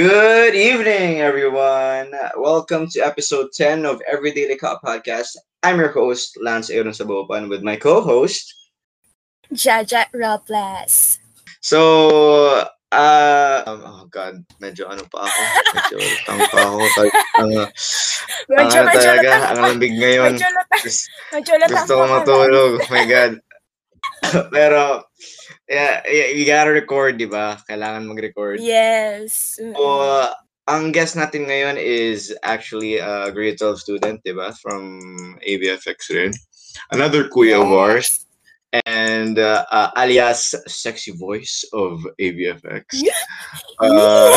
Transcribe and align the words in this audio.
Good 0.00 0.56
evening, 0.56 1.20
everyone. 1.20 2.16
Welcome 2.32 2.88
to 2.96 3.04
episode 3.04 3.52
10 3.52 3.84
of 3.84 4.00
Everyday 4.08 4.48
Lika 4.48 4.80
podcast. 4.80 5.36
I'm 5.60 5.76
your 5.76 5.92
host, 5.92 6.40
Lance 6.40 6.72
Aaron 6.72 6.96
Sabopan, 6.96 7.52
with 7.52 7.60
my 7.60 7.76
co-host. 7.76 8.48
Jaja 9.52 10.08
Robles. 10.16 11.20
So, 11.60 12.64
uh, 12.88 13.62
um, 13.68 13.80
oh 13.84 14.08
God, 14.08 14.40
medyo 14.56 14.88
ano 14.88 15.04
pa 15.12 15.28
ako. 15.28 15.40
Medyo 15.76 15.96
tang 16.24 16.40
pa 16.48 16.60
ako. 16.64 16.78
Tal- 16.96 17.12
ang 17.44 17.50
Medyo, 18.48 18.78
ano 18.80 18.88
medyo 18.88 19.04
talaga, 19.04 19.32
ang 19.52 19.58
pa. 19.60 19.68
lamig 19.68 19.94
ngayon. 20.00 20.32
Medyo 20.32 20.48
medyo 21.28 21.52
gusto 21.68 21.92
ko 21.92 22.00
pa 22.00 22.08
ka 22.08 22.08
lang. 22.08 22.12
matulog. 22.24 22.72
Oh 22.80 22.88
my 22.88 23.04
God. 23.04 23.32
Pero, 24.54 25.02
yeah, 25.68 26.04
you 26.06 26.44
gotta 26.44 26.70
record, 26.70 27.18
di 27.18 27.26
ba? 27.26 27.58
Kailangan 27.68 28.06
mag-record. 28.06 28.60
Yes. 28.60 29.56
So, 29.58 30.28
ang 30.70 30.92
guest 30.94 31.16
natin 31.18 31.50
ngayon 31.50 31.76
is 31.80 32.30
actually 32.46 33.02
a 33.02 33.32
grade 33.34 33.58
12 33.58 33.80
student, 33.80 34.18
di 34.22 34.32
ba? 34.32 34.54
From 34.62 35.00
ABFX 35.42 35.98
rin. 36.14 36.32
Another 36.94 37.26
kuya 37.26 37.58
of 37.58 37.72
ours. 37.72 38.26
And 38.86 39.34
uh, 39.34 39.66
uh, 39.66 39.90
alias 39.98 40.54
sexy 40.70 41.10
voice 41.10 41.66
of 41.74 42.06
ABFX. 42.20 42.86
Uh, 43.80 44.36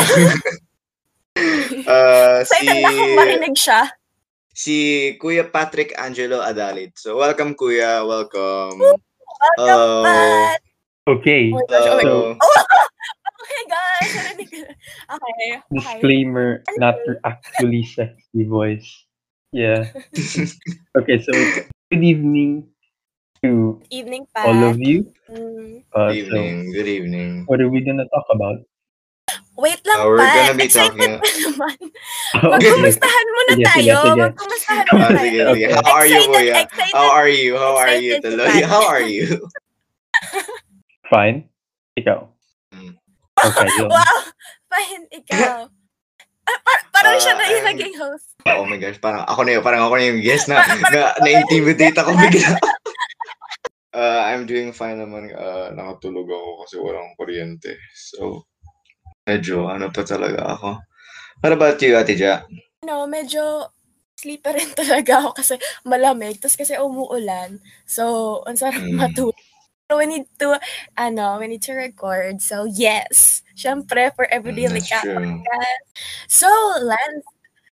uh, 1.86 2.40
si, 2.42 2.64
Excited 2.64 2.80
na 2.80 2.88
akong 2.88 3.14
marinig 3.14 3.54
siya. 3.54 3.92
si 4.54 4.76
Kuya 5.18 5.50
Patrick 5.50 5.92
Angelo 5.98 6.40
Adalit. 6.40 6.94
So, 6.96 7.18
welcome, 7.18 7.58
Kuya. 7.58 8.06
Welcome. 8.06 8.80
Welcome 9.44 9.76
Hello. 9.76 10.02
back. 10.08 10.60
Okay, 11.04 11.52
Oh 11.52 11.60
my 11.60 11.66
gosh, 11.68 11.84
oh 11.92 11.96
my 11.96 12.04
Hello. 12.08 12.38
Okay, 13.44 13.62
guys. 13.68 14.12
Okay. 14.16 15.50
okay. 15.60 15.60
disclaimer, 15.76 16.64
not 16.80 16.96
actually 17.28 17.84
sexy 17.84 18.48
voice. 18.48 18.88
Yeah. 19.52 19.92
okay, 20.96 21.20
so 21.20 21.32
good 21.92 22.00
evening 22.00 22.72
to 23.44 23.84
Evening, 23.92 24.24
Pat. 24.32 24.48
all 24.48 24.64
of 24.64 24.80
you. 24.80 25.12
Mm. 25.28 25.84
Uh, 25.92 26.08
Good 26.08 26.16
evening. 26.24 26.72
Good 26.72 26.88
evening. 26.88 27.44
What 27.44 27.60
are 27.60 27.68
we 27.68 27.84
gonna 27.84 28.08
talk 28.08 28.24
about? 28.32 28.64
Wait 29.54 29.78
lang, 29.86 29.98
Uh, 30.02 30.06
we're 30.10 30.18
Pat. 30.18 30.34
gonna 30.34 30.58
be 30.58 30.66
Excited 30.66 30.98
pa 30.98 30.98
naman. 30.98 31.78
Magkumustahan 32.58 33.26
muna 33.30 33.52
Sige, 33.54 33.62
sige, 33.62 33.66
tayo. 33.70 33.96
sige. 34.02 34.18
Magkumustahan 34.18 34.84
muna 34.90 34.98
Ah, 35.06 35.10
tayo. 35.14 35.22
sige, 35.22 35.40
sige. 35.54 35.66
How 35.70 35.94
are 35.94 36.08
you, 36.10 36.20
Kuya? 36.26 36.54
excited. 36.58 36.92
How 36.92 37.08
are 37.14 37.30
you? 37.30 37.52
How 37.54 37.74
are 37.78 37.94
you, 37.94 38.12
Tuloy? 38.18 38.56
How 38.66 38.82
are 38.90 39.04
you? 39.06 39.26
Fine. 41.14 41.46
Ikaw. 41.94 42.18
Mm. 42.74 42.92
Okay, 43.38 43.68
yun. 43.78 43.88
Wow. 43.94 44.16
Fine, 44.66 45.04
ikaw. 45.12 45.70
Ah, 46.44 46.58
par- 46.60 46.86
parang 46.90 47.16
siya 47.16 47.32
Ah, 47.32 47.38
na 47.38 47.44
yung 47.46 47.62
I'm- 47.62 47.70
naging 47.72 47.94
host. 47.94 48.26
Oh 48.44 48.66
my 48.66 48.76
gosh, 48.76 48.98
parang 48.98 49.22
ako 49.24 49.40
na 49.46 49.50
yun, 49.54 49.62
parang 49.62 49.86
ako 49.86 49.94
na 49.96 50.04
yung 50.10 50.20
guest 50.20 50.50
na, 50.50 50.60
na, 50.90 51.14
na-intimidate 51.16 51.96
ako 51.96 52.10
bigla. 52.18 52.58
uh, 53.94 54.20
I'm 54.28 54.44
doing 54.44 54.74
fine 54.74 54.98
naman. 54.98 55.30
Uh, 55.30 55.70
nakatulog 55.72 56.26
ako 56.26 56.48
kasi 56.66 56.74
walang 56.76 57.14
kuryente. 57.16 57.78
So, 57.94 58.44
medyo 59.28 59.66
ano 59.72 59.88
pa 59.90 60.04
talaga 60.04 60.44
ako. 60.56 60.70
What 61.40 61.52
about 61.56 61.80
you, 61.80 61.96
Ate 61.96 62.14
Ja? 62.16 62.44
No, 62.84 63.08
medyo 63.08 63.68
sleeper 64.16 64.54
rin 64.56 64.70
talaga 64.80 65.20
ako 65.24 65.30
kasi 65.40 65.54
malamig. 65.84 66.38
Tapos 66.40 66.56
kasi 66.56 66.76
umuulan. 66.76 67.58
So, 67.88 68.40
ang 68.44 68.56
sarap 68.56 68.80
Mm. 68.80 69.00
matulog. 69.00 69.36
So, 69.84 70.00
we 70.00 70.08
need 70.08 70.24
to, 70.40 70.56
ano, 70.96 71.36
we 71.36 71.44
need 71.44 71.60
to 71.68 71.76
record. 71.76 72.40
So, 72.40 72.64
yes. 72.64 73.44
Siyempre, 73.52 74.16
for 74.16 74.24
everyday 74.32 74.64
Mm, 74.64 74.80
like 74.80 74.88
true. 74.88 75.44
So, 76.28 76.48
Lance, 76.80 77.28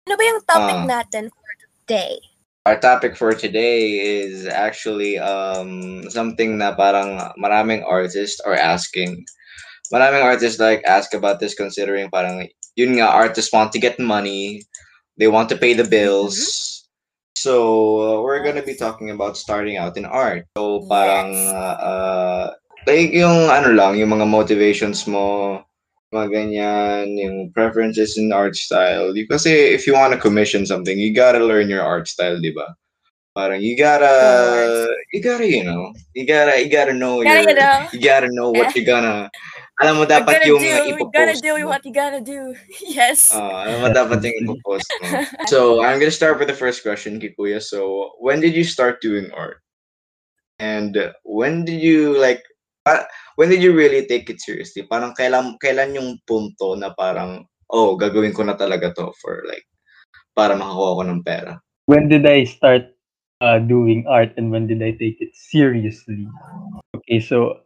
ano 0.09 0.15
ba 0.17 0.25
yung 0.25 0.41
topic 0.49 0.79
Ah. 0.81 0.89
natin 0.89 1.25
for 1.29 1.51
today? 1.85 2.17
Our 2.65 2.81
topic 2.81 3.17
for 3.17 3.33
today 3.33 3.97
is 4.25 4.45
actually 4.45 5.17
um 5.17 6.05
something 6.13 6.61
na 6.61 6.73
parang 6.77 7.17
maraming 7.41 7.81
artists 7.85 8.41
are 8.45 8.57
asking. 8.57 9.25
Maraming 9.93 10.23
artists 10.25 10.61
like 10.61 10.85
ask 10.85 11.15
about 11.15 11.41
this 11.41 11.55
considering 11.57 12.11
parang 12.13 12.45
yun 12.77 12.97
nga 13.01 13.09
artists 13.09 13.53
want 13.53 13.73
to 13.73 13.81
get 13.81 13.99
money, 13.99 14.63
they 15.17 15.29
want 15.29 15.49
to 15.49 15.57
pay 15.57 15.73
the 15.73 15.85
bills. 15.87 16.85
So 17.39 17.55
uh, 18.03 18.17
we're 18.23 18.43
gonna 18.43 18.67
be 18.67 18.75
talking 18.75 19.11
about 19.11 19.39
starting 19.39 19.79
out 19.79 19.97
in 19.97 20.05
art. 20.05 20.45
So 20.59 20.85
parang 20.91 21.33
Yes. 21.33 21.55
uh, 21.55 21.77
uh, 21.79 22.45
like 22.87 23.15
yung 23.15 23.49
ano 23.49 23.71
lang, 23.73 23.97
yung 23.97 24.11
mga 24.11 24.27
motivations 24.27 25.07
mo, 25.07 25.63
mga 26.13 26.29
ganyan, 26.33 27.15
yung 27.21 27.37
preferences 27.53 28.17
in 28.19 28.33
art 28.33 28.57
style. 28.57 29.15
You, 29.15 29.29
kasi 29.29 29.53
if 29.73 29.87
you 29.87 29.93
want 29.95 30.13
to 30.15 30.21
commission 30.21 30.67
something, 30.67 30.99
you 30.99 31.15
gotta 31.15 31.39
learn 31.39 31.69
your 31.69 31.83
art 31.85 32.09
style, 32.09 32.41
di 32.41 32.51
ba? 32.51 32.75
Parang 33.37 33.63
you 33.63 33.79
gotta, 33.79 34.11
you 35.15 35.23
gotta, 35.23 35.47
you 35.47 35.63
know, 35.63 35.95
you 36.17 36.27
gotta, 36.27 36.59
you 36.59 36.67
gotta 36.67 36.91
know 36.97 37.23
Gotta, 37.23 37.47
your, 37.47 37.51
you 37.51 37.55
know. 37.55 37.87
you 37.93 38.01
gotta 38.03 38.29
know 38.35 38.51
what 38.51 38.75
you're 38.75 38.89
gonna, 38.89 39.31
alam 39.79 39.95
mo 39.95 40.05
We're 40.05 40.15
dapat 40.19 40.35
gonna 40.43 40.51
yung 40.51 40.63
do, 40.63 40.75
we 40.75 40.91
ipopost 40.99 41.15
gotta 41.15 41.39
do 41.39 41.53
what 41.67 41.83
you 41.87 41.95
gotta 41.95 42.23
do. 42.23 42.41
Yes. 42.83 43.31
Ah, 43.31 43.63
alam 43.63 43.79
mo 43.87 43.89
dapat 43.95 44.19
yung 44.27 44.37
ipopost 44.43 44.91
mo. 44.99 45.23
So, 45.53 45.81
I'm 45.87 46.03
gonna 46.03 46.15
start 46.15 46.43
with 46.43 46.51
the 46.51 46.59
first 46.59 46.83
question, 46.83 47.23
kay 47.23 47.31
Kuya. 47.39 47.63
So, 47.63 48.11
when 48.19 48.43
did 48.43 48.59
you 48.59 48.67
start 48.67 48.99
doing 48.99 49.31
art? 49.31 49.63
And 50.59 50.99
when 51.23 51.63
did 51.63 51.79
you 51.79 52.19
like 52.19 52.43
pa- 52.83 53.07
when 53.39 53.47
did 53.47 53.63
you 53.63 53.71
really 53.71 54.03
take 54.11 54.27
it 54.27 54.43
seriously? 54.43 54.83
Parang 54.83 55.15
kailan 55.15 55.55
kailan 55.63 55.95
yung 55.95 56.19
punto 56.27 56.75
na 56.75 56.91
parang 56.99 57.47
oh, 57.71 57.95
gagawin 57.95 58.35
ko 58.35 58.43
na 58.43 58.59
talaga 58.59 58.91
to 58.99 59.15
for 59.23 59.47
like 59.47 59.63
para 60.35 60.59
makakuha 60.59 60.99
ko 60.99 61.03
ng 61.07 61.23
pera. 61.23 61.53
When 61.87 62.11
did 62.11 62.27
I 62.27 62.43
start 62.43 62.91
uh, 63.39 63.63
doing 63.63 64.03
art 64.11 64.35
and 64.35 64.51
when 64.51 64.67
did 64.67 64.83
I 64.83 64.99
take 64.99 65.23
it 65.23 65.31
seriously? 65.39 66.27
Okay, 66.99 67.23
so 67.23 67.63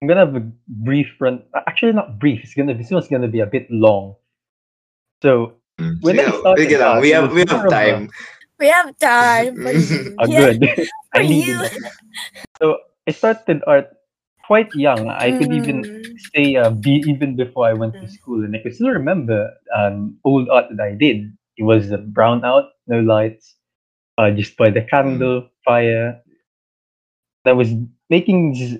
I'm 0.00 0.08
gonna 0.08 0.24
have 0.26 0.36
a 0.36 0.50
brief 0.68 1.08
run. 1.20 1.42
Actually, 1.66 1.92
not 1.92 2.18
brief. 2.18 2.42
It's 2.42 2.54
gonna. 2.54 2.74
This 2.74 2.90
one's 2.90 3.08
gonna 3.08 3.28
be 3.28 3.40
a 3.40 3.46
bit 3.46 3.70
long. 3.70 4.16
So 5.22 5.54
When 6.00 6.18
I 6.20 6.26
Sige, 6.26 6.32
started 6.32 6.60
sige 6.62 6.76
lang. 6.78 7.00
We 7.00 7.10
have 7.10 7.32
we 7.32 7.42
have 7.48 7.64
of 7.64 7.66
a- 7.66 7.72
time. 7.72 8.08
We 8.58 8.68
have 8.68 8.96
time 8.98 9.58
for 9.62 9.72
you. 9.72 9.88
Yeah. 10.26 10.46
good. 10.46 10.60
I 11.14 11.18
For 11.18 11.22
needed 11.22 11.58
you. 11.58 11.60
that. 11.60 11.72
So 12.60 12.78
I 13.06 13.12
started 13.12 13.62
art 13.66 13.88
quite 14.46 14.74
young. 14.74 15.08
I 15.08 15.32
could 15.32 15.52
even 15.52 15.84
Mm. 15.84 16.16
say 16.34 16.56
uh, 16.56 16.70
be 16.70 16.92
even 17.10 17.36
before 17.36 17.66
I 17.66 17.74
went 17.74 17.98
to 18.00 18.06
Mm. 18.06 18.10
school, 18.10 18.44
and 18.44 18.54
I 18.56 18.60
can 18.60 18.72
still 18.74 18.90
remember 18.90 19.50
um, 19.74 20.18
old 20.24 20.48
art 20.48 20.66
that 20.70 20.80
I 20.82 20.94
did. 20.94 21.32
It 21.56 21.64
was 21.64 21.90
a 21.90 21.98
brown 21.98 22.44
out, 22.44 22.70
no 22.86 23.00
lights, 23.00 23.56
uh, 24.18 24.30
just 24.30 24.56
by 24.56 24.70
the 24.70 24.82
candle 24.82 25.48
fire. 25.64 26.20
That 27.44 27.56
was 27.56 27.72
making 28.10 28.52
this 28.54 28.78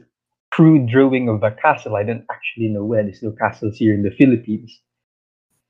crude 0.59 0.89
drawing 0.89 1.29
of 1.29 1.45
a 1.45 1.53
castle. 1.53 1.95
I 1.95 2.03
don't 2.03 2.27
actually 2.33 2.67
know 2.69 2.85
where 2.85 3.05
there's 3.05 3.23
no 3.23 3.31
castles 3.31 3.77
here 3.79 3.95
in 3.95 4.03
the 4.03 4.11
Philippines. 4.11 4.81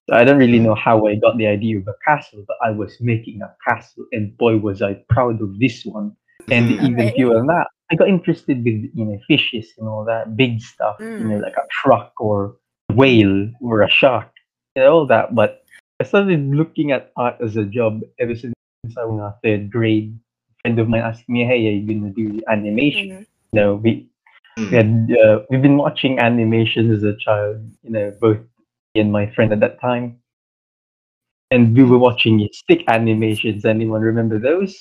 So 0.09 0.17
I 0.17 0.25
don't 0.25 0.39
really 0.39 0.61
know 0.61 0.75
how 0.75 1.07
I 1.07 1.17
got 1.17 1.37
the 1.37 1.47
idea 1.47 1.79
of 1.79 1.87
a 1.89 1.95
castle, 2.05 2.45
but 2.49 2.57
I 2.65 2.71
was 2.71 2.97
making 3.01 3.43
a 3.43 3.55
castle, 3.67 4.07
and 4.13 4.37
boy 4.39 4.57
was 4.59 4.81
I 4.83 4.95
proud 5.11 5.43
of 5.43 5.59
this 5.59 5.85
one. 5.85 6.17
And 6.51 6.71
Mm. 6.71 6.81
even 6.81 7.07
Okay. 7.09 7.15
beyond 7.17 7.49
that, 7.51 7.69
I 7.91 7.97
got 7.97 8.09
interested 8.09 8.65
with 8.65 8.91
you 8.95 9.05
know 9.05 9.19
fishes 9.29 9.73
and 9.79 9.89
all 9.89 10.05
that 10.07 10.37
big 10.37 10.61
stuff, 10.63 10.99
you 11.19 11.29
know, 11.29 11.39
Mm. 11.39 11.43
like 11.43 11.57
a 11.57 11.67
truck 11.83 12.13
or 12.21 12.57
a 12.91 12.95
whale 12.95 13.51
or 13.61 13.83
a 13.83 13.91
shark, 13.91 14.33
and 14.77 14.85
all 14.87 15.07
that. 15.07 15.35
But 15.35 15.65
I 16.01 16.05
started 16.05 16.41
looking 16.55 16.93
at 16.93 17.13
art 17.17 17.37
as 17.41 17.57
a 17.57 17.65
job 17.65 18.03
ever 18.19 18.35
since 18.35 18.55
I 18.97 19.05
was 19.05 19.21
in 19.21 19.33
third 19.43 19.71
grade. 19.71 20.19
A 20.51 20.55
friend 20.63 20.79
of 20.79 20.89
mine 20.89 21.03
asked 21.03 21.29
me, 21.29 21.45
"Hey, 21.45 21.69
are 21.69 21.73
you 21.79 21.87
gonna 21.87 22.13
do 22.13 22.41
Mm. 22.41 22.45
animation?" 22.49 23.27
You 23.53 23.61
know, 23.61 23.75
we 23.77 24.09
Mm. 24.59 24.71
we 24.71 24.77
had 24.77 25.19
uh, 25.25 25.41
we've 25.51 25.63
been 25.63 25.77
watching 25.79 26.19
animations 26.19 26.91
as 26.97 27.03
a 27.05 27.17
child. 27.17 27.57
You 27.83 27.91
know, 27.91 28.13
both 28.21 28.39
me 28.95 29.01
and 29.03 29.13
my 29.13 29.31
friend 29.35 29.53
at 29.53 29.61
that 29.61 29.81
time, 29.81 30.19
and 31.51 31.77
we 31.77 31.85
were 31.85 31.99
watching 31.99 32.47
stick 32.53 32.83
animations. 32.89 33.65
Anyone 33.65 34.03
remember 34.03 34.39
those? 34.39 34.75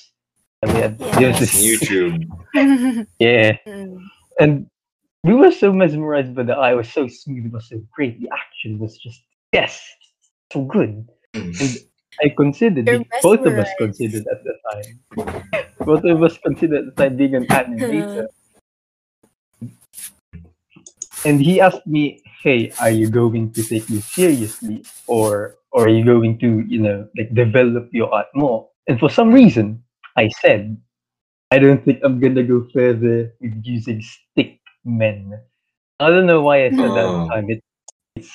And 0.62 0.72
we 0.74 0.80
had 0.80 0.96
Yes. 1.20 1.38
this- 1.38 1.62
YouTube. 1.62 2.24
yeah, 3.20 3.56
Mm. 3.66 3.98
and 4.40 4.66
we 5.24 5.34
were 5.34 5.52
so 5.52 5.72
mesmerized 5.72 6.34
by 6.34 6.42
the 6.42 6.54
eye. 6.54 6.72
It 6.72 6.76
was 6.76 6.88
so 6.92 7.06
smooth. 7.06 7.46
It 7.46 7.52
was 7.52 7.68
so 7.68 7.80
great. 7.94 8.20
The 8.20 8.28
action 8.32 8.78
was 8.78 8.98
just 8.98 9.22
yes, 9.52 9.80
so 10.52 10.64
good. 10.64 11.06
Mm. 11.34 11.60
And 11.60 11.70
I 12.24 12.34
considered 12.36 12.86
You're 12.88 13.02
it- 13.02 13.22
both 13.22 13.46
of 13.46 13.54
us 13.54 13.68
considered 13.78 14.24
at 14.32 14.42
the 14.42 14.54
time. 14.72 14.88
Both 15.86 16.04
of 16.04 16.22
us 16.22 16.36
considered 16.38 16.78
at 16.88 16.96
the 16.96 17.02
time 17.04 17.16
being 17.16 17.34
an 17.36 17.46
animator. 17.60 18.26
And 21.24 21.40
he 21.42 21.60
asked 21.60 21.86
me, 21.86 22.22
"Hey, 22.42 22.70
are 22.80 22.90
you 22.90 23.10
going 23.10 23.52
to 23.54 23.62
take 23.62 23.86
this 23.86 24.06
seriously, 24.06 24.84
or 25.06 25.56
or 25.72 25.86
are 25.86 25.92
you 25.92 26.04
going 26.04 26.38
to, 26.40 26.64
you 26.66 26.78
know, 26.80 27.08
like 27.18 27.34
develop 27.34 27.90
your 27.92 28.12
art 28.14 28.28
more?" 28.34 28.68
And 28.86 28.98
for 28.98 29.10
some 29.10 29.32
reason, 29.34 29.82
I 30.16 30.28
said, 30.40 30.78
"I 31.50 31.58
don't 31.58 31.82
think 31.84 32.00
I'm 32.04 32.20
gonna 32.20 32.42
go 32.46 32.66
further 32.72 33.34
with 33.40 33.54
using 33.64 34.00
stick 34.02 34.60
men." 34.84 35.34
I 36.00 36.10
don't 36.10 36.26
know 36.30 36.40
why 36.42 36.64
I 36.66 36.70
said 36.70 36.94
that 36.94 37.02
at 37.02 37.10
Oh. 37.10 37.26
the 37.26 37.28
time. 37.34 37.46
It, 37.50 37.60
it's 38.16 38.32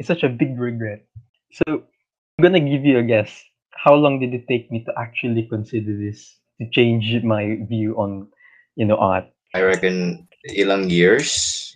it's 0.00 0.08
such 0.08 0.24
a 0.24 0.32
big 0.32 0.56
regret. 0.58 1.04
So 1.52 1.84
I'm 1.84 2.42
gonna 2.42 2.64
give 2.64 2.84
you 2.88 2.98
a 2.98 3.04
guess. 3.04 3.28
How 3.76 3.92
long 3.94 4.18
did 4.20 4.32
it 4.32 4.48
take 4.48 4.72
me 4.72 4.82
to 4.88 4.92
actually 4.96 5.44
consider 5.50 5.92
this 5.92 6.40
to 6.60 6.68
change 6.72 7.12
my 7.22 7.60
view 7.68 7.94
on, 8.00 8.28
you 8.76 8.86
know, 8.88 8.96
art? 8.96 9.28
I 9.54 9.60
reckon 9.60 10.24
ilang 10.56 10.88
years. 10.88 11.68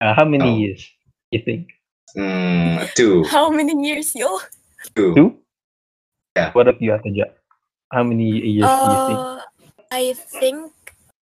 Uh, 0.00 0.14
how 0.14 0.24
many 0.24 0.44
Oh. 0.44 0.56
years 0.56 0.82
you 1.30 1.40
think? 1.40 1.72
Mm, 2.16 2.92
two. 2.94 3.24
How 3.24 3.50
many 3.50 3.72
years, 3.86 4.14
yo? 4.14 4.38
Two. 4.94 5.14
Two? 5.14 5.28
Yeah. 6.36 6.52
What 6.52 6.68
of 6.68 6.80
you, 6.80 6.92
Ate 6.94 7.12
Ja? 7.16 7.24
How 7.92 8.02
many 8.04 8.28
years 8.28 8.68
do 8.68 8.90
you 8.92 9.02
think? 9.08 9.18
Uh, 9.18 9.40
I 9.90 10.12
think 10.40 10.72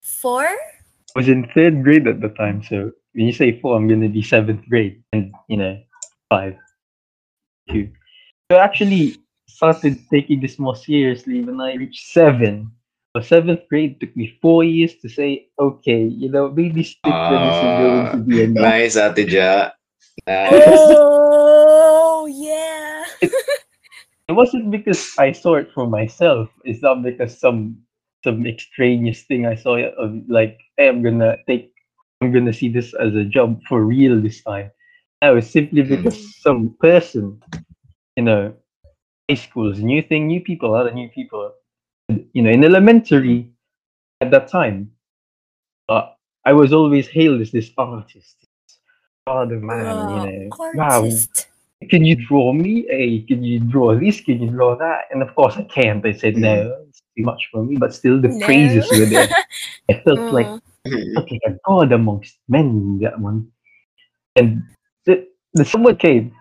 four. 0.02 0.44
I 0.46 1.14
was 1.14 1.28
in 1.28 1.46
third 1.54 1.82
grade 1.84 2.08
at 2.08 2.20
the 2.20 2.30
time, 2.34 2.62
so 2.62 2.90
when 3.14 3.26
you 3.26 3.32
say 3.32 3.60
four, 3.60 3.76
I'm 3.76 3.86
gonna 3.86 4.08
be 4.08 4.22
seventh 4.22 4.66
grade, 4.68 5.02
and 5.12 5.32
you 5.48 5.56
know, 5.56 5.78
five, 6.28 6.58
two. 7.70 7.90
So 8.50 8.58
I 8.58 8.64
actually 8.64 9.22
started 9.46 9.98
taking 10.10 10.40
this 10.40 10.58
more 10.58 10.74
seriously 10.74 11.42
when 11.46 11.60
I 11.60 11.74
reached 11.74 12.10
seven. 12.10 12.72
So 13.14 13.22
seventh 13.22 13.68
grade 13.68 14.00
took 14.00 14.16
me 14.16 14.36
four 14.42 14.64
years 14.64 14.96
to 14.96 15.08
say, 15.08 15.46
okay, 15.58 16.02
you 16.02 16.28
know, 16.28 16.50
maybe 16.50 16.82
stickness 16.82 17.56
is 17.56 17.78
going 17.78 18.10
to 18.10 18.16
be 18.26 18.40
ah, 18.40 18.44
enough. 18.44 18.62
Nice, 18.62 18.96
Ate 18.96 19.30
Ja. 19.30 19.70
Nice. 20.26 20.50
Oh 20.96 22.26
yeah. 22.26 23.04
It 24.26 24.32
wasn't 24.32 24.70
because 24.70 25.12
I 25.18 25.32
saw 25.32 25.56
it 25.56 25.70
for 25.74 25.86
myself. 25.86 26.48
It's 26.64 26.80
not 26.80 27.02
because 27.02 27.38
some 27.38 27.76
some 28.24 28.46
extraneous 28.46 29.22
thing 29.22 29.44
I 29.44 29.54
saw 29.54 29.76
uh, 29.76 29.92
of 29.98 30.16
like, 30.28 30.58
hey, 30.78 30.88
I'm 30.88 31.02
gonna 31.02 31.36
take, 31.46 31.70
I'm 32.22 32.32
gonna 32.32 32.54
see 32.54 32.70
this 32.70 32.94
as 32.94 33.14
a 33.14 33.24
job 33.24 33.60
for 33.68 33.84
real 33.84 34.18
this 34.18 34.42
time. 34.42 34.70
No, 35.20 35.36
it's 35.36 35.50
simply 35.50 35.82
hmm. 35.82 35.88
because 35.94 36.40
some 36.40 36.74
person, 36.80 37.42
you 38.16 38.24
know, 38.24 38.54
high 39.28 39.36
schools, 39.36 39.78
new 39.78 40.00
thing, 40.00 40.26
new 40.26 40.40
people, 40.40 40.70
a 40.70 40.72
lot 40.72 40.86
of 40.86 40.94
new 40.94 41.10
people. 41.10 41.52
You 42.08 42.42
know, 42.42 42.50
in 42.50 42.64
elementary 42.64 43.50
at 44.20 44.30
that 44.30 44.48
time, 44.48 44.90
uh, 45.88 46.10
I 46.44 46.52
was 46.52 46.72
always 46.72 47.08
hailed 47.08 47.40
as 47.40 47.50
this 47.50 47.70
artist. 47.78 48.36
Oh, 49.26 49.46
the 49.46 49.54
man, 49.54 50.10
you 50.10 50.20
know, 50.20 50.50
wow, 50.74 51.08
can 51.88 52.04
you 52.04 52.14
draw 52.26 52.52
me? 52.52 52.84
Hey, 52.88 53.20
can 53.20 53.42
you 53.42 53.58
draw 53.60 53.98
this? 53.98 54.20
Can 54.20 54.42
you 54.42 54.50
draw 54.50 54.76
that? 54.76 55.04
And 55.10 55.22
of 55.22 55.34
course 55.34 55.56
I 55.56 55.62
can't. 55.62 56.04
I 56.04 56.12
said 56.12 56.36
no, 56.36 56.76
it's 56.88 57.02
too 57.16 57.24
much 57.24 57.48
for 57.50 57.64
me. 57.64 57.76
But 57.76 57.94
still 57.94 58.20
the 58.20 58.28
No. 58.28 58.44
praises 58.44 58.90
were 58.92 59.06
there. 59.06 59.28
I 59.90 60.00
felt 60.04 60.30
like 60.30 60.48
Mm. 60.86 61.16
okay, 61.16 61.40
a 61.46 61.52
god 61.66 61.92
amongst 61.92 62.36
men 62.46 62.98
that 62.98 63.18
one. 63.18 63.50
And 64.36 64.62
the, 65.06 65.26
the 65.54 65.64
someone 65.64 65.96
came, 65.96 66.34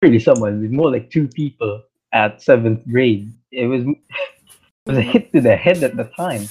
really 0.00 0.18
someone, 0.18 0.62
with 0.62 0.70
more 0.70 0.90
like 0.90 1.10
two 1.10 1.28
people 1.28 1.82
at 2.14 2.40
seventh 2.40 2.80
grade. 2.88 3.30
It 3.52 3.66
was 3.66 3.82
it 3.82 3.98
was 4.86 4.98
a 4.98 5.02
hit 5.02 5.32
to 5.32 5.40
the 5.40 5.56
head 5.56 5.82
at 5.82 5.96
the 5.96 6.04
time. 6.04 6.48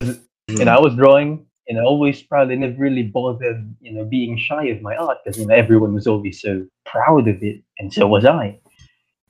You 0.00 0.64
know, 0.64 0.72
I 0.72 0.80
was 0.80 0.94
drawing 0.94 1.46
and 1.68 1.78
always 1.78 2.22
proud. 2.22 2.50
I 2.50 2.54
never 2.54 2.76
really 2.76 3.02
bothered, 3.02 3.74
you 3.80 3.92
know, 3.92 4.04
being 4.04 4.36
shy 4.36 4.66
of 4.66 4.82
my 4.82 4.96
art 4.96 5.18
because 5.24 5.38
you 5.38 5.46
know 5.46 5.54
everyone 5.54 5.94
was 5.94 6.06
always 6.06 6.40
so 6.40 6.66
proud 6.84 7.28
of 7.28 7.42
it, 7.42 7.62
and 7.78 7.92
so 7.92 8.06
was 8.06 8.24
I. 8.24 8.58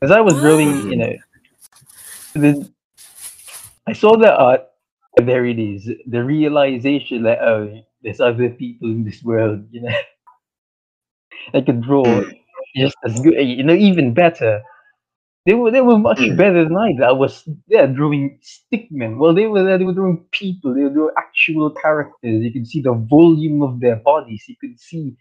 As 0.02 0.11
I 0.11 0.20
was 0.20 0.35
drawing, 0.35 0.73
ah. 0.73 0.85
you 0.87 0.96
know, 0.96 1.12
the, 2.35 2.70
I 3.87 3.93
saw 3.93 4.17
the 4.17 4.35
art. 4.35 4.62
and 5.17 5.29
There 5.29 5.46
it 5.46 5.58
is. 5.58 5.88
The 6.06 6.25
realization 6.25 7.23
that 7.23 7.41
oh, 7.41 7.82
there's 8.02 8.20
other 8.20 8.50
people 8.50 8.91
in 8.91 9.05
this 9.05 9.23
world. 9.23 9.64
You 9.70 9.82
know, 9.82 9.96
I 11.55 11.61
could 11.61 11.82
draw 11.82 12.05
hmm. 12.05 12.31
just 12.76 12.96
as 13.05 13.20
good. 13.20 13.35
You 13.35 13.62
know, 13.62 13.75
even 13.75 14.12
better. 14.12 14.62
They 15.46 15.55
were 15.55 15.70
they 15.70 15.82
were 15.82 15.99
much 15.99 16.19
Mm. 16.20 16.37
better 16.38 16.64
than 16.64 16.76
I. 16.76 16.93
did. 16.93 17.02
I 17.02 17.12
was 17.12 17.46
yeah 17.67 17.87
drawing 17.87 18.38
stickmen. 18.43 19.19
Well, 19.19 19.35
they 19.35 19.46
were 19.46 19.62
they 19.79 19.85
were 19.85 19.93
drawing 19.93 20.25
people. 20.31 20.75
They 20.75 20.85
were 20.85 20.91
drawing 20.91 21.14
actual 21.19 21.70
characters. 21.70 22.43
You 22.43 22.52
could 22.52 22.67
see 22.67 22.81
the 22.81 22.94
volume 22.94 23.62
of 23.62 23.81
their 23.81 23.96
bodies. 23.96 24.44
You 24.49 24.56
could 24.61 24.81
see 24.81 25.17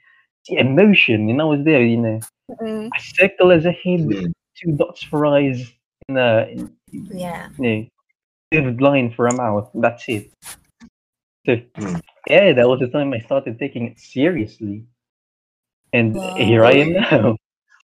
the 0.47 0.57
emotion. 0.59 1.29
And 1.29 1.41
I 1.41 1.45
was 1.45 1.63
there. 1.65 1.83
You 1.83 1.97
know, 1.97 2.19
Mm, 2.61 2.87
a 2.87 2.99
circle 3.01 3.51
as 3.51 3.65
a 3.65 3.71
head, 3.71 4.01
Mm. 4.01 4.31
two 4.55 4.71
dots 4.77 5.03
for 5.03 5.25
eyes, 5.25 5.71
and 6.07 6.17
a 6.17 6.47
in, 6.51 6.69
yeah. 7.11 7.49
you 7.57 7.63
know, 7.63 7.85
vivid 8.53 8.79
line 8.81 9.11
for 9.15 9.27
a 9.27 9.33
mouth. 9.33 9.69
That's 9.75 10.07
it. 10.07 10.31
So 11.45 11.57
Mm. 11.75 12.01
yeah, 12.29 12.53
that 12.53 12.67
was 12.67 12.79
the 12.79 12.87
time 12.87 13.11
I 13.13 13.19
started 13.19 13.59
taking 13.59 13.87
it 13.87 13.99
seriously. 13.99 14.85
And 15.91 16.15
here 16.37 16.63
I 16.65 16.73
am 16.73 16.93
now, 16.93 17.37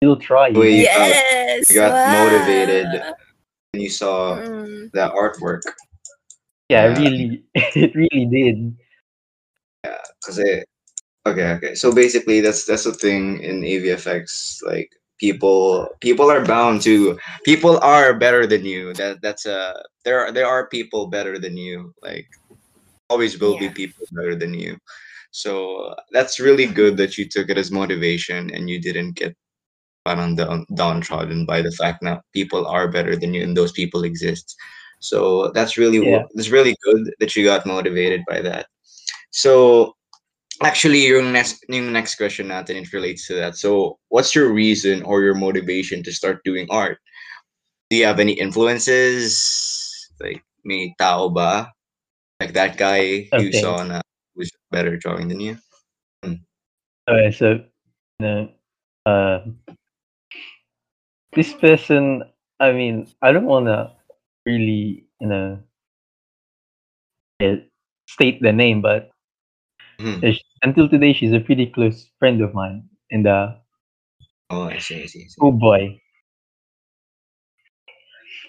still 0.02 0.16
trying. 0.16 0.54
Wait, 0.54 0.81
you 0.81 0.84
got- 0.87 1.08
yes. 1.08 1.70
you 1.70 1.76
got 1.76 1.93
wow. 1.93 2.25
motivated. 2.25 2.87
And 3.72 3.82
you 3.82 3.88
saw 3.88 4.37
Mm. 4.37 4.90
the 4.93 5.08
artwork. 5.14 5.62
Yeah, 6.69 6.88
Yeah. 6.88 6.99
really, 6.99 7.44
it 7.54 7.94
really 7.94 8.26
did. 8.26 8.76
Yeah, 9.84 9.99
Cause 10.25 10.38
it, 10.38 10.66
okay, 11.26 11.52
okay. 11.52 11.75
So 11.76 11.93
basically, 11.94 12.40
that's 12.40 12.64
that's 12.66 12.84
the 12.84 12.93
thing 12.93 13.43
in 13.43 13.62
AVFX. 13.62 14.58
Like 14.66 14.90
people, 15.19 15.88
people 16.00 16.31
are 16.31 16.44
bound 16.44 16.82
to. 16.82 17.16
People 17.44 17.78
are 17.78 18.12
better 18.19 18.46
than 18.46 18.64
you. 18.64 18.93
That 18.94 19.22
that's 19.22 19.46
a. 19.46 19.82
There 20.05 20.19
are 20.20 20.32
there 20.32 20.46
are 20.46 20.66
people 20.69 21.06
better 21.06 21.38
than 21.38 21.56
you. 21.56 21.94
Like 22.02 22.26
always 23.08 23.38
will 23.38 23.55
Yeah. 23.55 23.69
be 23.69 23.87
people 23.87 24.06
better 24.12 24.34
than 24.34 24.52
you. 24.55 24.76
So 25.31 25.94
that's 26.10 26.40
really 26.40 26.66
good 26.66 26.96
that 26.98 27.16
you 27.16 27.28
took 27.28 27.48
it 27.50 27.56
as 27.58 27.70
motivation 27.70 28.50
and 28.55 28.69
you 28.69 28.81
didn't 28.81 29.14
get 29.16 29.34
parang 30.04 30.34
down, 30.37 30.66
downtrodden 30.75 31.46
by 31.46 31.62
the 31.62 31.70
fact 31.72 32.02
that 32.02 32.22
people 32.32 32.66
are 32.66 32.90
better 32.90 33.16
than 33.16 33.34
you 33.34 33.43
and 33.43 33.56
those 33.56 33.72
people 33.72 34.04
exist. 34.04 34.56
So 35.00 35.50
that's 35.54 35.76
really 35.76 35.99
Yeah. 35.99 36.22
that's 36.34 36.50
really 36.50 36.76
good 36.82 37.14
that 37.19 37.34
you 37.34 37.44
got 37.44 37.66
motivated 37.66 38.22
by 38.28 38.40
that. 38.43 38.66
So 39.31 39.94
actually 40.62 41.06
yung 41.06 41.32
next 41.32 41.64
yung 41.69 41.93
next 41.93 42.14
question 42.16 42.49
natin 42.49 42.82
it 42.82 42.93
relates 42.93 43.26
to 43.26 43.34
that. 43.34 43.56
So 43.56 43.99
what's 44.08 44.34
your 44.34 44.52
reason 44.52 45.02
or 45.02 45.22
your 45.22 45.34
motivation 45.34 46.02
to 46.05 46.12
start 46.12 46.44
doing 46.44 46.66
art? 46.70 46.98
Do 47.90 47.96
you 47.96 48.06
have 48.06 48.20
any 48.20 48.32
influences? 48.32 49.34
Like 50.20 50.43
may 50.64 50.94
tao 50.98 51.28
ba? 51.28 51.70
Like 52.40 52.55
that 52.55 52.76
guy 52.78 53.31
you 53.34 53.50
Okay. 53.50 53.62
saw 53.62 53.82
na 53.82 54.00
who's 54.34 54.50
better 54.70 54.96
drawing 54.96 55.28
than 55.28 55.40
you? 55.40 55.58
Okay, 57.10 57.34
so 57.34 57.58
you 57.58 58.22
know, 58.22 58.48
uh, 59.06 59.43
this 61.34 61.52
person. 61.55 62.23
I 62.61 62.73
mean, 62.73 63.06
I 63.22 63.32
don't 63.32 63.46
want 63.46 63.67
to 63.67 63.93
really, 64.46 65.06
you 65.20 65.29
know, 65.29 65.60
state 68.06 68.41
the 68.41 68.53
name, 68.53 68.81
but 68.81 69.10
uh, 70.24 70.31
until 70.62 70.89
today, 70.89 71.12
she's 71.12 71.32
a 71.32 71.41
pretty 71.41 71.67
close 71.67 72.10
friend 72.19 72.41
of 72.43 72.55
mine. 72.55 72.89
And 73.10 73.27
uh, 73.27 73.55
Oh, 74.51 74.62
I 74.65 74.79
see, 74.79 75.03
I 75.03 75.06
see. 75.06 75.24
I 75.24 75.29
see. 75.29 75.43
oh 75.43 75.53
boy. 75.53 76.01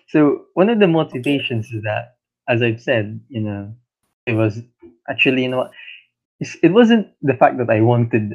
So 0.07 0.45
one 0.53 0.69
of 0.69 0.79
the 0.79 0.87
motivations 0.87 1.71
is 1.71 1.83
that, 1.83 2.15
as 2.47 2.61
I've 2.61 2.81
said, 2.81 3.19
you 3.29 3.41
know, 3.41 3.75
it 4.25 4.33
was 4.33 4.61
actually, 5.09 5.43
you 5.43 5.49
know, 5.49 5.69
it 6.61 6.71
wasn't 6.71 7.07
the 7.21 7.33
fact 7.35 7.57
that 7.59 7.69
I 7.69 7.81
wanted 7.81 8.33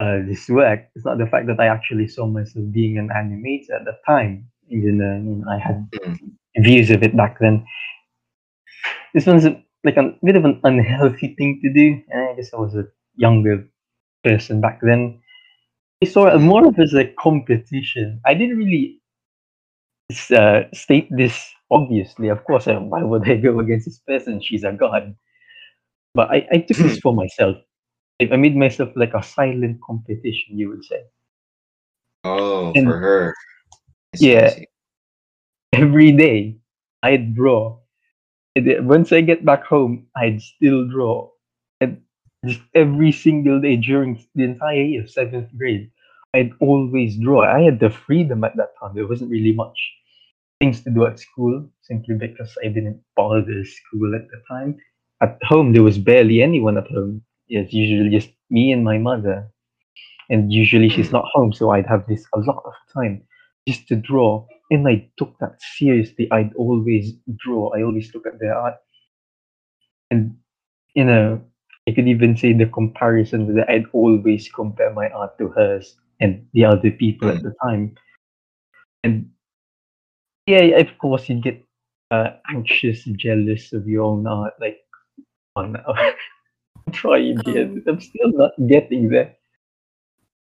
uh, 0.00 0.18
this 0.26 0.48
work. 0.48 0.80
It's 0.94 1.04
not 1.04 1.18
the 1.18 1.26
fact 1.26 1.46
that 1.46 1.60
I 1.60 1.66
actually 1.66 2.08
saw 2.08 2.26
myself 2.26 2.64
being 2.72 2.98
an 2.98 3.08
animator 3.08 3.78
at 3.80 3.84
the 3.84 3.96
time. 4.06 4.48
Even 4.68 5.00
uh, 5.00 5.16
you 5.22 5.36
know, 5.36 5.50
I 5.50 5.58
had 5.58 5.88
Mm. 6.56 6.64
views 6.64 6.90
of 6.90 7.02
it 7.02 7.16
back 7.16 7.38
then. 7.40 7.66
This 9.12 9.26
one's 9.26 9.44
a, 9.44 9.62
like 9.84 9.96
a 9.96 10.14
bit 10.24 10.36
of 10.36 10.44
an 10.44 10.60
unhealthy 10.64 11.34
thing 11.36 11.60
to 11.62 11.72
do, 11.72 12.02
and 12.10 12.30
I 12.30 12.34
guess 12.34 12.52
I 12.54 12.58
was 12.58 12.74
a 12.74 12.86
younger 13.16 13.68
person 14.22 14.60
back 14.60 14.80
then. 14.82 15.20
I 16.02 16.06
saw 16.06 16.26
it 16.34 16.38
more 16.38 16.66
of 16.66 16.78
as 16.78 16.94
a 16.94 17.06
competition. 17.18 18.20
I 18.24 18.34
didn't 18.34 18.58
really 18.58 19.00
uh, 20.30 20.62
state 20.72 21.08
this 21.10 21.50
obviously. 21.70 22.28
Of 22.28 22.44
course, 22.44 22.66
why 22.66 23.02
would 23.02 23.28
I 23.28 23.36
go 23.36 23.58
against 23.60 23.86
this 23.86 23.98
person? 23.98 24.40
She's 24.40 24.64
a 24.64 24.72
god. 24.72 25.14
But 26.14 26.30
I, 26.30 26.46
I 26.52 26.58
took 26.58 26.76
this 26.76 26.98
for 27.00 27.12
myself. 27.12 27.56
I 28.20 28.28
I 28.32 28.36
made 28.36 28.56
myself 28.56 28.90
like 28.96 29.14
a 29.14 29.22
silent 29.22 29.80
competition, 29.82 30.58
you 30.58 30.68
would 30.70 30.84
say. 30.84 31.02
Oh, 32.24 32.72
And- 32.74 32.86
for 32.86 32.98
her. 32.98 33.34
Yeah. 34.18 34.54
Every 35.74 36.12
day, 36.12 36.58
I'd 37.02 37.34
draw. 37.34 37.78
And 38.56 38.70
uh, 38.70 38.82
once 38.82 39.12
I 39.12 39.20
get 39.20 39.44
back 39.44 39.64
home, 39.64 40.06
I'd 40.16 40.40
still 40.40 40.86
draw. 40.88 41.30
And 41.80 42.00
just 42.46 42.60
every 42.74 43.10
single 43.10 43.60
day 43.60 43.76
during 43.76 44.22
the 44.36 44.44
entire 44.44 44.82
year, 44.82 45.02
of 45.02 45.10
seventh 45.10 45.50
grade, 45.58 45.90
I'd 46.32 46.52
always 46.60 47.16
draw. 47.18 47.42
I 47.42 47.62
had 47.62 47.80
the 47.80 47.90
freedom 47.90 48.44
at 48.44 48.56
that 48.56 48.78
time. 48.78 48.94
There 48.94 49.08
wasn't 49.08 49.30
really 49.32 49.52
much 49.52 49.78
things 50.60 50.82
to 50.84 50.90
do 50.90 51.06
at 51.06 51.18
school, 51.18 51.68
simply 51.82 52.14
because 52.14 52.56
I 52.64 52.68
didn't 52.68 53.02
bother 53.16 53.64
school 53.64 54.14
at 54.14 54.28
the 54.30 54.40
time. 54.48 54.78
At 55.20 55.38
home, 55.42 55.72
there 55.72 55.82
was 55.82 55.98
barely 55.98 56.40
anyone 56.42 56.78
at 56.78 56.86
home. 56.86 57.22
It's 57.48 57.72
usually 57.72 58.10
just 58.10 58.30
me 58.50 58.72
and 58.72 58.84
my 58.84 58.98
mother. 58.98 59.48
and 60.30 60.52
usually 60.52 60.88
she's 60.88 61.10
Mm. 61.10 61.12
not 61.12 61.24
home, 61.34 61.52
so 61.52 61.70
I'd 61.70 61.86
have 61.86 62.06
this 62.06 62.24
a 62.34 62.38
lot 62.40 62.62
of 62.64 62.72
time 62.94 63.22
just 63.68 63.88
to 63.88 63.96
draw, 63.96 64.46
and 64.70 64.86
I 64.88 65.10
took 65.18 65.38
that 65.40 65.60
seriously. 65.76 66.28
I'd 66.32 66.54
always 66.54 67.12
draw. 67.42 67.68
I 67.76 67.82
always 67.82 68.12
look 68.14 68.26
at 68.26 68.38
their 68.40 68.54
art, 68.56 68.76
and 70.10 70.34
you 70.94 71.04
know, 71.04 71.40
I 71.88 71.92
could 71.92 72.08
even 72.08 72.36
say 72.36 72.52
the 72.52 72.66
comparison 72.66 73.46
with 73.46 73.56
that. 73.56 73.68
I'd 73.70 73.86
always 73.92 74.48
compare 74.48 74.92
my 74.92 75.08
art 75.10 75.38
to 75.38 75.48
hers 75.48 75.96
and 76.20 76.46
the 76.52 76.64
other 76.64 76.90
people 76.90 77.28
at 77.30 77.40
Mm. 77.40 77.42
the 77.42 77.54
time, 77.62 77.96
and 79.04 79.30
yeah, 80.46 80.60
of 80.80 80.98
course, 80.98 81.28
you 81.28 81.40
get 81.40 81.62
uh, 82.10 82.30
anxious, 82.50 83.04
jealous 83.16 83.72
of 83.72 83.86
your 83.86 84.04
own 84.04 84.26
art. 84.26 84.54
Like, 84.60 84.78
oh 85.56 85.64
no, 85.66 85.82
I'm 86.86 86.92
trying 86.92 87.38
here. 87.44 87.64
Um. 87.64 87.82
I'm 87.86 88.00
still 88.00 88.30
not 88.32 88.52
getting 88.66 89.08
there. 89.08 89.34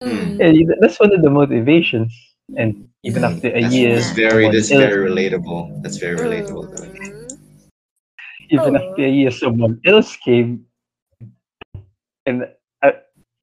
Mm. 0.03 0.39
Yeah, 0.39 0.47
you- 0.49 0.75
that's 0.79 0.99
one 0.99 1.13
of 1.13 1.21
the 1.21 1.29
motivations. 1.29 2.13
And 2.55 2.87
even 3.03 3.23
Mm. 3.23 3.29
after 3.35 3.49
a 3.49 3.61
That's, 3.61 3.75
year, 3.75 3.95
that's 3.95 4.11
very 4.13 4.45
that's 4.49 4.71
else, 4.71 4.79
very 4.79 5.09
relatable. 5.09 5.81
That's 5.83 5.97
very 5.97 6.15
relatable. 6.17 6.65
Mm. 6.71 7.37
even 8.49 8.77
Oh. 8.77 8.79
after 8.91 9.03
a 9.03 9.09
year, 9.09 9.31
someone 9.31 9.81
else 9.85 10.15
came, 10.23 10.65
and 12.25 12.47
I, 12.81 12.93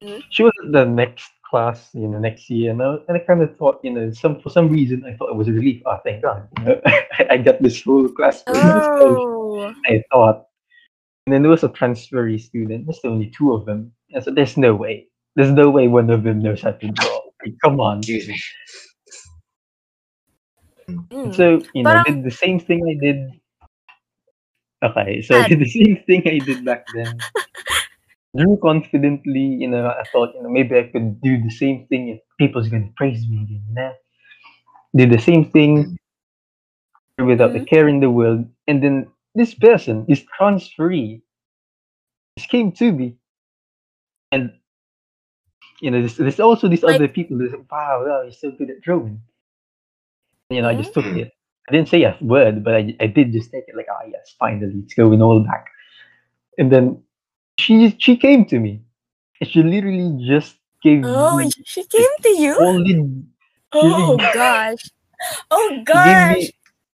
Mm. 0.01 0.23
she 0.31 0.41
was 0.41 0.53
at 0.65 0.71
the 0.71 0.85
next 0.85 1.29
class, 1.47 1.93
you 1.93 2.07
know, 2.07 2.17
next 2.17 2.49
year, 2.49 2.71
and 2.71 2.81
I, 2.81 2.97
and 3.07 3.13
I 3.17 3.19
kind 3.19 3.43
of 3.43 3.55
thought, 3.57 3.79
you 3.83 3.91
know, 3.93 4.09
some 4.09 4.39
for 4.41 4.49
some 4.49 4.67
reason, 4.69 5.05
I 5.05 5.13
thought 5.13 5.29
it 5.29 5.35
was 5.35 5.47
a 5.47 5.53
relief. 5.53 5.83
Oh, 5.85 5.99
thank 6.03 6.23
God, 6.23 6.47
you 6.57 6.63
know, 6.65 6.81
I 7.29 7.37
got 7.37 7.61
this 7.61 7.83
whole 7.83 8.09
class. 8.09 8.43
Oh. 8.47 9.71
I 9.85 10.01
thought. 10.11 10.47
And 11.25 11.33
then 11.33 11.41
there 11.41 11.51
was 11.51 11.63
a 11.63 11.69
transferee 11.69 12.39
student. 12.39 12.85
There's 12.85 12.99
only 13.03 13.31
two 13.35 13.53
of 13.53 13.65
them. 13.65 13.91
I 14.15 14.19
said, 14.19 14.35
"There's 14.35 14.57
no 14.57 14.75
way. 14.75 15.07
There's 15.35 15.51
no 15.51 15.69
way 15.71 15.87
one 15.87 16.09
of 16.09 16.23
them 16.23 16.39
knows 16.39 16.61
how 16.61 16.71
to 16.73 16.87
draw. 16.87 17.19
Come 17.63 17.79
on." 17.79 17.97
Excuse 17.99 18.27
me. 18.27 18.39
Mm. 20.89 21.33
So 21.35 21.61
you 21.73 21.83
know, 21.83 21.89
Parang- 21.91 22.21
did 22.21 22.23
the 22.23 22.31
same 22.31 22.59
thing 22.59 22.85
I 22.85 22.95
did. 23.03 23.17
Okay, 24.83 25.21
so 25.21 25.39
I 25.39 25.47
did 25.47 25.59
the 25.59 25.65
same 25.69 25.97
thing 26.05 26.21
I 26.27 26.37
did 26.37 26.63
back 26.63 26.85
then. 26.93 27.17
Drew 28.37 28.57
confidently, 28.61 29.39
you 29.63 29.67
know. 29.67 29.87
I 29.87 30.03
thought, 30.11 30.35
you 30.35 30.43
know, 30.43 30.49
maybe 30.49 30.77
I 30.77 30.83
could 30.91 31.21
do 31.21 31.41
the 31.41 31.49
same 31.49 31.87
thing 31.87 32.09
if 32.09 32.19
people's 32.37 32.69
gonna 32.69 32.91
praise 32.95 33.27
me 33.27 33.37
again. 33.43 33.63
You 33.69 33.75
know, 33.75 33.93
did 34.95 35.09
the 35.11 35.19
same 35.19 35.45
thing 35.49 35.97
without 37.17 37.55
a 37.55 37.59
Mhm. 37.59 37.67
care 37.67 37.87
in 37.87 37.99
the 37.99 38.11
world, 38.11 38.45
and 38.67 38.83
then 38.83 39.07
this 39.35 39.53
person, 39.53 40.05
this 40.07 40.23
transferee, 40.39 41.21
just 42.37 42.49
came 42.49 42.71
to 42.73 42.91
me, 42.91 43.17
and 44.31 44.51
you 45.81 45.91
know, 45.91 45.99
there's, 45.99 46.15
there's 46.17 46.39
also 46.39 46.67
these 46.67 46.83
Like- 46.83 46.95
other 46.95 47.07
people. 47.07 47.37
That 47.37 47.51
say, 47.51 47.57
wow, 47.69 48.03
wow, 48.05 48.21
you're 48.23 48.31
so 48.31 48.51
good 48.51 48.69
at 48.69 48.81
drawing. 48.81 49.21
You 50.49 50.61
know, 50.61 50.69
I 50.69 50.75
just 50.75 50.93
took 50.93 51.05
Mhm. 51.05 51.19
it. 51.21 51.31
I 51.67 51.71
didn't 51.71 51.89
say 51.89 52.03
a 52.03 52.17
word, 52.21 52.63
but 52.63 52.75
I, 52.75 52.95
I 52.99 53.07
did 53.07 53.33
just 53.33 53.51
take 53.51 53.65
it 53.67 53.75
like, 53.75 53.87
ah, 53.91 54.05
yes, 54.09 54.35
finally, 54.39 54.79
it's 54.83 54.93
going 54.93 55.21
all 55.21 55.39
back. 55.41 55.65
And 56.57 56.71
then 56.71 57.01
she 57.57 57.95
she 57.99 58.15
came 58.17 58.45
to 58.45 58.59
me. 58.59 58.81
And 59.41 59.49
she 59.49 59.63
literally 59.63 60.15
just 60.25 60.55
gave 60.81 61.01
Oh, 61.03 61.37
me 61.37 61.49
she 61.65 61.83
came 61.83 62.15
to 62.21 62.29
you? 62.29 62.53
solid, 62.55 63.27
Oh 63.73 64.15
really- 64.15 64.33
gosh. 64.33 64.83
Oh 65.51 65.81
gosh. 65.83 66.51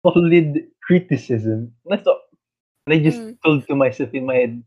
solid 0.05 0.67
criticism. 0.85 1.73
I 1.91 1.97
thought, 1.97 2.19
and 2.87 2.95
I 2.95 2.99
just 3.03 3.23
Mm. 3.23 3.37
told 3.45 3.67
to 3.67 3.75
myself 3.75 4.15
in 4.15 4.25
my 4.25 4.35
head, 4.35 4.63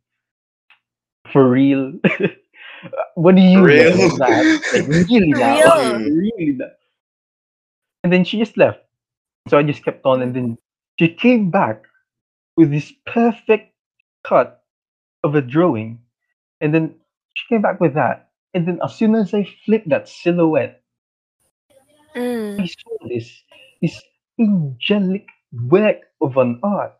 for 1.32 1.48
real? 1.48 1.94
what 3.14 3.36
do 3.36 3.42
you 3.42 3.60
For 3.60 3.68
know 3.68 3.88
real? 3.88 3.94
about 3.94 4.18
that? 4.18 4.46
Like, 4.72 4.86
really 5.10 5.34
For 5.34 5.36
now? 5.36 5.62
real? 5.72 6.12
really 6.16 6.52
now? 6.52 6.70
And 8.04 8.12
then 8.12 8.24
she 8.24 8.38
just 8.38 8.56
left. 8.58 8.80
So 9.48 9.58
I 9.58 9.62
just 9.62 9.84
kept 9.84 10.04
on, 10.06 10.22
and 10.22 10.34
then 10.34 10.58
she 10.98 11.08
came 11.14 11.50
back 11.50 11.84
with 12.56 12.70
this 12.70 12.92
perfect 13.06 13.74
cut 14.24 14.64
of 15.24 15.34
a 15.34 15.42
drawing. 15.42 16.02
And 16.60 16.74
then 16.74 17.00
she 17.34 17.46
came 17.48 17.62
back 17.62 17.80
with 17.80 17.94
that. 17.94 18.30
And 18.54 18.66
then 18.68 18.80
as 18.84 18.96
soon 18.96 19.14
as 19.16 19.34
I 19.34 19.44
flipped 19.64 19.88
that 19.90 20.08
silhouette, 20.08 20.82
I 22.58 22.66
Mm. 22.66 22.66
saw 22.66 22.96
this 23.08 23.44
this 23.82 24.02
angelic 24.40 25.26
work 25.52 25.98
of 26.20 26.36
an 26.36 26.60
art. 26.62 26.99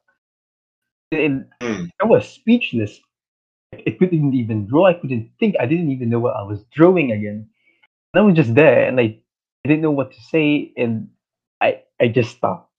And 1.12 1.46
Mm. 1.62 1.90
I 2.00 2.04
was 2.04 2.28
speechless. 2.28 3.00
I 3.74 3.92
couldn't 3.98 4.34
even 4.34 4.66
draw. 4.66 4.86
I 4.86 4.94
couldn't 4.94 5.32
think. 5.40 5.56
I 5.60 5.66
didn't 5.66 5.90
even 5.90 6.10
know 6.10 6.20
what 6.20 6.36
I 6.36 6.42
was 6.42 6.64
drawing 6.72 7.12
again. 7.12 7.50
And 8.14 8.22
I 8.22 8.22
was 8.22 8.36
just 8.36 8.54
there, 8.54 8.86
and 8.88 9.00
I, 9.00 9.20
I 9.64 9.68
didn't 9.68 9.82
know 9.82 9.92
what 9.92 10.12
to 10.12 10.20
say, 10.22 10.72
and 10.76 11.10
I 11.60 11.82
I 12.00 12.08
just 12.08 12.32
stopped. 12.36 12.70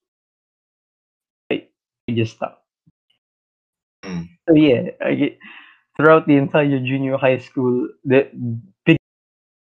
I, 1.52 1.68
I 2.10 2.14
just 2.14 2.36
stopped. 2.36 2.66
Mm. 4.04 4.28
So 4.48 4.56
yeah, 4.56 4.90
I 5.04 5.14
get, 5.16 5.38
throughout 5.98 6.28
the 6.28 6.38
entire 6.38 6.80
junior 6.80 7.18
high 7.18 7.40
school, 7.40 7.90
the 8.06 8.30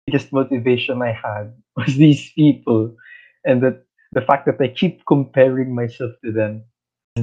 biggest 0.06 0.32
motivation 0.32 1.02
I 1.02 1.12
had 1.12 1.54
was 1.76 1.96
these 1.96 2.32
people, 2.32 2.96
and 3.44 3.62
that 3.62 3.84
the 4.12 4.20
fact 4.22 4.46
that 4.46 4.60
I 4.60 4.68
keep 4.68 5.04
comparing 5.06 5.74
myself 5.74 6.12
to 6.24 6.32
them 6.32 6.64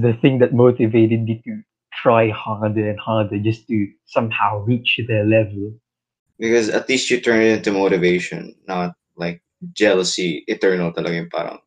the 0.02 0.14
thing 0.14 0.40
that 0.40 0.54
motivated 0.54 1.24
me 1.24 1.42
to 1.46 1.62
try 1.94 2.30
harder 2.30 2.90
and 2.90 3.00
harder 3.00 3.40
just 3.40 3.68
to 3.68 3.88
somehow 4.06 4.60
reach 4.60 5.00
their 5.08 5.26
level. 5.26 5.74
Because 6.40 6.70
at 6.70 6.88
least 6.88 7.10
you 7.10 7.20
turn 7.20 7.42
it 7.42 7.58
into 7.58 7.72
motivation, 7.72 8.54
not 8.68 8.94
like 9.16 9.42
jealousy, 9.74 10.44
eternal 10.48 10.94
talaga 10.94 11.16
yung 11.18 11.30
parang 11.30 11.60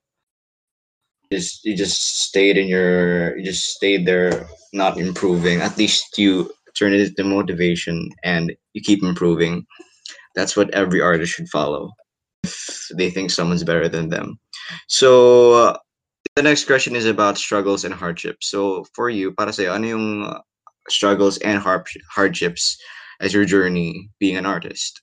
just 1.31 1.65
you 1.65 1.77
just 1.77 2.27
stayed 2.27 2.59
in 2.59 2.67
your 2.67 3.37
you 3.39 3.45
just 3.45 3.75
stayed 3.75 4.07
there 4.07 4.47
not 4.73 4.99
improving. 4.99 5.61
At 5.61 5.79
least 5.79 6.19
you 6.19 6.51
turn 6.77 6.93
it 6.93 7.09
into 7.09 7.25
motivation 7.25 8.11
and 8.23 8.55
you 8.75 8.83
keep 8.83 9.03
improving. 9.03 9.67
That's 10.35 10.57
what 10.57 10.71
every 10.75 11.01
artist 11.01 11.33
should 11.35 11.49
follow 11.49 11.91
if 12.45 12.89
they 12.97 13.11
think 13.11 13.31
someone's 13.31 13.65
better 13.65 13.89
than 13.89 14.09
them. 14.09 14.39
So 14.89 15.77
the 16.37 16.43
next 16.43 16.65
question 16.67 16.97
is 16.97 17.07
about 17.07 17.39
struggles 17.39 17.85
and 17.85 17.95
hardships. 17.95 18.49
So 18.49 18.85
for 18.95 19.11
you, 19.11 19.33
para 19.33 19.53
sa'yo, 19.53 19.75
ano 19.75 19.87
yung 19.87 20.07
uh, 20.25 20.41
struggles 20.89 21.39
and 21.39 21.59
har- 21.59 21.85
hardships 22.09 22.79
as 23.21 23.35
your 23.35 23.45
journey 23.45 24.11
being 24.19 24.37
an 24.37 24.47
artist? 24.47 25.03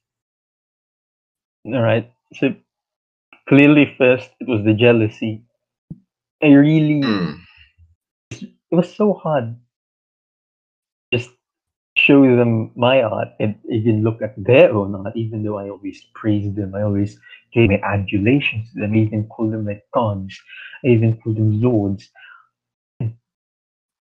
All 1.65 1.81
right. 1.81 2.09
So 2.33 2.55
clearly, 3.47 3.93
first 3.97 4.31
it 4.39 4.47
was 4.47 4.63
the 4.63 4.73
jealousy. 4.73 5.43
I 6.41 6.53
really 6.53 7.01
Mm. 7.01 7.41
it 8.31 8.75
was 8.75 8.93
so 8.93 9.13
hard 9.13 9.57
just 11.13 11.31
show 11.97 12.21
them 12.35 12.71
my 12.75 13.01
art 13.01 13.29
and 13.39 13.55
even 13.71 14.03
look 14.03 14.21
at 14.21 14.35
their 14.37 14.71
own 14.71 14.93
art, 14.93 15.15
even 15.15 15.41
though 15.41 15.57
I 15.57 15.69
always 15.69 16.03
praised 16.13 16.55
them. 16.55 16.75
I 16.75 16.83
always 16.83 17.17
gave 17.53 17.69
my 17.69 17.79
adulations 17.83 18.71
to 18.73 18.81
them. 18.81 18.93
I 18.93 18.97
even 18.97 19.27
called 19.27 19.53
them 19.53 19.65
like 19.65 19.83
gods. 19.93 20.39
I 20.83 20.89
even 20.89 21.17
called 21.21 21.37
them 21.37 21.61
lords. 21.61 22.09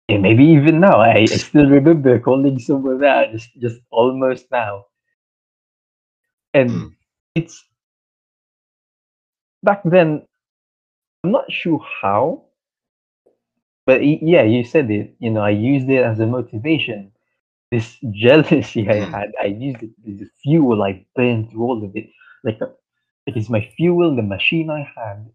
And 0.09 0.21
maybe 0.21 0.43
even 0.45 0.79
now, 0.79 0.99
I, 1.01 1.29
I 1.33 1.37
still 1.37 1.67
remember 1.67 2.19
calling 2.19 2.59
some 2.59 2.85
of 2.87 2.99
that 2.99 3.31
just, 3.31 3.49
just 3.59 3.79
almost 3.91 4.45
now. 4.51 4.85
And 6.53 6.85
Mm. 6.85 6.95
it's 7.35 7.63
back 9.63 9.81
then, 9.85 10.25
I'm 11.23 11.31
not 11.31 11.51
sure 11.51 11.79
how, 12.01 12.45
but 13.85 14.01
yeah, 14.05 14.43
you 14.43 14.63
said 14.63 14.89
it. 14.91 15.15
You 15.19 15.31
know, 15.31 15.41
I 15.41 15.51
used 15.51 15.89
it 15.89 16.03
as 16.03 16.19
a 16.19 16.27
motivation. 16.27 17.11
This 17.71 17.97
jealousy 18.11 18.89
I 18.89 19.01
Mm. 19.01 19.11
had, 19.11 19.31
I 19.41 19.47
used 19.47 19.83
it 19.83 19.91
as 20.07 20.21
a 20.21 20.31
fuel. 20.43 20.83
I 20.83 21.05
burned 21.15 21.51
through 21.51 21.63
all 21.63 21.83
of 21.83 21.95
it. 21.95 22.09
Like, 22.43 22.59
it 23.31 23.37
is 23.37 23.49
my 23.49 23.61
fuel. 23.77 24.15
The 24.15 24.21
machine 24.23 24.69
I 24.69 24.81
had 24.95 25.25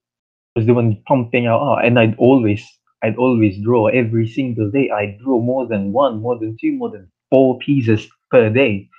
was 0.57 0.67
the 0.67 0.75
one 0.75 1.03
pumping 1.07 1.47
out 1.47 1.61
art, 1.61 1.85
and 1.87 1.99
I'd 1.99 2.17
always, 2.19 2.65
I'd 3.03 3.17
always 3.17 3.59
draw 3.63 3.89
every 3.89 4.29
single 4.29 4.71
day. 4.71 4.91
I'd 4.91 5.19
draw 5.21 5.41
more 5.41 5.67
than 5.67 5.93
one, 5.93 6.21
more 6.21 6.39
than 6.39 6.57
two, 6.61 6.73
more 6.73 6.91
than 6.91 7.11
four 7.31 7.59
pieces 7.59 8.09
per 8.31 8.51
day 8.51 8.91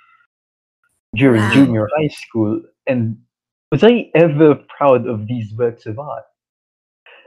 during 1.14 1.48
Wow. 1.48 1.50
junior 1.50 1.88
high 1.96 2.08
school. 2.08 2.62
And 2.86 3.18
was 3.72 3.84
I 3.84 4.10
ever 4.14 4.54
proud 4.54 5.06
of 5.06 5.26
these 5.26 5.52
works 5.54 5.86
of 5.86 5.98
art? 5.98 6.24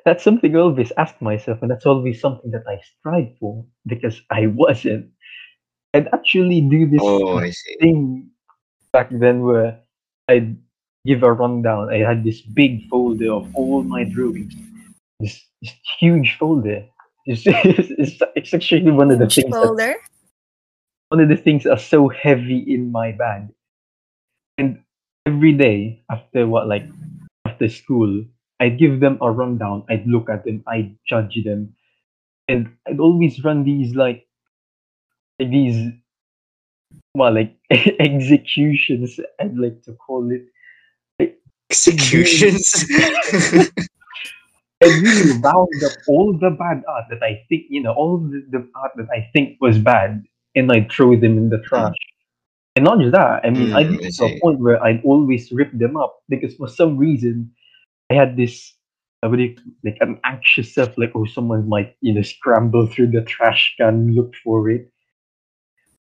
That's 0.06 0.24
something 0.24 0.56
I 0.56 0.60
always 0.60 0.92
ask 0.98 1.22
myself, 1.22 1.62
and 1.62 1.70
that's 1.70 1.86
always 1.86 2.20
something 2.20 2.52
that 2.52 2.64
I 2.68 2.80
strive 2.82 3.38
for 3.40 3.66
because 3.86 4.22
I 4.32 4.48
wasn't. 4.48 5.12
I'd 5.94 6.10
actually 6.14 6.62
do 6.62 6.90
this 6.90 7.02
Oh, 7.04 7.42
thing 7.80 8.32
back 8.94 9.10
then 9.12 9.42
where 9.42 9.80
I'd 10.30 10.58
give 11.06 11.24
a 11.24 11.32
rundown. 11.34 11.90
I 11.94 12.00
had 12.00 12.24
this 12.24 12.42
big 12.42 12.88
folder 12.90 13.32
of 13.32 13.54
all 13.56 13.84
my 13.84 14.04
drawings, 14.04 14.54
this, 15.20 15.44
this 15.62 15.74
huge 16.00 16.38
folder. 16.38 16.86
It's, 17.26 17.44
it's, 17.46 18.22
it's 18.36 18.54
actually 18.54 18.92
one 18.92 19.12
of 19.12 19.20
the 19.20 19.26
Huge 19.26 19.36
things 19.36 19.54
that 19.54 19.64
folder. 19.64 19.96
one 21.10 21.22
of 21.22 21.30
the 21.30 21.38
things 21.38 21.66
are 21.66 21.80
so 21.80 22.10
heavy 22.10 22.58
in 22.58 22.92
my 22.92 23.12
bag. 23.12 23.50
And 24.58 24.84
every 25.26 25.54
day 25.54 26.04
after 26.10 26.48
what 26.48 26.68
like 26.68 26.86
after 27.46 27.70
school, 27.70 28.24
I'd 28.60 28.78
give 28.78 29.00
them 29.00 29.18
a 29.22 29.32
rundown. 29.32 29.84
I'd 29.90 30.06
look 30.06 30.30
at 30.30 30.46
them, 30.46 30.64
I'd 30.68 30.96
judge 31.08 31.44
them, 31.44 31.76
and 32.48 32.76
I'd 32.88 33.00
always 33.00 33.44
run 33.44 33.64
these 33.64 33.96
like 33.96 34.28
these 35.40 35.92
well 37.16 37.34
like 37.34 37.56
executions. 37.72 39.20
I'd 39.40 39.58
like 39.58 39.82
to 39.84 39.94
call 39.94 40.32
it. 40.32 40.46
Executions. 41.72 42.86
I 44.84 44.88
really 44.88 45.32
round 45.32 45.84
up 45.86 45.94
all 46.08 46.34
the 46.34 46.50
bad 46.52 46.84
art 46.88 47.06
that 47.12 47.24
I 47.24 47.44
think, 47.50 47.66
you 47.70 47.82
know, 47.82 47.94
all 47.94 48.18
the, 48.18 48.46
the 48.52 48.68
art 48.76 48.92
that 48.98 49.08
I 49.12 49.30
think 49.34 49.62
was 49.62 49.78
bad, 49.80 50.24
and 50.56 50.72
I'd 50.72 50.92
throw 50.92 51.16
them 51.16 51.38
in 51.38 51.50
the 51.50 51.60
trash. 51.60 51.96
And 52.76 52.86
not 52.86 53.00
just 53.00 53.14
that, 53.14 53.46
I 53.46 53.50
mean, 53.52 53.72
I 53.74 53.84
Mm, 53.84 54.00
get 54.02 54.14
to 54.16 54.26
a 54.26 54.40
point 54.42 54.60
where 54.60 54.84
I'd 54.84 55.04
always 55.04 55.52
rip 55.52 55.72
them 55.78 55.98
up 55.98 56.22
because 56.30 56.56
for 56.56 56.68
some 56.68 56.98
reason 56.98 57.52
I 58.10 58.16
had 58.16 58.38
this, 58.38 58.74
I 59.24 59.28
would 59.28 59.40
like 59.84 59.98
an 60.02 60.20
anxious 60.24 60.74
self, 60.74 60.98
like, 60.98 61.12
oh, 61.16 61.26
someone 61.26 61.70
might, 61.70 61.96
you 62.02 62.14
know, 62.14 62.22
scramble 62.24 62.88
through 62.88 63.12
the 63.12 63.22
trash 63.22 63.76
can, 63.78 64.14
look 64.14 64.36
for 64.44 64.70
it. 64.70 64.92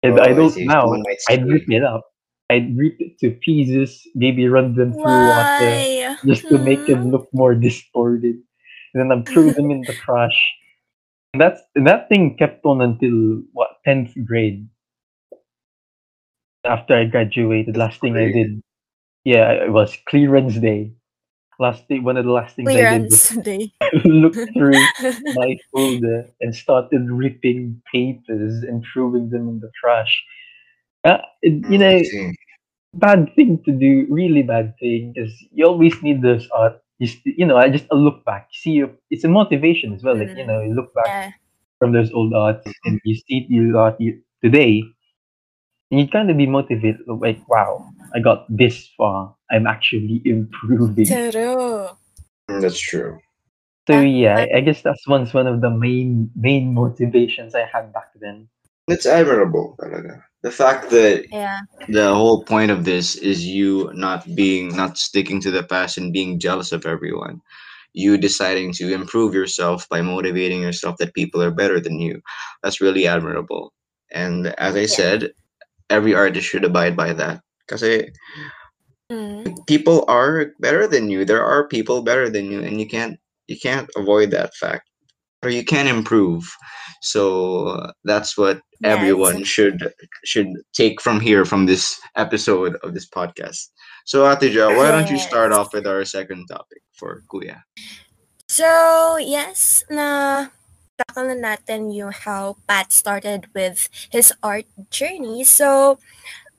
And 0.03 0.19
Oh, 0.19 0.23
I 0.23 0.33
I 0.33 0.33
don't 0.33 0.49
see. 0.51 0.65
now, 0.65 0.91
I'd 1.29 1.47
rip 1.47 1.69
it 1.69 1.83
up. 1.83 2.11
I'd 2.49 2.77
rip 2.77 2.95
it 2.99 3.17
to 3.19 3.31
pieces, 3.31 4.07
maybe 4.15 4.47
run 4.47 4.75
them 4.75 4.93
through 4.97 5.25
water 5.25 5.87
just 6.25 6.47
to 6.49 6.57
make 6.57 6.85
them 6.87 7.09
Hmm? 7.09 7.11
look 7.11 7.27
more 7.33 7.55
distorted. 7.55 8.35
And 8.93 8.97
then 9.11 9.11
I'd 9.11 9.27
throw 9.27 9.51
them 9.53 9.71
in 9.71 9.85
the 9.85 9.95
trash. 10.05 10.37
And 11.33 11.41
that's 11.41 11.61
and 11.75 11.87
that 11.87 12.09
thing 12.09 12.37
kept 12.37 12.65
on 12.65 12.81
until 12.81 13.43
what 13.53 13.77
tenth 13.85 14.13
grade. 14.25 14.67
After 16.65 16.95
I 16.95 17.05
graduated, 17.05 17.77
last 17.77 18.01
thing 18.01 18.17
I 18.17 18.29
did, 18.31 18.61
yeah, 19.23 19.51
it 19.51 19.71
was 19.71 19.97
clearance 20.07 20.57
day. 20.59 20.93
Last 21.59 21.87
day, 21.87 21.99
one 21.99 22.17
of 22.17 22.25
the 22.25 22.31
last 22.31 22.55
things 22.55 22.75
I 22.75 22.85
did 22.85 23.09
was 23.09 23.21
Clearance 23.21 23.29
day. 23.29 23.73
look 24.05 24.37
through 24.57 24.89
my 25.31 25.57
folder 25.71 26.29
and 26.41 26.55
started 26.55 27.09
ripping 27.09 27.81
papers 27.91 28.63
and 28.63 28.83
throwing 28.93 29.29
them 29.29 29.47
in 29.49 29.59
the 29.59 29.71
trash. 29.79 30.23
Uh, 31.03 31.19
you 31.43 31.77
Mm, 31.77 31.79
know, 31.79 32.01
bad 32.95 33.33
thing 33.35 33.61
to 33.65 33.71
do, 33.71 34.07
really 34.09 34.41
bad 34.43 34.73
thing, 34.79 35.13
because 35.13 35.33
you 35.51 35.65
always 35.65 36.01
need 36.01 36.21
those 36.21 36.47
art. 36.51 36.81
Just 37.01 37.19
you 37.25 37.45
know, 37.45 37.57
I 37.57 37.69
just 37.69 37.85
a 37.91 37.95
look 37.95 38.25
back, 38.25 38.49
see 38.51 38.71
you. 38.71 38.91
It's 39.11 39.23
a 39.23 39.29
motivation 39.29 39.93
as 39.93 40.03
well. 40.03 40.17
Like 40.17 40.35
you 40.35 40.45
know, 40.45 40.61
you 40.61 40.73
look 40.73 40.93
back 40.93 41.05
yeah. 41.07 41.31
from 41.79 41.93
those 41.93 42.11
old 42.11 42.33
arts 42.33 42.65
and 42.85 42.99
you 43.03 43.15
see 43.15 43.45
your 43.49 43.77
art 43.77 43.95
you, 43.99 44.21
today, 44.43 44.83
and 45.91 45.99
you 45.99 46.07
kind 46.07 46.29
of 46.29 46.37
be 46.37 46.47
motivated. 46.47 47.01
Like, 47.07 47.47
wow, 47.47 47.87
I 48.15 48.19
got 48.19 48.45
this 48.49 48.89
far. 48.97 49.35
I'm 49.51 49.67
actually 49.67 50.21
improving. 50.25 51.05
True. 51.05 51.89
Mm, 52.49 52.61
That's 52.61 52.79
true. 52.79 53.19
So 53.87 53.93
Yeah, 53.93 54.01
yeah, 54.01 54.45
I, 54.53 54.57
I 54.57 54.61
guess 54.61 54.81
that's 54.81 55.07
one's 55.07 55.33
one 55.33 55.47
of 55.47 55.61
the 55.61 55.69
main 55.69 56.31
main 56.35 56.73
motivations 56.73 57.55
I 57.55 57.65
had 57.65 57.93
back 57.93 58.11
then. 58.19 58.49
It's 58.87 59.05
admirable, 59.05 59.75
talaga. 59.79 60.23
The 60.47 60.53
fact 60.53 60.89
that 60.91 61.25
Yeah. 61.29 61.59
the 61.89 62.13
whole 62.15 62.43
point 62.45 62.71
of 62.71 62.85
this 62.85 63.15
is 63.15 63.45
you 63.45 63.91
not 63.93 64.19
being 64.33 64.65
not 64.81 64.97
sticking 64.97 65.41
to 65.41 65.51
the 65.51 65.63
past 65.63 65.97
and 65.97 66.13
being 66.13 66.39
jealous 66.39 66.71
of 66.71 66.85
everyone 66.85 67.41
you 67.93 68.17
deciding 68.17 68.71
to 68.79 68.93
improve 68.93 69.33
yourself 69.33 69.89
by 69.89 70.01
motivating 70.01 70.61
yourself 70.61 70.95
that 70.99 71.13
people 71.19 71.41
are 71.43 71.51
better 71.61 71.79
than 71.81 71.99
you 71.99 72.21
that's 72.63 72.79
really 72.79 73.05
admirable 73.15 73.73
and 74.11 74.47
as 74.67 74.75
i 74.75 74.85
Yeah. 74.87 74.95
said 74.99 75.19
every 75.89 76.13
artist 76.15 76.47
should 76.47 76.63
abide 76.63 76.95
by 76.95 77.11
that 77.13 77.41
because 77.67 77.83
Mm. 79.11 79.65
people 79.67 80.05
are 80.07 80.53
better 80.59 80.87
than 80.87 81.09
you 81.09 81.25
there 81.25 81.43
are 81.43 81.67
people 81.67 82.01
better 82.03 82.29
than 82.29 82.51
you 82.51 82.61
and 82.61 82.79
you 82.79 82.87
can't 82.87 83.19
you 83.47 83.57
can't 83.59 83.89
avoid 83.97 84.31
that 84.31 84.55
fact 84.55 84.87
or 85.43 85.49
you 85.49 85.63
can 85.63 85.87
improve 85.87 86.43
so 87.01 87.67
uh, 87.67 87.91
that's 88.03 88.37
what 88.37 88.61
Yes. 88.79 88.93
everyone 88.93 89.41
should 89.43 89.89
should 90.21 90.53
take 90.73 91.01
from 91.01 91.17
here 91.19 91.45
from 91.45 91.65
this 91.65 91.97
episode 92.15 92.77
of 92.85 92.93
this 92.93 93.09
podcast 93.09 93.73
so 94.05 94.29
Ate 94.29 94.53
Ja 94.53 94.69
why 94.69 94.93
don't 94.93 95.09
you 95.09 95.17
start 95.17 95.49
off 95.51 95.73
with 95.73 95.89
our 95.89 96.05
second 96.05 96.45
topic 96.45 96.85
for 96.93 97.25
kuya 97.25 97.57
So, 98.47 99.19
yes, 99.19 99.83
na 99.91 100.47
tackle 100.95 101.35
na 101.35 101.35
natin 101.35 101.91
yung 101.91 102.15
how 102.15 102.55
Pat 102.63 102.95
started 102.95 103.51
with 103.51 103.91
his 104.07 104.31
art 104.39 104.63
journey. 104.87 105.43
So, 105.43 105.99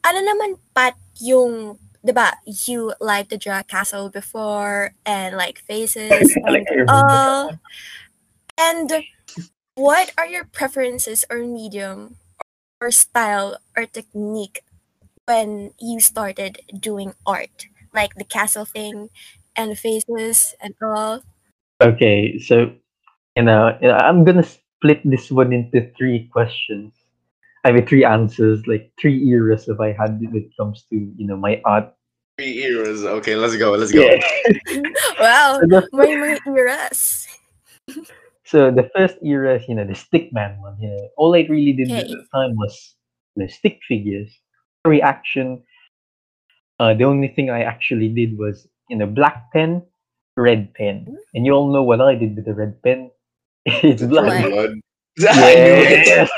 ano 0.04 0.20
naman, 0.20 0.60
Pat, 0.76 1.00
yung, 1.16 1.80
di 2.04 2.12
ba, 2.12 2.36
you 2.44 2.92
like 3.00 3.32
to 3.32 3.40
draw 3.40 3.64
castle 3.64 4.12
before 4.12 4.92
and 5.08 5.32
like 5.32 5.64
faces 5.64 6.28
and 6.44 6.60
I 6.60 6.84
all. 6.92 7.56
And 8.58 8.90
what 9.76 10.12
are 10.18 10.26
your 10.26 10.44
preferences 10.44 11.24
or 11.30 11.46
medium 11.46 12.16
or 12.80 12.90
style 12.90 13.58
or 13.76 13.86
technique 13.86 14.66
when 15.26 15.70
you 15.78 16.00
started 16.00 16.58
doing 16.74 17.14
art? 17.24 17.70
Like 17.94 18.14
the 18.16 18.24
castle 18.24 18.64
thing 18.64 19.10
and 19.54 19.78
faces 19.78 20.54
and 20.60 20.74
all. 20.82 21.22
Okay, 21.80 22.38
so 22.38 22.74
you 23.36 23.42
know, 23.42 23.78
I'm 23.80 24.24
gonna 24.24 24.42
split 24.42 25.00
this 25.04 25.30
one 25.30 25.52
into 25.52 25.90
three 25.96 26.28
questions. 26.32 26.92
I 27.64 27.70
mean, 27.70 27.86
three 27.86 28.04
answers, 28.04 28.66
like 28.66 28.90
three 29.00 29.22
eras 29.30 29.68
if 29.68 29.78
I 29.78 29.92
had 29.92 30.18
when 30.18 30.34
it 30.34 30.50
comes 30.58 30.84
to 30.90 30.96
you 30.96 31.26
know 31.26 31.36
my 31.36 31.62
art. 31.64 31.94
three 32.38 32.62
eras 32.62 33.02
okay 33.02 33.34
let's 33.34 33.56
go 33.56 33.72
let's 33.72 33.90
go 33.90 33.98
Yeah. 33.98 34.18
wow, 35.20 35.58
so, 35.60 35.66
the, 35.66 35.88
may 35.92 36.14
mga 36.14 36.38
eras. 36.46 37.26
so 38.48 38.70
the 38.70 38.90
first 38.96 39.16
era 39.22 39.56
is 39.56 39.68
you 39.68 39.74
know 39.74 39.84
the 39.86 39.94
stickman 39.94 40.58
one. 40.60 40.76
You 40.80 40.88
know, 40.90 41.08
all 41.16 41.34
I 41.34 41.46
really 41.48 41.72
did 41.72 41.96
at 41.96 42.04
Okay. 42.04 42.08
the 42.10 42.24
time 42.34 42.56
was 42.56 42.96
the 43.36 43.48
stick 43.48 43.80
figures, 43.88 44.30
reaction. 44.84 45.62
Uh, 46.78 46.94
the 46.94 47.04
only 47.04 47.28
thing 47.28 47.50
I 47.50 47.62
actually 47.62 48.08
did 48.08 48.38
was 48.38 48.68
you 48.88 48.96
know 48.96 49.06
black 49.06 49.52
pen, 49.52 49.82
red 50.36 50.72
pen, 50.74 51.08
and 51.34 51.44
you 51.46 51.52
all 51.52 51.72
know 51.72 51.82
what 51.82 52.00
I 52.00 52.14
did 52.14 52.36
with 52.36 52.44
the 52.46 52.54
red 52.54 52.82
pen. 52.82 53.10
it's 53.66 54.02
It's 54.02 54.02
blood. 54.02 54.38
Blood. 54.40 54.70
blood 55.18 55.38
I 55.44 55.56
knew 55.56 55.76
it. 55.84 56.02
Yes. 56.06 56.30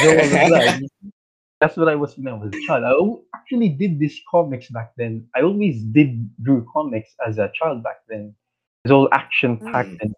Go 0.00 0.22
on 0.22 0.30
the 0.30 0.38
blood. 0.38 0.80
That's 1.60 1.76
what 1.76 1.88
I 1.88 1.94
was 1.96 2.16
when 2.16 2.28
I 2.28 2.36
was 2.36 2.52
a 2.52 2.58
child. 2.66 2.84
I 2.84 3.38
actually 3.38 3.70
did 3.70 3.98
this 4.00 4.18
comics 4.30 4.68
back 4.70 4.92
then. 4.96 5.28
I 5.36 5.42
always 5.42 5.82
did 5.84 6.28
drew 6.42 6.66
comics 6.72 7.14
as 7.26 7.38
a 7.38 7.50
child 7.54 7.82
back 7.82 7.98
then. 8.08 8.34
It 8.86 8.94
was 8.94 8.94
all 8.94 9.08
action 9.10 9.58
packed 9.58 9.98
Mm. 9.98 10.02
and 10.06 10.10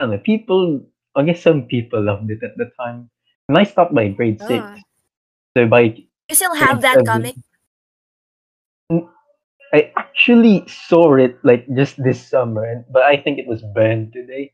I 0.00 0.04
don't 0.04 0.10
know, 0.18 0.22
people 0.26 0.82
I 1.14 1.22
guess 1.22 1.42
some 1.42 1.66
people 1.70 2.02
loved 2.02 2.30
it 2.30 2.42
at 2.42 2.56
the 2.58 2.70
time. 2.78 3.10
And 3.48 3.58
I 3.58 3.64
stopped 3.64 3.94
by 3.94 4.08
grade 4.10 4.40
six. 4.42 4.58
Ah. 4.58 4.76
So 5.56 5.66
by 5.66 5.94
You 6.28 6.34
still 6.34 6.54
have 6.54 6.82
that 6.82 7.06
seven, 7.06 7.06
comic? 7.06 7.34
I 9.72 9.92
actually 9.96 10.64
saw 10.66 11.16
it 11.16 11.38
like 11.44 11.68
just 11.76 12.02
this 12.02 12.16
summer 12.24 12.64
and 12.64 12.84
but 12.90 13.02
I 13.04 13.20
think 13.20 13.38
it 13.38 13.46
was 13.46 13.62
burned 13.62 14.12
today. 14.12 14.52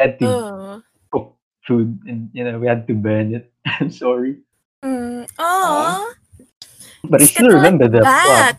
I 0.00 0.02
had 0.08 0.18
to 0.20 0.26
Oh. 0.28 0.82
cook 1.12 1.36
food 1.66 2.00
and 2.08 2.30
you 2.32 2.44
know 2.44 2.58
we 2.58 2.66
had 2.66 2.86
to 2.88 2.94
burn 2.94 3.34
it. 3.34 3.52
I'm 3.80 3.90
sorry. 3.90 4.40
Mm. 4.82 5.28
Aw. 5.38 6.14
But 7.04 7.20
I 7.20 7.24
It's 7.24 7.32
still 7.36 7.52
to 7.52 7.54
look 7.54 7.62
remember 7.62 7.88
the 7.88 8.00
plot. 8.00 8.56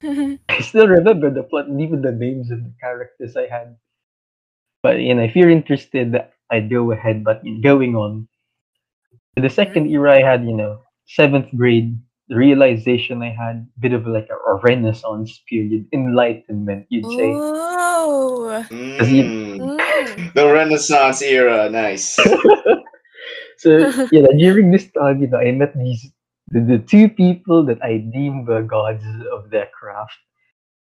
Back. 0.00 0.38
I 0.48 0.60
still 0.60 0.88
remember 0.88 1.30
the 1.30 1.42
plot 1.42 1.66
and 1.66 1.80
even 1.80 2.02
the 2.02 2.12
names 2.12 2.50
of 2.50 2.62
the 2.62 2.72
characters 2.80 3.36
I 3.36 3.46
had. 3.46 3.76
But 4.82 5.00
you 5.00 5.14
know, 5.14 5.22
if 5.22 5.34
you're 5.36 5.50
interested, 5.50 6.14
I'd 6.50 6.70
go 6.70 6.92
ahead. 6.92 7.24
But 7.24 7.42
going 7.62 7.96
on, 7.96 8.28
the 9.36 9.50
second 9.50 9.90
era 9.90 10.14
I 10.14 10.22
had, 10.22 10.44
you 10.44 10.56
know, 10.56 10.80
seventh 11.06 11.48
grade, 11.56 11.98
the 12.28 12.36
realization 12.36 13.22
I 13.22 13.30
had, 13.30 13.66
bit 13.80 13.92
of 13.92 14.06
like 14.06 14.28
a, 14.30 14.36
a 14.50 14.60
renaissance 14.62 15.40
period, 15.48 15.86
enlightenment, 15.92 16.86
you'd 16.90 17.06
say. 17.06 17.32
oh. 17.34 18.64
Mm. 18.70 19.58
Mm. 19.58 20.34
the 20.34 20.46
renaissance 20.52 21.22
era 21.22 21.68
nice 21.70 22.18
So 23.58 23.90
you 24.12 24.22
know, 24.22 24.32
during 24.38 24.70
this 24.70 24.90
time, 24.92 25.20
you 25.20 25.28
know, 25.28 25.38
I 25.38 25.50
met 25.52 25.76
these 25.76 26.10
the, 26.50 26.60
the 26.60 26.78
two 26.78 27.08
people 27.08 27.64
that 27.66 27.82
I 27.82 27.98
deemed 27.98 28.48
were 28.48 28.62
gods 28.62 29.04
of 29.32 29.50
their 29.50 29.68
craft. 29.78 30.16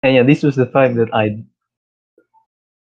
And 0.02 0.14
yeah, 0.14 0.22
this 0.22 0.42
was 0.42 0.56
the 0.56 0.66
time 0.66 0.96
that 0.96 1.12
I 1.14 1.44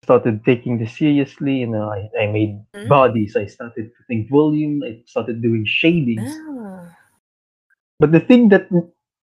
started 0.04 0.44
taking 0.44 0.78
this 0.78 0.96
seriously. 0.96 1.56
You 1.58 1.68
know, 1.68 1.90
I, 1.90 2.08
I 2.20 2.26
made 2.26 2.64
Mm. 2.74 2.88
bodies, 2.88 3.36
I 3.36 3.46
started 3.46 3.90
putting 3.96 4.28
volume, 4.30 4.82
I 4.84 5.02
started 5.06 5.42
doing 5.42 5.64
shadings. 5.66 6.30
Oh. 6.48 6.88
But 7.98 8.12
the 8.12 8.20
thing 8.20 8.48
that 8.50 8.68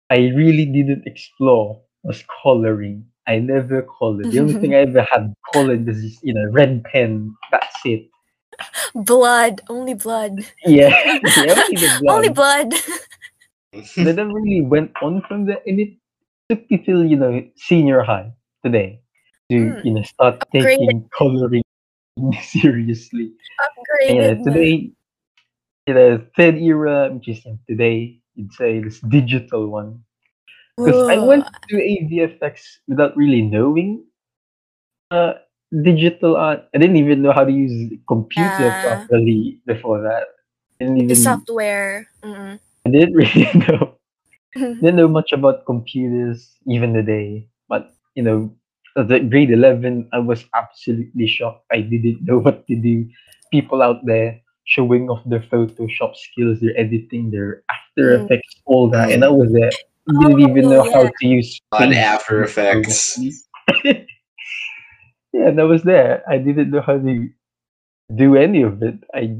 I 0.09 0.17
really 0.35 0.65
didn't 0.65 1.05
explore 1.07 1.81
was 2.03 2.23
coloring. 2.43 3.05
I 3.27 3.39
never 3.39 3.83
colored. 3.99 4.31
The 4.31 4.39
only 4.39 4.55
thing 4.55 4.73
I 4.75 4.79
ever 4.79 5.05
had 5.11 5.33
colored 5.53 5.85
was 5.85 6.01
just, 6.01 6.23
you 6.23 6.33
know, 6.33 6.49
red 6.51 6.83
pen. 6.83 7.35
That's 7.51 7.75
it. 7.85 8.09
Blood. 8.95 9.61
Only 9.69 9.93
blood. 9.93 10.45
Yeah, 10.65 10.89
yeah 11.35 11.55
only 11.55 11.87
blood. 11.87 12.03
Only 12.07 12.29
blood. 12.29 12.73
And 13.73 14.07
then 14.07 14.19
I 14.19 14.23
really 14.23 14.61
went 14.61 14.91
on 15.01 15.21
from 15.27 15.45
there, 15.45 15.61
and 15.65 15.79
it 15.79 15.93
took 16.49 16.69
me 16.71 16.77
till 16.81 17.05
you 17.05 17.15
know 17.15 17.41
senior 17.55 18.01
high 18.01 18.31
today 18.65 19.01
to 19.51 19.55
Mm. 19.55 19.85
you 19.85 19.93
know 19.93 20.03
start 20.03 20.41
Upgraded. 20.41 20.77
taking 20.77 21.09
coloring 21.13 21.63
seriously. 22.41 23.33
Upgraded 23.61 24.15
yeah, 24.15 24.33
na. 24.33 24.43
today, 24.43 24.91
you 25.87 25.93
know, 25.93 26.21
third 26.35 26.57
era, 26.57 27.09
which 27.13 27.27
is 27.29 27.45
like 27.45 27.61
today, 27.69 28.17
you'd 28.35 28.53
say 28.53 28.81
this 28.81 28.99
digital 29.09 29.69
one. 29.69 30.01
Because 30.77 31.03
I 31.09 31.17
went 31.19 31.43
Whoa. 31.43 31.59
to 31.69 31.75
AVFX 31.77 32.79
without 32.87 33.15
really 33.17 33.41
knowing 33.41 34.05
uh, 35.11 35.33
digital 35.83 36.37
art. 36.37 36.65
I 36.73 36.77
didn't 36.79 36.95
even 36.97 37.21
know 37.21 37.33
how 37.33 37.43
to 37.43 37.51
use 37.51 37.91
computer 38.07 38.71
Yeah. 38.71 38.81
properly 38.81 39.59
before 39.65 40.01
that. 40.01 40.25
I 40.79 40.85
didn't 40.85 40.97
The 41.11 41.13
even 41.13 41.23
software. 41.23 42.07
Mm-mm. 42.23 42.59
I 42.89 42.99
didn't 42.99 43.15
really 43.21 43.49
know 43.53 43.95
didn't 44.55 44.95
know 44.95 45.07
much 45.07 45.31
about 45.31 45.65
computers 45.65 46.57
even 46.67 46.93
today. 46.93 47.47
But 47.67 47.91
you 48.15 48.23
know, 48.23 48.51
at 48.97 49.07
the 49.07 49.19
grade 49.19 49.51
eleven, 49.51 50.09
I 50.11 50.19
was 50.19 50.45
absolutely 50.55 51.27
shocked. 51.27 51.65
I 51.71 51.81
didn't 51.81 52.25
know 52.25 52.39
what 52.39 52.65
to 52.67 52.75
do. 52.75 53.07
People 53.51 53.81
out 53.81 54.05
there 54.05 54.41
showing 54.65 55.09
off 55.09 55.21
their 55.25 55.41
Photoshop 55.41 56.15
skills, 56.15 56.59
their 56.61 56.77
editing, 56.77 57.31
their 57.31 57.63
After 57.69 58.19
Mm. 58.19 58.25
Effects, 58.25 58.55
all 58.65 58.89
that, 58.89 59.11
and 59.11 59.23
I 59.25 59.29
was 59.29 59.51
there. 59.51 59.71
Oh, 60.09 60.29
Didn't 60.29 60.49
even 60.49 60.69
know 60.69 60.83
how 60.83 61.03
to 61.05 61.25
use 61.27 61.59
On 61.73 61.93
After 61.93 62.43
Effects. 62.43 63.19
yeah, 63.83 64.03
and 65.33 65.59
I 65.59 65.63
was 65.63 65.83
there. 65.83 66.23
I 66.29 66.37
didn't 66.37 66.71
know 66.71 66.81
how 66.81 66.97
to 66.97 67.29
do 68.15 68.35
any 68.35 68.61
of 68.63 68.81
it. 68.81 68.97
I 69.13 69.37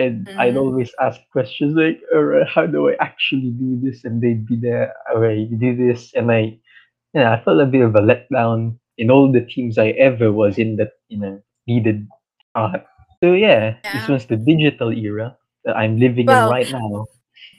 and 0.00 0.30
I'd 0.38 0.56
Mhm. 0.56 0.64
always 0.64 0.90
ask 1.00 1.20
questions 1.32 1.76
like, 1.76 2.00
"Alright, 2.14 2.48
how 2.48 2.66
do 2.66 2.88
I 2.90 2.96
actually 3.00 3.52
do 3.52 3.78
this?" 3.84 4.04
And 4.04 4.20
they'd 4.22 4.46
be 4.46 4.56
there, 4.56 4.94
"Alright, 5.12 5.48
you 5.50 5.56
do 5.58 5.76
this," 5.76 6.14
and 6.16 6.32
I, 6.32 6.58
yeah, 7.14 7.32
I 7.34 7.42
felt 7.44 7.60
a 7.60 7.66
bit 7.66 7.82
of 7.82 7.94
a 7.96 8.02
letdown 8.02 8.78
in 8.98 9.10
all 9.10 9.30
the 9.32 9.42
teams 9.44 9.78
I 9.78 9.90
ever 10.00 10.32
was 10.32 10.58
in 10.58 10.76
that 10.78 10.92
you 11.08 11.18
know 11.20 11.42
needed 11.66 12.08
art. 12.54 12.86
So 13.22 13.34
yeah, 13.34 13.76
this 13.92 14.08
was 14.08 14.26
the 14.26 14.36
digital 14.36 14.90
era 14.92 15.36
that 15.64 15.76
I'm 15.76 15.98
living 15.98 16.30
in 16.30 16.46
right 16.46 16.70
now. 16.70 17.06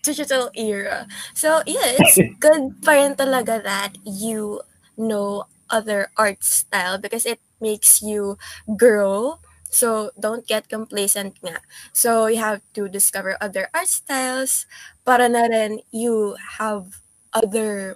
digital 0.03 0.49
era. 0.55 1.07
So 1.33 1.61
yeah, 1.67 1.99
it's 2.01 2.19
good 2.39 2.81
pa 2.83 2.91
rin 2.97 3.15
talaga 3.15 3.61
that 3.63 3.97
you 4.05 4.61
know 4.97 5.45
other 5.69 6.09
art 6.17 6.43
style 6.43 6.97
because 6.97 7.25
it 7.25 7.39
makes 7.61 8.01
you 8.01 8.37
grow. 8.77 9.39
So 9.71 10.11
don't 10.19 10.43
get 10.45 10.67
complacent 10.67 11.39
nga. 11.39 11.63
So 11.95 12.27
you 12.27 12.43
have 12.43 12.61
to 12.75 12.91
discover 12.91 13.39
other 13.39 13.71
art 13.73 13.87
styles 13.87 14.67
para 15.07 15.31
na 15.31 15.47
rin 15.47 15.79
you 15.95 16.35
have 16.59 17.01
other 17.31 17.95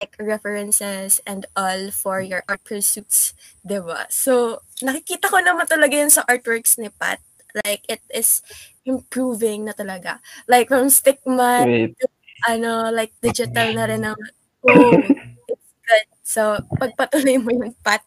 like 0.00 0.14
references 0.22 1.18
and 1.26 1.44
all 1.58 1.90
for 1.90 2.22
your 2.22 2.46
art 2.46 2.62
pursuits, 2.62 3.34
'di 3.66 3.82
ba? 3.82 4.06
So 4.08 4.62
nakikita 4.80 5.26
ko 5.28 5.42
naman 5.42 5.66
talaga 5.66 5.94
yun 5.98 6.12
sa 6.12 6.22
artworks 6.30 6.78
ni 6.78 6.88
Pat. 6.94 7.18
Like 7.66 7.82
it 7.90 8.04
is 8.14 8.40
improving 8.86 9.66
na 9.66 9.74
talaga. 9.74 10.22
Like 10.46 10.70
from 10.70 10.86
Stickman 10.88 11.66
Wait, 11.66 11.98
ano, 12.46 12.94
like 12.94 13.12
digital 13.18 13.74
na 13.74 13.84
rin 13.90 14.06
ang 14.06 14.18
oh, 14.62 15.02
it's 15.50 15.70
good. 15.82 16.06
So, 16.22 16.42
pagpatuloy 16.78 17.40
mo 17.42 17.50
yun, 17.50 17.74
Pat. 17.82 18.04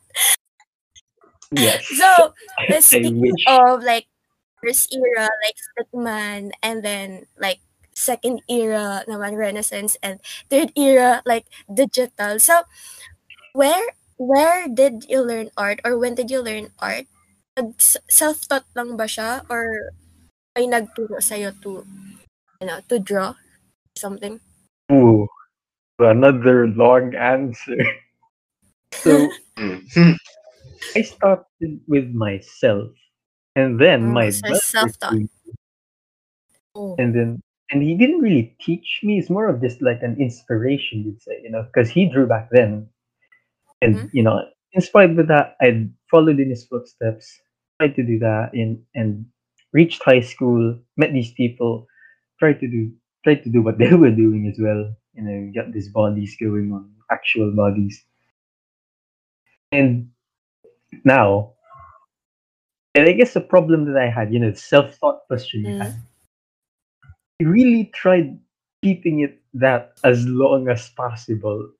Yes, 1.51 1.85
So, 1.93 2.33
I 2.69 2.75
speaking 2.81 3.15
wish. 3.15 3.45
of 3.47 3.83
like 3.83 4.07
first 4.63 4.93
era, 4.93 5.29
like 5.43 5.57
Stickman, 5.59 6.51
and 6.63 6.83
then 6.83 7.25
like 7.39 7.59
second 7.93 8.41
era 8.49 9.03
naman 9.07 9.37
Renaissance, 9.37 9.97
and 10.03 10.19
third 10.49 10.71
era 10.77 11.21
like 11.25 11.45
digital. 11.71 12.39
So, 12.39 12.63
where 13.53 13.95
where 14.17 14.67
did 14.67 15.05
you 15.09 15.21
learn 15.21 15.49
art 15.57 15.79
or 15.85 15.97
when 15.97 16.15
did 16.15 16.29
you 16.31 16.41
learn 16.41 16.71
art? 16.79 17.05
Self-taught 18.09 18.65
lang 18.75 18.97
ba 18.97 19.05
siya 19.05 19.43
or 19.49 19.93
may 20.55 20.65
nagturo 20.67 21.19
sa'yo 21.21 21.51
to, 21.63 21.83
you 22.61 22.65
know, 22.67 22.79
to 22.89 22.99
draw 22.99 23.35
something? 23.97 24.39
Ooh, 24.91 25.27
another 25.99 26.67
long 26.67 27.15
answer. 27.15 27.77
So 28.93 29.33
Mm. 29.57 30.17
I 30.95 31.01
started 31.01 31.81
with 31.87 32.09
myself, 32.13 32.91
and 33.55 33.79
then 33.79 34.09
Oh, 34.09 34.13
my 34.13 34.29
so 34.29 34.47
brother 34.47 34.61
self-taught. 34.61 35.21
Oh. 36.75 36.95
and 36.97 37.15
then 37.15 37.39
and 37.71 37.81
he 37.81 37.95
didn't 37.97 38.19
really 38.19 38.55
teach 38.59 38.99
me. 39.03 39.17
It's 39.17 39.29
more 39.29 39.47
of 39.47 39.61
just 39.61 39.81
like 39.81 40.01
an 40.01 40.17
inspiration, 40.19 41.03
you'd 41.05 41.21
say, 41.21 41.39
you 41.41 41.49
know, 41.49 41.63
because 41.63 41.89
he 41.89 42.09
drew 42.09 42.27
back 42.27 42.49
then, 42.51 42.89
and 43.81 44.05
Mhm. 44.05 44.09
you 44.13 44.23
know, 44.23 44.41
inspired 44.73 45.15
with 45.17 45.27
that, 45.29 45.55
I 45.61 45.89
followed 46.11 46.39
in 46.39 46.49
his 46.49 46.65
footsteps, 46.65 47.39
tried 47.79 47.95
to 47.95 48.03
do 48.03 48.19
that, 48.19 48.53
and 48.53 48.83
and 48.95 49.25
reached 49.73 50.03
high 50.03 50.21
school, 50.21 50.79
met 50.97 51.13
these 51.13 51.33
people, 51.33 51.87
tried 52.39 52.59
to 52.61 52.67
do 52.67 52.91
tried 53.23 53.43
to 53.43 53.49
do 53.49 53.61
what 53.61 53.77
they 53.79 53.93
were 53.95 54.11
doing 54.11 54.47
as 54.51 54.59
well. 54.59 54.93
You 55.13 55.23
know, 55.23 55.51
got 55.55 55.71
these 55.73 55.89
bodies 55.89 56.35
going 56.39 56.71
on, 56.73 56.91
actual 57.11 57.51
bodies, 57.55 58.03
and 59.71 60.09
now 61.03 61.53
And 62.95 63.07
I 63.07 63.13
guess 63.13 63.33
the 63.33 63.41
problem 63.41 63.85
that 63.85 64.01
I 64.01 64.09
had, 64.09 64.33
you 64.33 64.39
know, 64.39 64.53
self-thought 64.53 65.23
question 65.27 65.63
you 65.63 65.71
Mm. 65.71 65.79
had, 65.79 65.93
I 67.39 67.43
really 67.45 67.85
tried 67.95 68.37
keeping 68.83 69.21
it 69.21 69.39
that 69.53 69.95
as 70.03 70.27
long 70.27 70.67
as 70.67 70.89
possible. 70.89 71.71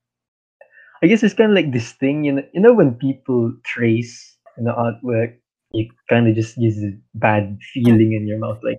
I 1.03 1.07
guess 1.07 1.23
it's 1.23 1.33
kind 1.33 1.51
of 1.51 1.55
like 1.55 1.71
this 1.71 1.91
thing, 1.93 2.23
you 2.23 2.31
know, 2.31 2.43
you 2.53 2.61
know 2.61 2.73
when 2.73 2.95
people 2.95 3.51
trace 3.65 4.37
in 4.57 4.65
the 4.65 4.71
artwork, 4.71 5.35
you 5.73 5.89
kind 6.07 6.27
of 6.27 6.35
just 6.35 6.57
use 6.57 6.77
a 6.83 6.93
bad 7.15 7.57
feeling 7.73 8.13
in 8.13 8.27
your 8.27 8.37
mouth, 8.37 8.59
like, 8.63 8.77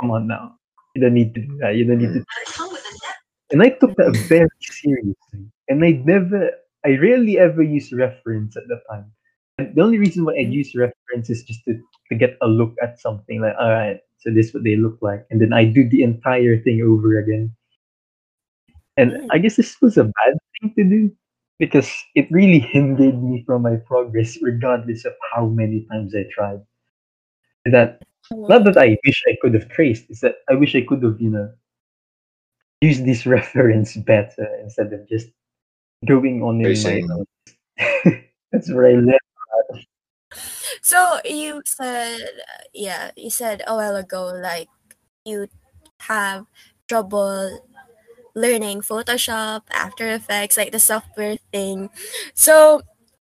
come 0.00 0.10
on 0.10 0.26
now, 0.26 0.56
you 0.94 1.02
don't 1.02 1.14
need 1.14 1.34
to 1.34 1.42
do 1.42 1.58
that, 1.58 1.74
you 1.74 1.84
don't 1.84 1.98
need 1.98 2.14
to. 2.14 2.24
And 3.50 3.62
I 3.62 3.70
took 3.70 3.94
that 3.96 4.14
very 4.28 4.48
seriously, 4.60 5.50
and 5.68 5.84
I 5.84 5.92
never, 6.04 6.50
I 6.86 6.96
rarely 6.96 7.38
ever 7.38 7.62
used 7.62 7.92
reference 7.92 8.56
at 8.56 8.68
the 8.68 8.80
time. 8.88 9.12
And 9.58 9.74
the 9.74 9.82
only 9.82 9.98
reason 9.98 10.24
why 10.24 10.34
I 10.34 10.44
Mm. 10.44 10.52
use 10.52 10.74
reference 10.74 11.30
is 11.30 11.44
just 11.44 11.64
to, 11.64 11.80
to 12.08 12.14
get 12.14 12.36
a 12.42 12.48
look 12.48 12.74
at 12.82 12.98
something 12.98 13.40
like, 13.40 13.54
all 13.58 13.70
right, 13.70 14.00
so 14.18 14.30
this 14.30 14.48
is 14.48 14.54
what 14.54 14.64
they 14.64 14.76
look 14.76 14.98
like. 15.00 15.26
And 15.30 15.40
then 15.40 15.52
I 15.52 15.64
do 15.64 15.88
the 15.88 16.02
entire 16.02 16.58
thing 16.58 16.82
over 16.82 17.18
again. 17.18 17.54
And 18.96 19.12
Mm. 19.12 19.28
I 19.30 19.38
guess 19.38 19.56
this 19.56 19.80
was 19.80 19.96
a 19.98 20.04
bad 20.04 20.38
thing 20.60 20.74
to 20.76 20.84
do 20.84 21.16
because 21.58 21.90
it 22.14 22.30
really 22.30 22.58
hindered 22.74 23.22
me 23.22 23.44
from 23.46 23.62
my 23.62 23.76
progress, 23.76 24.40
regardless 24.42 25.04
of 25.04 25.14
how 25.32 25.46
many 25.46 25.86
times 25.90 26.14
I 26.14 26.24
tried. 26.32 26.60
That 27.66 28.02
not 28.30 28.64
that 28.64 28.76
I 28.76 28.96
wish 29.06 29.22
I 29.28 29.36
could 29.40 29.54
have 29.54 29.68
traced, 29.68 30.10
is 30.10 30.20
that 30.20 30.36
I 30.48 30.54
wish 30.54 30.74
I 30.74 30.82
could 30.82 31.02
have, 31.02 31.20
you 31.20 31.30
know, 31.30 31.52
used 32.80 33.04
this 33.04 33.24
reference 33.36 33.96
better 33.96 34.46
instead 34.62 34.92
of 34.92 35.08
just 35.08 35.28
going 36.06 36.42
on 36.42 36.60
in 36.60 36.82
my. 36.82 37.02
That's 38.52 38.70
where 38.70 38.86
I 38.86 38.94
left. 39.00 39.23
So 40.84 41.16
you 41.24 41.62
said, 41.64 42.28
yeah, 42.76 43.10
you 43.16 43.30
said 43.30 43.62
a 43.66 43.74
while 43.74 43.96
ago, 43.96 44.28
like 44.36 44.68
you 45.24 45.48
have 46.04 46.44
trouble 46.88 47.64
learning 48.34 48.82
Photoshop, 48.82 49.62
After 49.72 50.10
Effects, 50.12 50.56
like 50.56 50.72
the 50.72 50.80
software 50.82 51.38
thing. 51.52 51.90
So, 52.34 52.82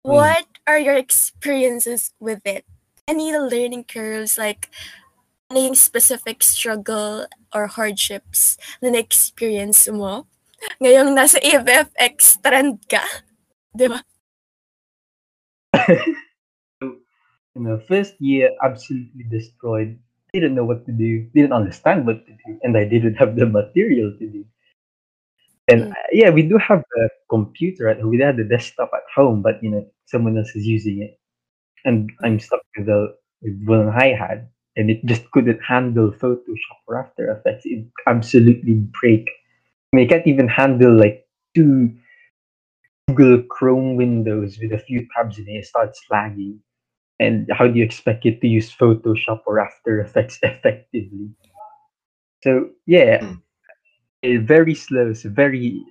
Mm. 0.07 0.13
what 0.15 0.45
are 0.67 0.79
your 0.79 0.95
experiences 0.95 2.13
with 2.19 2.39
it? 2.45 2.63
Any 3.09 3.35
learning 3.35 3.85
curves, 3.91 4.37
like 4.37 4.69
any 5.51 5.75
specific 5.75 6.43
struggle 6.43 7.27
or 7.55 7.67
hardships 7.67 8.57
na 8.81 8.91
na-experience 8.95 9.87
mo? 9.91 10.27
Ngayong 10.83 11.15
nasa 11.15 11.39
AFFX 11.43 12.39
trend 12.43 12.83
ka, 12.91 13.03
di 13.77 13.87
ba? 13.89 14.03
you 17.57 17.63
know, 17.63 17.79
first 17.79 18.15
year 18.21 18.51
absolutely 18.63 19.23
destroyed. 19.29 19.99
Didn't 20.33 20.55
know 20.55 20.65
what 20.65 20.85
to 20.85 20.91
do. 20.91 21.23
Didn't 21.33 21.53
understand 21.53 22.05
what 22.07 22.25
to 22.25 22.31
do, 22.45 22.59
and 22.63 22.77
I 22.77 22.85
didn't 22.85 23.15
have 23.15 23.35
the 23.35 23.45
material 23.47 24.11
to 24.19 24.27
do. 24.27 24.45
And 25.67 25.83
Mm. 25.83 25.91
uh, 25.91 25.95
yeah, 26.11 26.29
we 26.29 26.43
do 26.43 26.57
have 26.57 26.83
a 26.97 27.09
computer. 27.29 27.89
At, 27.89 28.05
we 28.05 28.19
had 28.19 28.37
the 28.37 28.43
desktop 28.43 28.91
at 28.93 29.03
home, 29.13 29.41
but 29.41 29.61
you 29.63 29.69
know, 29.71 29.85
someone 30.05 30.37
else 30.37 30.55
is 30.55 30.65
using 30.65 31.01
it, 31.01 31.19
and 31.85 32.11
I'm 32.23 32.39
stuck 32.39 32.61
with 32.77 32.87
the 32.87 33.15
with 33.41 33.61
one 33.65 33.89
I 33.89 34.13
had, 34.13 34.49
and 34.77 34.89
it 34.91 35.05
just 35.05 35.29
couldn't 35.31 35.61
handle 35.61 36.11
Photoshop 36.11 36.79
or 36.87 36.99
After 36.99 37.31
Effects. 37.31 37.65
It 37.65 37.85
absolutely 38.07 38.75
break. 39.01 39.29
I 39.93 39.97
mean, 39.97 40.05
it 40.05 40.09
can't 40.09 40.27
even 40.27 40.47
handle 40.47 40.97
like 40.97 41.27
two 41.55 41.93
Google 43.09 43.43
Chrome 43.43 43.95
windows 43.97 44.59
with 44.59 44.71
a 44.71 44.77
few 44.79 45.07
tabs 45.13 45.37
in 45.39 45.47
it. 45.49 45.57
It 45.57 45.65
starts 45.65 46.01
lagging 46.09 46.61
and 47.19 47.47
how 47.51 47.67
do 47.67 47.77
you 47.77 47.83
expect 47.85 48.25
it 48.25 48.41
to 48.41 48.47
use 48.47 48.73
Photoshop 48.75 49.41
or 49.45 49.59
After 49.59 49.99
Effects 50.01 50.39
effectively? 50.43 51.29
So 52.43 52.71
yeah, 52.85 53.21
Mm. 53.21 53.41
a 54.23 54.37
very 54.37 54.75
slow, 54.75 55.13
very 55.25 55.83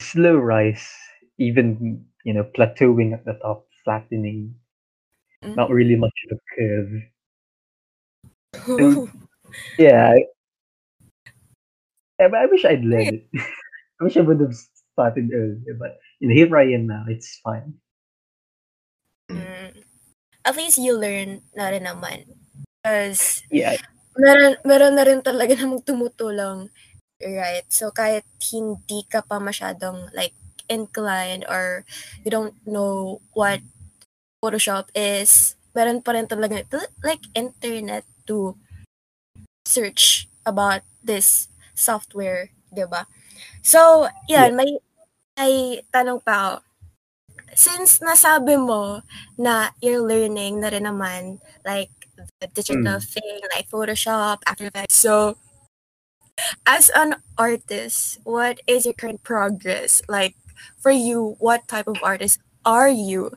slow 0.00 0.36
rise, 0.36 0.88
even 1.38 2.04
you 2.24 2.32
know, 2.34 2.44
plateauing 2.44 3.12
at 3.14 3.24
the 3.24 3.34
top, 3.34 3.66
flattening, 3.84 4.54
not 5.54 5.70
Mhm. 5.70 5.70
really 5.70 5.96
much 5.96 6.14
of 6.30 6.38
a 6.38 6.56
curve. 6.56 7.02
So 8.78 9.02
yeah, 9.78 10.12
I, 12.20 12.24
I 12.24 12.26
I 12.26 12.46
wish 12.46 12.64
I'd 12.64 12.84
learned 12.84 13.14
it. 13.14 13.28
I 14.00 14.04
wish 14.04 14.16
I 14.16 14.20
would 14.20 14.40
have 14.40 14.54
started 14.54 15.30
earlier, 15.34 15.74
but 15.78 15.98
you 16.20 16.28
know, 16.28 16.34
here 16.34 16.56
I 16.56 16.64
am 16.72 16.86
now. 16.86 17.04
It's 17.08 17.38
fine. 17.44 17.74
Mm. 19.30 19.77
At 20.48 20.56
least 20.56 20.80
you 20.80 20.96
learn 20.96 21.44
na 21.52 21.68
rin 21.68 21.84
naman. 21.84 22.24
Because 22.80 23.44
Yeah, 23.52 23.76
meron, 24.16 24.56
meron 24.64 24.94
na 24.96 25.04
rin 25.08 25.20
talaga 25.20 25.52
namang 25.60 25.84
tumutulong. 25.84 26.72
Right? 27.20 27.66
So, 27.68 27.90
kahit 27.92 28.24
hindi 28.52 29.04
ka 29.08 29.20
pa 29.26 29.36
masyadong 29.42 30.12
like 30.16 30.34
inclined 30.70 31.44
or 31.48 31.84
you 32.24 32.30
don't 32.32 32.56
know 32.68 33.20
what 33.36 33.60
Photoshop 34.42 34.88
is, 34.94 35.54
meron 35.74 36.02
pa 36.04 36.14
rin 36.16 36.28
talaga 36.30 36.62
like 37.04 37.22
internet 37.34 38.04
to 38.28 38.54
search 39.66 40.28
about 40.46 40.82
this 41.04 41.48
software, 41.76 42.50
'di 42.72 42.86
ba? 42.88 43.06
So, 43.64 44.08
yan, 44.30 44.56
may 44.58 44.78
ay 45.38 45.84
tanong 45.92 46.20
pa 46.24 46.34
ako. 46.60 46.67
Since 47.54 48.00
nasabi 48.00 48.58
mo 48.58 49.00
na 49.38 49.70
you're 49.80 50.02
learning 50.04 50.60
na 50.60 50.68
rin 50.68 50.84
naman 50.84 51.38
like 51.64 51.92
the 52.40 52.48
digital 52.50 52.98
thing 52.98 53.40
like 53.54 53.70
Photoshop, 53.70 54.42
After 54.46 54.66
Effects. 54.66 54.98
So, 54.98 55.38
as 56.66 56.90
an 56.94 57.22
artist, 57.36 58.18
what 58.24 58.60
is 58.66 58.86
your 58.86 58.94
current 58.94 59.22
progress? 59.22 60.02
Like, 60.08 60.34
for 60.78 60.90
you, 60.90 61.36
what 61.38 61.66
type 61.68 61.86
of 61.86 62.02
artist 62.02 62.40
are 62.64 62.90
you? 62.90 63.30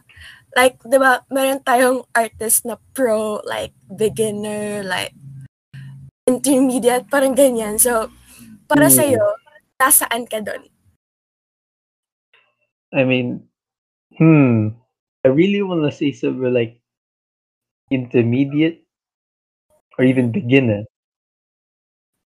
Like, 0.55 0.81
di 0.83 0.97
ba, 0.97 1.23
meron 1.31 1.63
tayong 1.63 2.03
artist 2.11 2.65
na 2.65 2.75
pro, 2.93 3.39
like, 3.47 3.71
beginner, 3.87 4.83
like, 4.83 5.15
intermediate, 6.27 7.07
parang 7.07 7.37
ganyan. 7.37 7.79
So, 7.79 8.11
para 8.67 8.91
Mm. 8.91 8.95
sa'yo, 8.97 9.23
nasaan 9.79 10.27
ka 10.27 10.43
doon? 10.43 10.67
I 12.91 13.07
mean, 13.07 13.47
hmm, 14.17 14.69
I 15.23 15.29
really 15.29 15.61
want 15.61 15.83
to 15.83 15.91
say 15.95 16.11
something 16.11 16.53
like 16.53 16.81
intermediate 17.89 18.83
or 19.97 20.05
even 20.05 20.31
beginner. 20.31 20.83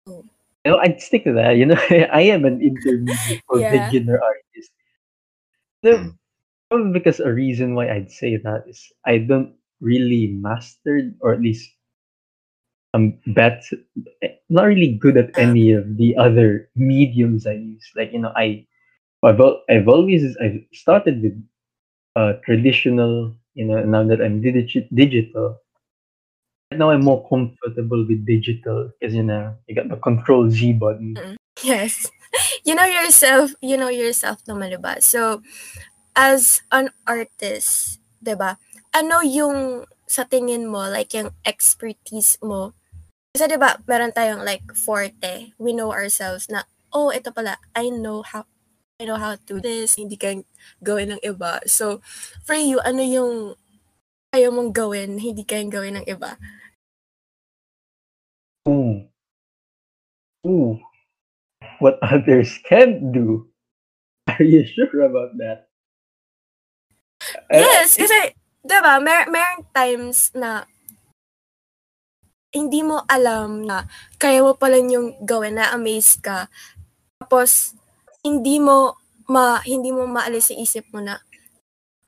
Oh. 0.07 0.25
You 0.65 0.73
know, 0.73 0.79
I'd 0.79 1.01
stick 1.01 1.25
to 1.25 1.33
that. 1.35 1.57
You 1.57 1.67
know, 1.67 1.81
I 1.91 2.23
am 2.23 2.45
an 2.45 2.61
intermediate 2.61 3.43
or 3.49 3.59
Yeah. 3.61 3.91
beginner 3.91 4.21
artist. 4.21 4.71
No, 5.83 5.99
hmm. 5.99 6.09
probably 6.71 6.93
because 6.93 7.21
a 7.21 7.33
reason 7.33 7.75
why 7.75 7.91
I'd 7.91 8.11
say 8.11 8.37
that 8.37 8.65
is 8.67 8.93
I 9.07 9.19
don't 9.19 9.55
really 9.81 10.29
mastered 10.29 11.15
or 11.21 11.33
at 11.33 11.41
least 11.41 11.71
I'm 12.95 13.19
bad, 13.35 13.61
eh, 14.23 14.39
not 14.49 14.65
really 14.71 14.95
good 14.95 15.17
at 15.17 15.37
any 15.37 15.75
uh-huh. 15.75 15.83
of 15.83 15.97
the 15.97 16.17
other 16.17 16.71
mediums 16.77 17.47
I 17.47 17.55
use. 17.55 17.91
Like 17.97 18.13
you 18.13 18.21
know, 18.21 18.33
I 18.37 18.67
I've, 19.23 19.41
I've 19.69 19.89
always 19.89 20.37
I've 20.39 20.63
started 20.73 21.23
with 21.23 21.37
uh, 22.17 22.35
traditional. 22.45 23.35
You 23.55 23.67
know, 23.67 23.83
now 23.85 24.03
that 24.03 24.21
I'm 24.21 24.43
digi- 24.43 24.91
digital, 24.91 25.63
now 26.73 26.91
I'm 26.91 27.05
more 27.05 27.23
comfortable 27.29 28.07
with 28.07 28.27
digital 28.27 28.91
because 28.99 29.15
you 29.15 29.23
know 29.23 29.55
you 29.67 29.75
got 29.75 29.89
the 29.89 29.97
Control 29.97 30.51
Z 30.51 30.75
button. 30.75 31.39
Yes. 31.63 32.11
You 32.67 32.75
know 32.75 32.89
yourself, 32.89 33.55
you 33.63 33.79
know 33.79 33.93
yourself 33.93 34.43
naman, 34.51 34.75
diba? 34.75 34.99
So, 34.99 35.39
as 36.19 36.67
an 36.75 36.91
artist, 37.07 38.03
diba, 38.19 38.59
ano 38.91 39.23
yung 39.23 39.87
sa 40.11 40.27
tingin 40.27 40.67
mo, 40.67 40.83
like 40.91 41.15
yung 41.15 41.31
expertise 41.47 42.35
mo? 42.43 42.75
Kasi 43.35 43.51
diba, 43.51 43.79
meron 43.87 44.11
tayong 44.11 44.43
like 44.43 44.67
forte. 44.75 45.55
We 45.63 45.79
know 45.79 45.95
ourselves 45.95 46.51
na, 46.51 46.67
oh, 46.91 47.15
ito 47.15 47.31
pala, 47.31 47.63
I 47.71 47.91
know 47.95 48.27
how 48.27 48.51
I 49.03 49.11
know 49.11 49.19
how 49.19 49.35
to 49.35 49.43
do 49.43 49.59
this, 49.59 49.99
hindi 49.99 50.15
kang 50.15 50.47
gawin 50.79 51.11
ng 51.11 51.23
iba. 51.27 51.59
So, 51.67 51.99
for 52.47 52.55
you, 52.55 52.79
ano 52.79 53.03
yung 53.03 53.59
kaya 54.31 54.55
mong 54.55 54.71
gawin, 54.71 55.19
hindi 55.19 55.43
kayang 55.43 55.75
gawin 55.75 55.99
ng 55.99 56.07
iba? 56.07 56.39
Ooh, 58.71 59.03
ooh, 60.47 60.79
what 61.83 61.99
others 62.07 62.55
can't 62.71 63.11
do. 63.11 63.51
Are 64.31 64.47
you 64.47 64.63
sure 64.63 65.03
about 65.03 65.35
that? 65.43 65.67
Uh, 67.51 67.67
Yes, 67.67 67.99
kasi, 67.99 68.31
diba, 68.63 69.03
mer 69.03 69.27
merong 69.27 69.67
times 69.75 70.31
na 70.39 70.71
hindi 72.55 72.87
mo 72.87 73.03
alam 73.11 73.67
na 73.67 73.91
kaya 74.23 74.39
mo 74.39 74.55
pala 74.55 74.79
yung 74.79 75.19
gawin, 75.27 75.59
na-amaze 75.59 76.15
ka. 76.23 76.47
Tapos, 77.19 77.75
hindi 78.25 78.57
mo 78.57 78.97
ma, 79.29 79.61
hindi 79.63 79.93
mo 79.93 80.09
maalis 80.09 80.51
sa 80.51 80.57
isip 80.57 80.89
mo 80.91 81.05
na 81.05 81.21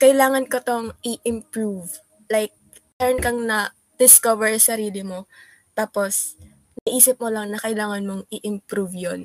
kailangan 0.01 0.49
ko 0.49 0.57
tong 0.61 0.87
i-improve. 1.05 2.01
Like, 2.29 2.53
meron 2.97 3.21
kang 3.21 3.39
na-discover 3.45 4.53
sa 4.57 4.75
sarili 4.77 5.01
mo. 5.05 5.29
Tapos, 5.77 6.37
naisip 6.85 7.21
mo 7.21 7.29
lang 7.29 7.53
na 7.53 7.61
kailangan 7.61 8.05
mong 8.05 8.23
i-improve 8.33 8.93
yon 8.93 9.21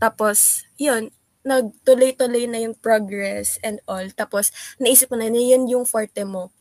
Tapos, 0.00 0.64
yun, 0.80 1.12
nagtuloy-tuloy 1.44 2.48
na 2.48 2.64
yung 2.64 2.76
progress 2.76 3.60
and 3.64 3.80
all. 3.88 4.04
Tapos, 4.12 4.52
naisip 4.80 5.12
mo 5.12 5.20
na 5.20 5.28
na 5.28 5.40
yun 5.40 5.68
yung 5.68 5.84
forte 5.84 6.24
mo. 6.24 6.52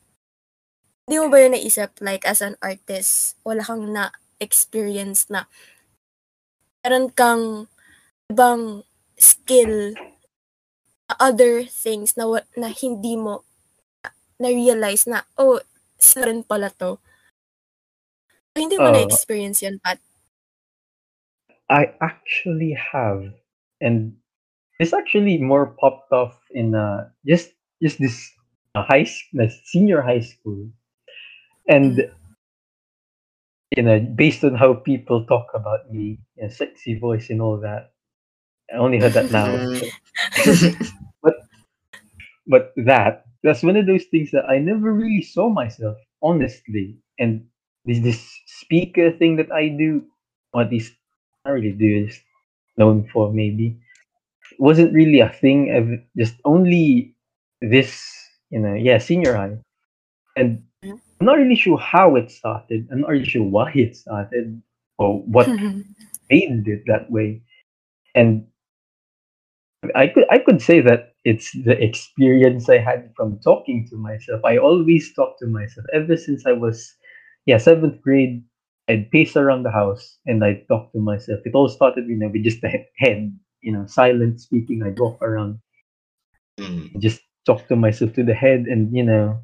Hindi 1.08 1.16
mo 1.20 1.28
ba 1.32 1.40
yun 1.40 1.56
naisip, 1.56 2.00
like, 2.04 2.24
as 2.28 2.44
an 2.44 2.60
artist, 2.60 3.40
wala 3.48 3.64
kang 3.64 3.88
na-experience 3.92 5.32
na 5.32 5.48
meron 6.84 7.08
kang 7.12 7.72
ibang 8.30 8.84
skill 9.18 9.96
other 11.20 11.64
things 11.64 12.18
na 12.18 12.26
na 12.58 12.70
hindi 12.74 13.16
mo 13.16 13.46
na-realize 14.42 15.08
na, 15.08 15.24
oh, 15.40 15.62
sila 15.96 16.28
rin 16.28 16.44
pala 16.44 16.70
to. 16.76 17.00
Hindi 18.56 18.76
mo 18.80 18.88
Oh. 18.88 18.94
na-experience 18.94 19.64
yan, 19.64 19.80
Pat. 19.80 20.00
I 21.70 21.94
actually 22.02 22.74
have, 22.74 23.34
and 23.82 24.18
it's 24.80 24.94
actually 24.94 25.38
more 25.40 25.76
popped 25.80 26.12
off 26.12 26.38
in 26.52 26.76
uh, 26.76 27.10
just 27.26 27.52
just 27.82 28.00
this 28.00 28.32
uh, 28.76 28.84
high 28.84 29.08
uh, 29.40 29.48
senior 29.66 30.02
high 30.02 30.22
school, 30.22 30.70
and 31.70 31.98
Mm. 31.98 32.12
you 33.78 33.84
know 33.84 34.00
based 34.00 34.44
on 34.44 34.56
how 34.56 34.74
people 34.76 35.26
talk 35.26 35.48
about 35.56 35.92
me, 35.92 36.20
you 36.38 36.44
know, 36.44 36.50
sexy 36.50 37.00
voice 37.00 37.30
and 37.30 37.42
all 37.42 37.58
that. 37.62 37.95
I 38.74 38.78
only 38.78 39.00
heard 39.00 39.14
that 39.14 39.32
now, 39.32 39.50
but 41.24 41.36
but 42.48 42.74
that 42.78 43.26
that's 43.44 43.64
one 43.64 43.78
of 43.78 43.86
those 43.86 44.06
things 44.06 44.32
that 44.32 44.50
I 44.50 44.58
never 44.58 44.92
really 44.92 45.22
saw 45.22 45.50
myself 45.50 45.98
honestly, 46.22 46.98
and 47.20 47.46
this 47.86 48.00
this 48.00 48.22
speaker 48.48 49.12
thing 49.12 49.36
that 49.38 49.52
I 49.52 49.70
do, 49.70 50.06
or 50.54 50.64
at 50.64 50.72
least 50.72 50.94
I 51.46 51.50
really 51.52 51.72
do 51.74 52.08
is 52.08 52.20
known 52.78 53.08
for 53.14 53.32
maybe 53.32 53.78
wasn't 54.58 54.94
really 54.94 55.20
a 55.20 55.30
thing 55.30 55.72
of 55.76 55.90
just 56.18 56.36
only 56.46 57.16
this 57.62 58.04
you 58.50 58.60
know 58.60 58.74
yeah 58.74 58.98
senior 58.98 59.36
high. 59.36 59.58
And 60.36 60.64
i'm 60.84 61.26
not 61.26 61.38
really 61.38 61.56
sure 61.56 61.78
how 61.78 62.16
it 62.16 62.32
started. 62.32 62.88
I'm 62.92 63.02
not 63.02 63.10
really 63.10 63.26
sure 63.26 63.44
why 63.44 63.72
it 63.74 63.96
started 63.96 64.62
or 64.98 65.20
what 65.22 65.48
made 66.30 66.68
it 66.68 66.84
that 66.88 67.10
way. 67.10 67.42
And 68.14 68.48
i 69.96 70.08
could 70.08 70.26
i 70.32 70.38
could 70.40 70.62
say 70.62 70.80
that 70.82 71.14
it's 71.24 71.52
the 71.66 71.76
experience 71.84 72.70
i 72.70 72.78
had 72.78 73.12
from 73.16 73.40
talking 73.40 73.88
to 73.90 73.98
myself. 73.98 74.42
I 74.46 74.58
always 74.58 75.14
talk 75.14 75.40
to 75.40 75.48
myself. 75.48 75.86
Ever 75.94 76.18
since 76.18 76.46
i 76.46 76.52
was 76.52 76.94
yeah 77.46 77.58
seventh 77.58 78.02
grade 78.02 78.44
i'd 78.90 79.10
pace 79.12 79.36
around 79.36 79.64
the 79.64 79.72
house 79.72 80.18
and 80.26 80.44
i'd 80.44 80.68
talk 80.68 80.92
to 80.94 81.00
myself. 81.00 81.40
It 81.46 81.56
all 81.56 81.70
started 81.70 82.08
you 82.08 82.18
know 82.18 82.30
with 82.30 82.44
just 82.44 82.62
the 82.62 82.70
head 82.98 83.38
you 83.62 83.72
know 83.74 83.86
silent 83.88 84.42
speaking. 84.42 84.84
I'd 84.84 85.00
walk 85.00 85.22
around 85.22 85.60
Mm. 86.60 87.00
just 87.00 87.22
talk 87.46 87.68
to 87.68 87.76
myself 87.78 88.14
to 88.14 88.24
the 88.24 88.34
head 88.34 88.66
and 88.68 88.94
you 88.96 89.04
know 89.04 89.40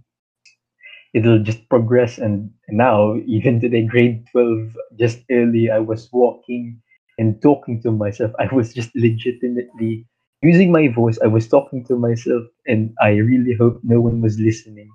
it'll 1.13 1.39
just 1.39 1.67
progress. 1.69 2.17
And 2.17 2.51
now 2.69 3.15
even 3.25 3.60
today 3.60 3.84
grade 3.86 4.25
12 4.32 4.75
just 4.99 5.19
early 5.32 5.69
i 5.71 5.80
was 5.80 6.10
walking 6.12 6.82
and 7.17 7.41
talking 7.41 7.82
to 7.84 7.91
myself. 7.91 8.32
I 8.39 8.54
was 8.54 8.73
just 8.73 8.89
legitimately 8.95 10.06
using 10.41 10.71
my 10.71 10.88
voice 10.89 11.17
i 11.23 11.27
was 11.27 11.47
talking 11.47 11.84
to 11.86 11.95
myself 11.95 12.43
and 12.67 12.93
i 13.01 13.10
really 13.10 13.54
hope 13.56 13.80
no 13.84 13.99
one 14.01 14.21
was 14.21 14.39
listening 14.39 14.89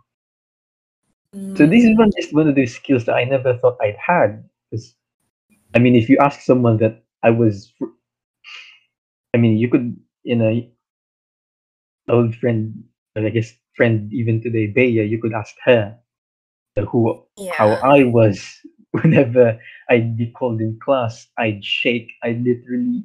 so 1.57 1.67
this 1.67 1.85
is 1.85 1.97
one 1.97 2.11
just 2.17 2.35
one 2.35 2.49
of 2.49 2.55
those 2.55 2.75
skills 2.75 3.05
that 3.05 3.15
i 3.15 3.25
never 3.25 3.57
thought 3.59 3.77
i'd 3.83 3.97
had 3.97 4.43
because 4.71 4.95
i 5.75 5.79
mean 5.79 5.95
if 5.95 6.09
you 6.09 6.19
ask 6.19 6.41
someone 6.41 6.77
that 6.79 7.03
i 7.23 7.31
was 7.31 7.73
I 9.37 9.39
mean, 9.39 9.59
you 9.59 9.69
could, 9.69 9.95
you 10.23 10.35
know, 10.37 10.63
old 12.09 12.35
friend, 12.37 12.85
I 13.17 13.29
guess 13.29 13.53
friend 13.75 14.11
even 14.13 14.41
today, 14.41 14.67
Bea, 14.67 15.03
you 15.05 15.21
could 15.21 15.35
ask 15.35 15.55
her 15.65 15.99
who 16.91 17.23
how 17.53 17.69
I 17.75 18.05
was 18.05 18.43
whenever 18.93 19.61
I'd 19.91 20.17
be 20.17 20.31
called 20.31 20.61
in 20.61 20.79
class. 20.83 21.27
I'd 21.37 21.63
shake. 21.63 22.11
I'd 22.23 22.43
literally 22.43 23.05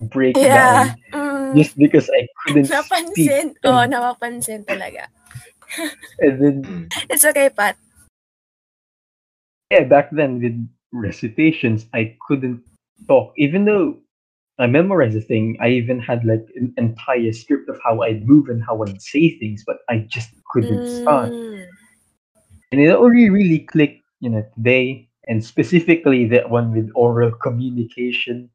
break 0.00 0.36
Yeah. 0.36 0.52
down 0.52 0.96
Mm, 1.12 1.25
just 1.54 1.76
because 1.78 2.10
I 2.10 2.26
couldn't 2.42 2.66
speak. 2.66 2.74
napansin. 2.74 3.46
Oo, 3.62 3.84
And, 3.84 3.92
napapansin 3.92 4.64
talaga. 4.66 5.06
and 6.24 6.34
then. 6.42 6.56
It's 7.12 7.22
okay, 7.22 7.50
Pat. 7.52 7.76
yeah, 9.70 9.84
back 9.84 10.10
then 10.10 10.40
with 10.40 10.56
recitations, 10.92 11.86
I 11.92 12.16
couldn't 12.26 12.62
talk, 13.08 13.34
even 13.36 13.64
though 13.64 13.98
I 14.58 14.66
memorized 14.66 15.16
the 15.16 15.20
thing. 15.20 15.56
I 15.60 15.68
even 15.68 16.00
had 16.00 16.24
like 16.24 16.46
an 16.56 16.72
entire 16.78 17.32
script 17.32 17.68
of 17.68 17.78
how 17.84 18.02
I'd 18.02 18.26
move 18.26 18.48
and 18.48 18.62
how 18.64 18.82
I'd 18.82 19.02
say 19.02 19.36
things, 19.38 19.64
but 19.66 19.78
I 19.88 20.06
just 20.08 20.30
couldn't 20.50 21.02
start. 21.02 21.30
Mm. 21.30 21.66
And 22.72 22.80
it 22.80 22.88
only 22.90 23.28
really 23.28 23.60
clicked, 23.60 24.02
you 24.20 24.30
know, 24.30 24.44
today, 24.54 25.08
and 25.28 25.44
specifically 25.44 26.26
that 26.28 26.48
one 26.48 26.72
with 26.72 26.90
oral 26.94 27.32
communication, 27.32 28.48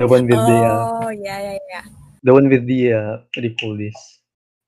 the 0.00 0.06
one 0.08 0.24
with 0.26 0.40
the 0.40 0.58
uh, 0.64 1.04
Oh, 1.04 1.10
yeah, 1.10 1.52
yeah, 1.52 1.58
yeah. 1.70 1.84
the 2.24 2.32
one 2.32 2.48
with 2.48 2.66
the 2.66 2.92
uh, 2.92 3.12
what 3.20 3.42
do 3.42 3.48
you 3.48 3.54
call 3.56 3.76
this? 3.76 3.94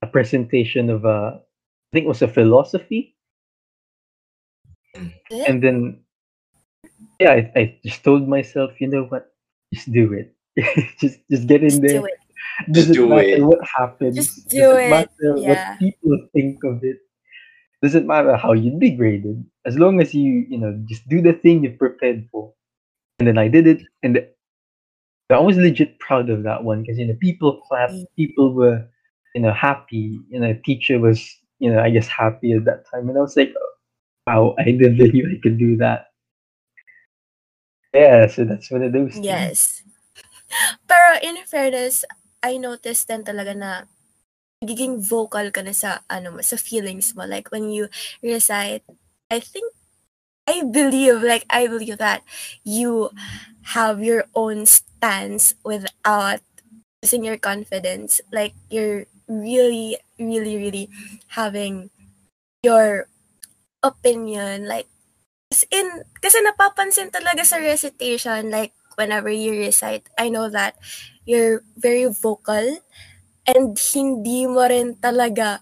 A 0.02 0.06
presentation 0.06 0.90
of 0.90 1.04
uh, 1.06 1.40
I 1.40 1.88
think 1.92 2.04
it 2.04 2.08
was 2.08 2.22
a 2.22 2.28
philosophy, 2.28 3.16
and 5.30 5.62
then 5.62 6.00
yeah, 7.18 7.32
I, 7.32 7.52
I 7.56 7.62
just 7.84 8.02
told 8.04 8.28
myself, 8.28 8.80
you 8.80 8.88
know 8.88 9.04
what, 9.04 9.32
just 9.72 9.90
do 9.92 10.12
it, 10.12 10.34
just 11.00 11.20
just 11.30 11.46
get 11.48 11.62
in 11.64 11.80
there. 11.80 11.80
Just 11.80 11.80
there. 11.80 12.00
do 12.00 12.06
it. 12.06 12.18
Doesn't 12.72 12.94
do 12.94 13.08
matter 13.08 13.40
it. 13.40 13.42
what 13.42 13.60
happens. 13.78 14.16
Just 14.16 14.48
do 14.50 14.58
Doesn't 14.60 14.82
it. 14.84 14.90
matter 14.90 15.30
Yeah. 15.38 15.70
what 15.70 15.78
people 15.80 16.18
think 16.34 16.64
of 16.64 16.84
it. 16.84 16.98
Doesn't 17.82 18.06
matter 18.06 18.36
how 18.36 18.52
you'd 18.52 18.78
be 18.78 18.90
graded. 18.90 19.42
As 19.64 19.78
long 19.78 20.00
as 20.00 20.12
you, 20.14 20.44
you 20.48 20.58
know, 20.58 20.76
just 20.86 21.08
do 21.08 21.22
the 21.22 21.32
thing 21.32 21.64
you're 21.64 21.72
prepared 21.78 22.28
for. 22.30 22.52
And 23.18 23.26
then 23.26 23.38
I 23.38 23.48
did 23.48 23.66
it, 23.66 23.82
and 24.02 24.22
I 25.38 25.40
was 25.40 25.56
legit 25.56 25.98
proud 25.98 26.30
of 26.30 26.42
that 26.42 26.64
one 26.64 26.82
because 26.82 26.98
you 26.98 27.06
know 27.06 27.16
people 27.20 27.60
clapped, 27.68 27.92
Mm. 27.92 28.06
people 28.16 28.52
were, 28.54 28.84
you 29.34 29.42
know, 29.42 29.52
happy. 29.52 30.18
You 30.28 30.40
know, 30.40 30.52
teacher 30.64 30.98
was, 30.98 31.20
you 31.58 31.70
know, 31.72 31.80
I 31.80 31.90
guess 31.90 32.08
happy 32.08 32.52
at 32.52 32.64
that 32.64 32.84
time, 32.90 33.08
and 33.08 33.16
I 33.16 33.22
was 33.22 33.36
like, 33.36 33.54
oh, 33.56 33.72
wow, 34.26 34.42
I 34.58 34.72
never 34.72 35.08
knew 35.12 35.28
I 35.30 35.40
could 35.42 35.58
do 35.58 35.76
that. 35.78 36.12
Yeah, 37.92 38.26
so 38.26 38.44
that's 38.44 38.70
one 38.70 38.82
of 38.82 38.92
those. 38.92 39.12
things. 39.14 39.26
Yes. 39.26 39.82
Pero 40.88 41.20
in 41.22 41.36
fairness, 41.44 42.04
I 42.42 42.56
noticed 42.56 43.08
din 43.08 43.22
talaga 43.22 43.52
na 43.56 43.84
nagiging 44.64 44.96
vocal 45.02 45.50
ka 45.52 45.60
na 45.60 45.76
sa 45.76 46.00
ano 46.08 46.40
sa 46.40 46.56
feelings 46.56 47.12
mo. 47.12 47.28
Like 47.28 47.52
when 47.52 47.68
you 47.68 47.92
recite, 48.24 48.82
I 49.28 49.40
think 49.40 49.68
I 50.46 50.62
believe, 50.66 51.22
like 51.22 51.46
I 51.50 51.66
believe 51.66 51.98
that 51.98 52.22
you 52.64 53.10
have 53.74 54.02
your 54.02 54.24
own 54.34 54.66
stance 54.66 55.54
without 55.64 56.40
losing 57.02 57.24
your 57.24 57.38
confidence. 57.38 58.20
Like 58.32 58.54
you're 58.70 59.06
really, 59.28 59.98
really, 60.18 60.56
really 60.56 60.90
having 61.38 61.90
your 62.62 63.06
opinion. 63.82 64.66
Like 64.68 64.88
as 65.52 65.64
in, 65.70 66.04
kasi 66.22 66.38
napapansin 66.42 67.10
talaga 67.10 67.46
sa 67.46 67.58
recitation, 67.58 68.50
like 68.50 68.72
whenever 68.96 69.30
you 69.30 69.54
recite, 69.58 70.08
I 70.18 70.28
know 70.28 70.50
that 70.50 70.74
you're 71.26 71.62
very 71.78 72.06
vocal 72.10 72.78
and 73.46 73.78
hindi 73.94 74.46
mo 74.46 74.66
rin 74.66 74.96
talaga 74.98 75.60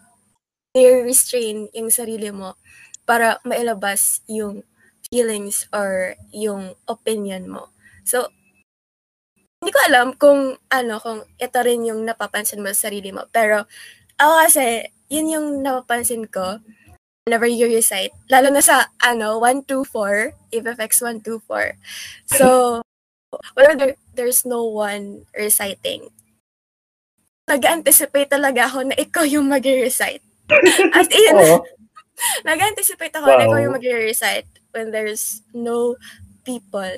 restrain 0.76 1.66
yung 1.74 1.90
sarili 1.90 2.30
mo 2.30 2.54
para 3.04 3.42
mailabas 3.42 4.22
yung 4.30 4.62
feelings 5.10 5.66
or 5.74 6.14
yung 6.30 6.78
opinion 6.86 7.50
mo. 7.50 7.74
So, 8.06 8.30
hindi 9.60 9.74
ko 9.74 9.80
alam 9.90 10.16
kung 10.16 10.56
ano, 10.72 10.94
kung 11.02 11.26
ito 11.36 11.58
rin 11.60 11.84
yung 11.84 12.06
napapansin 12.06 12.62
mo 12.62 12.72
sa 12.72 12.88
sarili 12.88 13.12
mo. 13.12 13.26
Pero, 13.28 13.68
ako 14.16 14.32
kasi, 14.46 14.88
yun 15.12 15.28
yung 15.28 15.46
napapansin 15.60 16.24
ko 16.30 16.62
whenever 17.26 17.44
you 17.44 17.68
recite. 17.68 18.14
Lalo 18.32 18.48
na 18.48 18.64
sa, 18.64 18.88
ano, 19.04 19.36
1, 19.42 19.68
2, 19.68 19.84
4, 19.84 20.32
FFX 20.54 21.04
1, 21.04 21.20
2, 21.26 21.42
4. 21.44 21.76
So, 22.38 22.46
whenever 23.54 23.76
there, 23.76 23.94
there's 24.14 24.46
no 24.46 24.64
one 24.64 25.26
reciting, 25.36 26.08
nag-anticipate 27.50 28.30
talaga 28.30 28.70
ako 28.70 28.88
na 28.88 28.96
ikaw 28.96 29.26
yung 29.26 29.50
mag-recite. 29.50 30.22
As 30.96 31.10
in, 31.10 31.34
nag-anticipate 32.48 33.14
ako 33.16 33.26
na 33.26 33.46
ikaw 33.46 33.58
yung 33.60 33.74
Wow. 33.74 33.80
mag-recite 33.80 34.48
when 34.70 34.90
there's 34.94 35.42
no 35.50 35.96
people 36.46 36.92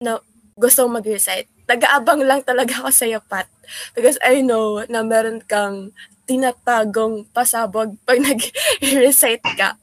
na 0.00 0.20
gustong 0.56 0.92
mag-recite. 0.92 1.48
Nag-aabang 1.68 2.24
lang 2.24 2.40
talaga 2.44 2.84
ako 2.84 2.90
sa'yo, 2.92 3.18
Pat. 3.24 3.48
Because 3.94 4.20
I 4.20 4.42
know 4.42 4.82
na 4.90 5.00
meron 5.06 5.40
kang 5.44 5.94
tinatagong 6.28 7.26
pasabog 7.32 7.96
pag 8.04 8.20
nag-recite 8.28 9.44
ka. 9.56 9.76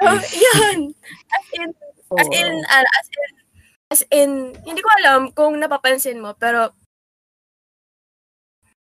So, 0.00 0.10
yun. 0.46 0.94
As 1.28 1.46
in, 1.54 1.68
as 2.14 2.28
in, 2.30 2.50
wow. 2.62 2.74
ano, 2.78 2.88
as 2.88 3.08
in, 3.08 3.30
as 3.90 4.02
in, 4.10 4.30
hindi 4.64 4.80
ko 4.80 4.90
alam 5.02 5.20
kung 5.32 5.58
napapansin 5.58 6.22
mo, 6.22 6.34
pero 6.36 6.72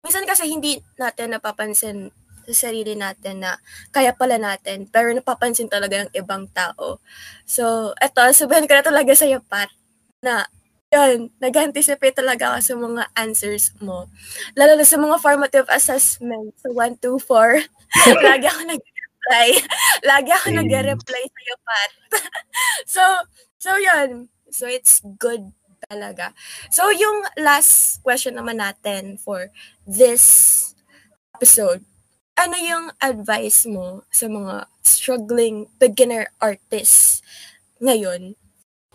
minsan 0.05 0.25
kasi 0.29 0.45
hindi 0.45 0.77
natin 1.01 1.33
napapansin 1.33 2.13
sa 2.51 2.69
sarili 2.69 2.93
natin 2.93 3.41
na 3.41 3.57
kaya 3.89 4.13
pala 4.13 4.37
natin, 4.37 4.85
pero 4.89 5.09
napapansin 5.11 5.69
talaga 5.69 6.05
ng 6.05 6.11
ibang 6.13 6.45
tao. 6.53 7.01
So, 7.43 7.93
eto, 7.97 8.21
sabihin 8.31 8.69
ko 8.69 8.73
na 8.77 8.85
talaga 8.85 9.11
sa'yo, 9.13 9.41
Pat, 9.45 9.69
na 10.21 10.45
yun, 10.93 11.33
nag-anticipate 11.41 12.15
talaga 12.15 12.55
ako 12.55 12.59
sa 12.61 12.75
mga 12.77 13.03
answers 13.19 13.65
mo. 13.83 14.07
Lalo 14.55 14.79
na 14.79 14.85
sa 14.87 14.95
mga 14.95 15.17
formative 15.19 15.67
assessment, 15.67 16.55
sa 16.61 16.69
1, 16.71 17.01
2, 17.01 17.19
4, 17.19 18.23
lagi 18.23 18.45
ako 18.47 18.61
nag-reply. 18.69 19.47
Lagi 20.05 20.29
ako 20.31 20.47
Same. 20.53 20.57
nag-reply 20.61 21.23
sa'yo, 21.25 21.55
Pat. 21.65 21.91
so, 22.95 23.01
so 23.59 23.69
yun. 23.75 24.29
So, 24.53 24.69
it's 24.69 25.03
good 25.19 25.51
talaga. 25.89 26.33
So, 26.71 26.89
yung 26.89 27.27
last 27.37 28.01
question 28.01 28.39
naman 28.39 28.61
natin 28.61 29.19
for 29.19 29.51
this 29.85 30.73
episode, 31.35 31.83
ano 32.37 32.55
yung 32.59 32.85
advice 33.01 33.65
mo 33.65 34.03
sa 34.11 34.27
mga 34.27 34.67
struggling 34.83 35.67
beginner 35.79 36.27
artists 36.39 37.21
ngayon? 37.81 38.35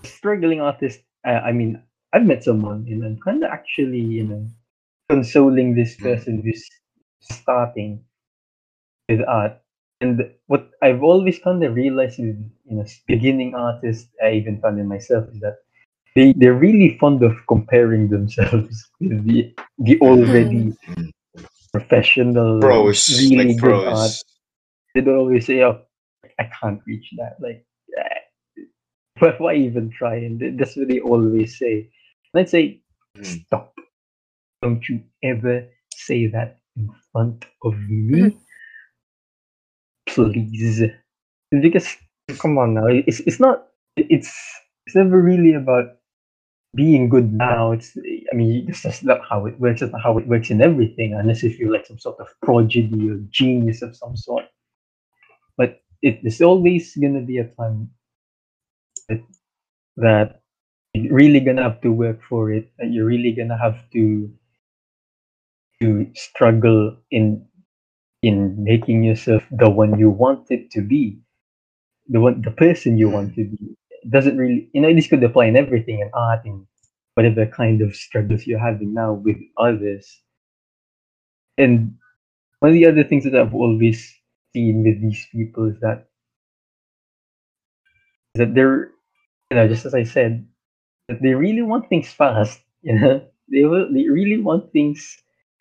struggling 0.04 0.60
artist. 0.60 1.00
Uh, 1.26 1.40
I 1.44 1.52
mean, 1.52 1.82
I've 2.12 2.24
met 2.26 2.44
someone, 2.44 2.86
and 2.88 3.04
I'm 3.04 3.18
kind 3.20 3.44
of 3.44 3.50
actually, 3.50 4.00
you 4.00 4.24
know, 4.24 4.46
consoling 5.08 5.74
this 5.74 5.96
Mm. 5.96 6.02
person 6.02 6.42
who's 6.42 6.64
starting 7.20 8.04
with 9.08 9.20
art. 9.26 9.60
And 10.00 10.32
what 10.46 10.70
I've 10.82 11.02
always 11.02 11.38
kind 11.38 11.62
of 11.62 11.74
realized 11.74 12.18
with, 12.18 12.40
you 12.64 12.76
know, 12.76 12.84
beginning 13.06 13.54
artists, 13.54 14.08
I 14.22 14.32
even 14.32 14.60
found 14.60 14.80
in 14.80 14.88
myself, 14.88 15.28
is 15.28 15.40
that 15.40 15.58
they 16.16 16.32
they're 16.32 16.54
really 16.56 16.96
fond 16.98 17.22
of 17.22 17.36
comparing 17.46 18.08
themselves 18.08 18.88
with 19.00 19.24
the 19.26 19.54
the 19.78 20.00
already 20.00 20.72
professional, 21.72 22.60
Pros, 22.60 23.08
really 23.20 23.46
like 23.54 23.60
good 23.60 23.72
art. 23.86 23.94
pros. 23.94 24.24
They'd 24.94 25.08
always 25.08 25.46
say, 25.46 25.62
"Oh, 25.62 25.82
I 26.38 26.50
can't 26.60 26.80
reach 26.86 27.10
that." 27.18 27.36
Like, 27.40 27.64
eh, 27.98 28.20
why, 29.18 29.34
why 29.38 29.54
even 29.54 29.90
try? 29.90 30.16
And 30.16 30.58
that's 30.58 30.76
what 30.76 30.88
they 30.88 31.00
always 31.00 31.58
say. 31.58 31.90
And 32.34 32.40
I'd 32.40 32.48
say, 32.48 32.82
Mm. 33.18 33.24
"Stop! 33.26 33.74
Don't 34.62 34.88
you 34.88 35.02
ever 35.24 35.66
say 35.92 36.26
that 36.28 36.58
in 36.76 36.88
front 37.12 37.44
of 37.64 37.74
me, 37.88 38.36
please." 40.06 40.84
Because 41.50 41.96
come 42.38 42.58
on 42.58 42.74
now, 42.74 42.86
it's 42.86 43.20
it's 43.20 43.40
not. 43.40 43.66
It's 43.96 44.30
it's 44.86 44.94
never 44.96 45.20
really 45.20 45.54
about 45.54 45.98
being 46.74 47.08
good 47.08 47.32
now. 47.32 47.72
It's 47.72 47.96
I 48.32 48.36
mean, 48.36 48.66
that's 48.66 48.82
just 48.82 49.04
not 49.04 49.20
how 49.28 49.46
it 49.46 49.58
works. 49.58 49.80
That's 49.80 49.92
not 49.92 50.02
how 50.02 50.16
it 50.18 50.26
works 50.26 50.50
in 50.50 50.62
everything, 50.62 51.14
unless 51.14 51.42
if 51.42 51.58
you're 51.58 51.72
like 51.72 51.86
some 51.86 51.98
sort 51.98 52.20
of 52.20 52.28
prodigy 52.42 53.10
or 53.10 53.18
genius 53.30 53.82
of 53.82 53.96
some 53.96 54.16
sort. 54.16 54.44
But 55.56 55.80
it, 56.02 56.20
there's 56.22 56.40
always 56.40 56.96
gonna 56.96 57.22
be 57.22 57.38
a 57.38 57.44
time 57.44 57.90
that, 59.08 59.20
that 59.96 60.42
you're 60.94 61.14
really 61.14 61.40
gonna 61.40 61.62
have 61.62 61.80
to 61.80 61.90
work 61.92 62.20
for 62.28 62.52
it. 62.52 62.70
That 62.78 62.90
you're 62.92 63.06
really 63.06 63.32
gonna 63.32 63.58
have 63.58 63.78
to 63.92 64.30
to 65.80 66.06
struggle 66.14 66.96
in 67.10 67.46
in 68.22 68.62
making 68.62 69.02
yourself 69.02 69.42
the 69.50 69.68
one 69.68 69.98
you 69.98 70.10
want 70.10 70.50
it 70.50 70.70
to 70.70 70.82
be, 70.82 71.18
the 72.08 72.20
one 72.20 72.42
the 72.42 72.50
person 72.50 72.98
you 72.98 73.08
want 73.08 73.34
hmm. 73.34 73.42
to 73.42 73.48
be. 73.48 73.76
It 74.02 74.10
doesn't 74.10 74.38
really 74.38 74.70
you 74.72 74.80
know 74.80 74.94
this 74.94 75.08
could 75.08 75.24
apply 75.24 75.46
in 75.46 75.56
everything 75.56 76.00
in 76.00 76.10
art 76.14 76.46
in 76.46 76.66
whatever 77.14 77.46
kind 77.46 77.82
of 77.82 77.96
struggles 77.96 78.46
you're 78.46 78.58
having 78.58 78.94
now 78.94 79.12
with 79.14 79.38
others. 79.58 80.22
And 81.58 81.96
one 82.60 82.70
of 82.70 82.74
the 82.74 82.86
other 82.86 83.04
things 83.04 83.24
that 83.24 83.36
I've 83.36 83.54
always 83.54 84.14
seen 84.54 84.84
with 84.84 85.00
these 85.02 85.26
people 85.32 85.66
is 85.70 85.80
that 85.80 86.08
that 88.34 88.54
they're 88.54 88.90
you 89.50 89.56
know 89.56 89.68
just 89.68 89.86
as 89.86 89.94
I 89.94 90.04
said 90.04 90.46
that 91.08 91.22
they 91.22 91.34
really 91.34 91.62
want 91.62 91.88
things 91.88 92.12
fast. 92.12 92.60
You 92.82 92.98
know 93.00 93.22
they 93.50 93.64
will 93.64 93.92
they 93.92 94.08
really 94.08 94.38
want 94.40 94.72
things 94.72 95.18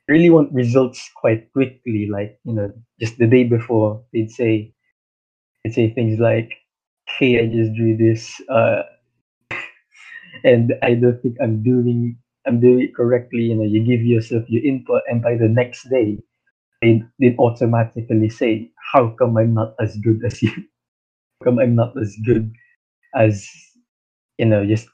really 0.08 0.30
want 0.30 0.54
results 0.54 1.10
quite 1.16 1.52
quickly. 1.54 2.08
Like 2.12 2.40
you 2.46 2.54
know 2.54 2.72
just 3.00 3.18
the 3.18 3.28
day 3.28 3.46
before 3.46 4.04
they'd 4.14 4.32
say 4.32 4.74
they'd 5.64 5.74
say 5.74 5.90
things 5.94 6.20
like, 6.20 6.54
"Hey, 7.08 7.42
I 7.42 7.48
just 7.48 7.74
drew 7.76 7.98
this." 7.98 8.42
Uh, 8.50 8.84
and 10.44 10.74
I 10.84 10.96
don't 10.96 11.22
think 11.22 11.38
I'm 11.42 11.64
doing 11.64 12.18
I'm 12.48 12.60
doing 12.60 12.82
it 12.82 12.96
correctly. 12.96 13.44
You 13.52 13.56
know, 13.56 13.64
you 13.64 13.84
give 13.84 14.02
yourself 14.04 14.44
your 14.50 14.64
input, 14.64 15.02
and 15.08 15.22
by 15.22 15.36
the 15.36 15.48
next 15.50 15.90
day, 15.90 16.18
they 16.82 17.04
they 17.20 17.36
automatically 17.40 18.30
say, 18.30 18.72
"How 18.94 19.10
come 19.20 19.38
I'm 19.38 19.54
not 19.54 19.76
as 19.82 19.98
good 19.98 20.22
as 20.26 20.42
you? 20.42 20.52
How 21.42 21.52
come 21.52 21.60
I'm 21.60 21.76
not 21.76 21.94
as 22.02 22.16
good 22.26 22.52
as 23.16 23.46
you 24.38 24.46
know 24.46 24.66
just 24.66 24.88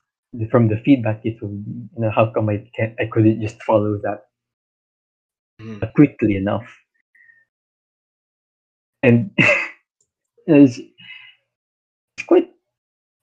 from 0.51 0.67
the 0.67 0.77
feedback 0.77 1.21
told 1.39 1.53
me? 1.67 1.87
You 1.95 2.01
know, 2.03 2.11
how 2.11 2.27
come 2.31 2.49
I 2.49 2.63
can't 2.75 2.93
I 2.99 3.05
couldn't 3.11 3.41
just 3.41 3.61
follow 3.63 3.97
that 4.03 4.21
Mhm. 5.59 5.91
quickly 5.93 6.35
enough?" 6.37 6.65
And 9.03 9.31
it's, 10.47 10.79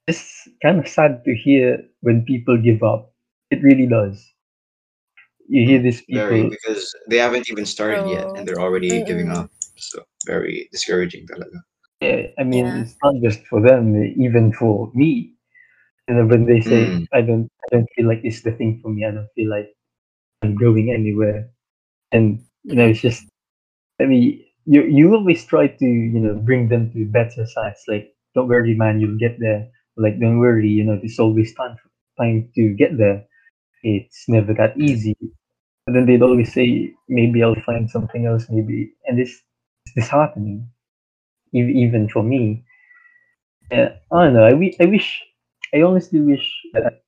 it's 0.07 0.47
kind 0.61 0.79
of 0.79 0.87
sad 0.87 1.23
to 1.25 1.35
hear 1.35 1.79
when 2.01 2.25
people 2.25 2.57
give 2.57 2.83
up. 2.83 3.13
It 3.51 3.61
really 3.63 3.87
does. 3.87 4.33
You 5.47 5.65
hear 5.67 5.81
these 5.81 6.01
Very 6.11 6.43
people 6.43 6.49
because 6.49 6.93
they 7.09 7.17
haven't 7.17 7.49
even 7.49 7.65
started 7.65 8.05
yet 8.05 8.31
and 8.35 8.47
they're 8.47 8.59
already 8.61 9.03
giving 9.03 9.29
Mm-mm. 9.29 9.31
up. 9.31 9.49
So 9.77 10.03
very 10.25 10.69
discouraging 10.71 11.27
talaga. 11.27 11.59
Yeah, 12.01 12.27
I 12.39 12.43
mean, 12.43 12.75
Yeah. 12.75 12.81
it's 12.81 12.95
not 13.03 13.15
just 13.23 13.45
for 13.47 13.61
them, 13.61 13.95
even 14.03 14.51
for 14.53 14.91
me. 14.93 15.33
You 16.07 16.15
know, 16.15 16.25
when 16.27 16.45
they 16.45 16.61
say, 16.61 16.99
Mm. 16.99 17.07
"I 17.13 17.21
don't, 17.21 17.49
I 17.63 17.67
don't 17.75 17.87
feel 17.95 18.07
like 18.07 18.21
it's 18.23 18.41
the 18.43 18.51
thing 18.53 18.79
for 18.81 18.89
me. 18.91 19.05
I 19.05 19.11
don't 19.11 19.29
feel 19.35 19.49
like 19.49 19.69
I'm 20.43 20.55
going 20.55 20.91
anywhere," 20.91 21.49
and 22.11 22.39
you 22.63 22.75
know, 22.75 22.87
it's 22.87 23.01
just, 23.01 23.23
I 24.01 24.05
mean, 24.05 24.43
you 24.65 24.83
you 24.83 25.13
always 25.15 25.45
try 25.45 25.67
to, 25.67 25.85
you 25.85 26.19
know, 26.19 26.35
bring 26.35 26.69
them 26.69 26.91
to 26.93 27.05
better 27.05 27.45
sides. 27.47 27.83
Like, 27.87 28.15
don't 28.35 28.47
worry, 28.49 28.75
man, 28.75 28.99
you'll 29.01 29.17
get 29.19 29.39
there. 29.39 29.69
Like, 29.97 30.19
don't 30.19 30.39
worry, 30.39 30.69
you 30.69 30.83
know, 30.83 30.97
there's 30.97 31.19
always 31.19 31.53
time 31.55 31.77
time 32.17 32.49
to 32.55 32.69
get 32.73 32.97
there. 32.97 33.25
It's 33.83 34.25
never 34.29 34.53
that 34.55 34.77
easy. 34.79 35.17
And 35.87 35.95
then 35.95 36.05
they'd 36.05 36.21
always 36.21 36.53
say, 36.53 36.93
maybe 37.09 37.43
I'll 37.43 37.55
find 37.65 37.89
something 37.89 38.25
else, 38.25 38.47
maybe, 38.49 38.93
and 39.07 39.19
it's, 39.19 39.41
it's 39.85 39.95
disheartening, 39.95 40.69
even 41.53 42.09
for 42.09 42.23
me. 42.23 42.63
Yeah, 43.71 43.97
I 44.11 44.25
don't 44.25 44.33
know. 44.35 44.45
I, 44.45 44.51
wi- 44.51 44.75
I 44.79 44.85
wish, 44.85 45.21
I 45.73 45.81
honestly 45.81 46.21
wish 46.21 46.49
that 46.73 47.03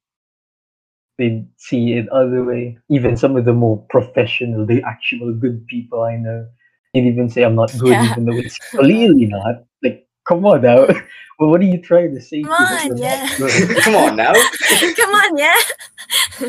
they'd 1.18 1.48
see 1.58 1.94
it 1.94 2.10
other 2.10 2.44
way. 2.44 2.78
Even 2.90 3.16
some 3.18 3.36
of 3.38 3.46
the 3.46 3.54
more 3.54 3.86
professional, 3.90 4.66
the 4.66 4.82
actual 4.84 5.34
good 5.34 5.66
people 5.68 6.04
I 6.04 6.18
know, 6.18 6.48
they'd 6.94 7.06
even 7.08 7.30
say 7.30 7.44
I'm 7.44 7.56
not 7.56 7.72
good, 7.80 7.92
Yeah. 7.92 8.12
even 8.12 8.26
though 8.26 8.38
it's 8.38 8.58
clearly 8.72 9.26
not. 9.28 9.64
Like, 9.84 10.05
come 10.28 10.46
on 10.46 10.62
now. 10.62 10.86
well, 11.40 11.50
what 11.50 11.62
are 11.62 11.66
you 11.66 11.82
trying 11.82 12.14
to 12.16 12.22
say? 12.22 12.42
Come 12.44 12.52
on, 12.54 12.88
you're 12.88 12.98
yeah. 12.98 13.28
Come 13.82 13.96
on 13.96 14.16
now. 14.16 14.34
Come 14.96 15.12
on, 15.16 15.38
yeah. 15.38 15.56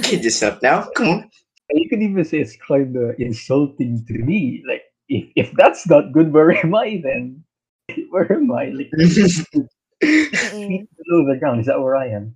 Kid 0.02 0.24
yourself 0.24 0.60
now. 0.62 0.88
Come 0.96 1.08
on. 1.08 1.30
You 1.70 1.88
could 1.88 2.02
even 2.02 2.24
say 2.24 2.38
it's 2.38 2.56
kind 2.56 2.96
of 2.96 3.14
insulting 3.18 4.04
to 4.06 4.14
me. 4.14 4.62
Like, 4.68 4.82
if, 5.08 5.28
if 5.34 5.52
that's 5.56 5.88
not 5.88 6.12
good, 6.12 6.32
where 6.32 6.52
am 6.52 6.74
I 6.74 7.00
then? 7.02 7.42
Where 8.10 8.30
am 8.32 8.52
I? 8.52 8.66
Like, 8.66 8.90
below 10.00 11.26
the 11.26 11.36
ground. 11.38 11.60
Is 11.60 11.66
that 11.66 11.80
where 11.80 11.96
I 11.96 12.08
am? 12.08 12.34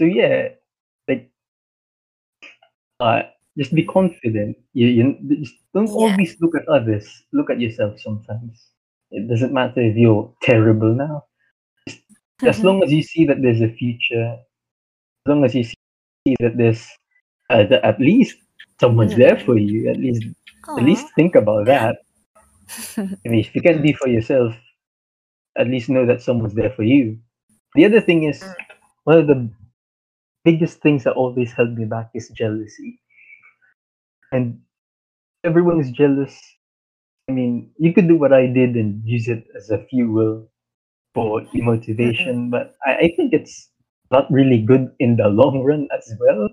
So 0.00 0.06
yeah, 0.06 0.48
like, 1.08 1.30
uh, 3.00 3.22
just 3.56 3.74
be 3.74 3.84
confident. 3.84 4.56
You, 4.72 4.86
you 4.86 5.36
just 5.40 5.54
don't 5.74 5.86
Yeah. 5.86 5.92
always 5.92 6.36
look 6.40 6.54
at 6.56 6.68
others. 6.68 7.08
Look 7.32 7.50
at 7.50 7.60
yourself 7.60 8.00
sometimes. 8.00 8.70
It 9.10 9.28
doesn't 9.28 9.52
matter 9.52 9.80
if 9.80 9.96
you're 9.96 10.32
terrible 10.42 10.94
now. 10.94 11.24
As 12.42 12.62
long 12.62 12.82
as 12.82 12.92
you 12.92 13.02
see 13.02 13.26
that 13.26 13.42
there's 13.42 13.60
a 13.60 13.68
future, 13.68 14.36
as 14.36 15.26
long 15.26 15.44
as 15.44 15.54
you 15.54 15.64
see 15.64 16.36
that 16.40 16.56
there's 16.56 16.86
uh, 17.50 17.64
that 17.64 17.84
at 17.84 18.00
least 18.00 18.36
someone's 18.80 19.16
there 19.16 19.38
for 19.38 19.56
you. 19.56 19.88
At 19.90 19.96
least, 19.96 20.24
at 20.68 20.84
least 20.84 21.06
think 21.14 21.34
about 21.34 21.66
that. 21.72 21.96
I 22.98 23.02
mean, 23.24 23.40
if 23.40 23.54
you 23.54 23.62
can't 23.62 23.82
be 23.82 23.92
for 23.92 24.08
yourself, 24.08 24.54
at 25.56 25.66
least 25.66 25.88
know 25.88 26.06
that 26.06 26.22
someone's 26.22 26.54
there 26.54 26.70
for 26.70 26.82
you. 26.82 27.18
The 27.74 27.84
other 27.84 28.00
thing 28.00 28.24
is 28.24 28.44
one 29.04 29.18
of 29.18 29.26
the 29.26 29.48
biggest 30.44 30.80
things 30.80 31.04
that 31.04 31.14
always 31.14 31.52
held 31.52 31.76
me 31.76 31.84
back 31.84 32.10
is 32.14 32.28
jealousy. 32.28 33.00
And 34.32 34.60
everyone 35.44 35.80
is 35.80 35.90
jealous. 35.90 36.38
I 37.28 37.32
mean, 37.32 37.70
you 37.78 37.92
could 37.92 38.08
do 38.08 38.16
what 38.16 38.32
I 38.32 38.46
did 38.46 38.76
and 38.76 39.02
use 39.04 39.28
it 39.28 39.46
as 39.56 39.70
a 39.70 39.84
fuel 39.86 40.48
for 41.14 41.42
motivation, 41.54 42.50
but 42.50 42.76
I, 42.86 42.96
I 42.96 43.12
think 43.16 43.32
it's 43.34 43.70
not 44.10 44.30
really 44.32 44.62
good 44.62 44.92
in 45.00 45.16
the 45.16 45.28
long 45.28 45.62
run 45.64 45.88
as 45.96 46.14
well. 46.20 46.48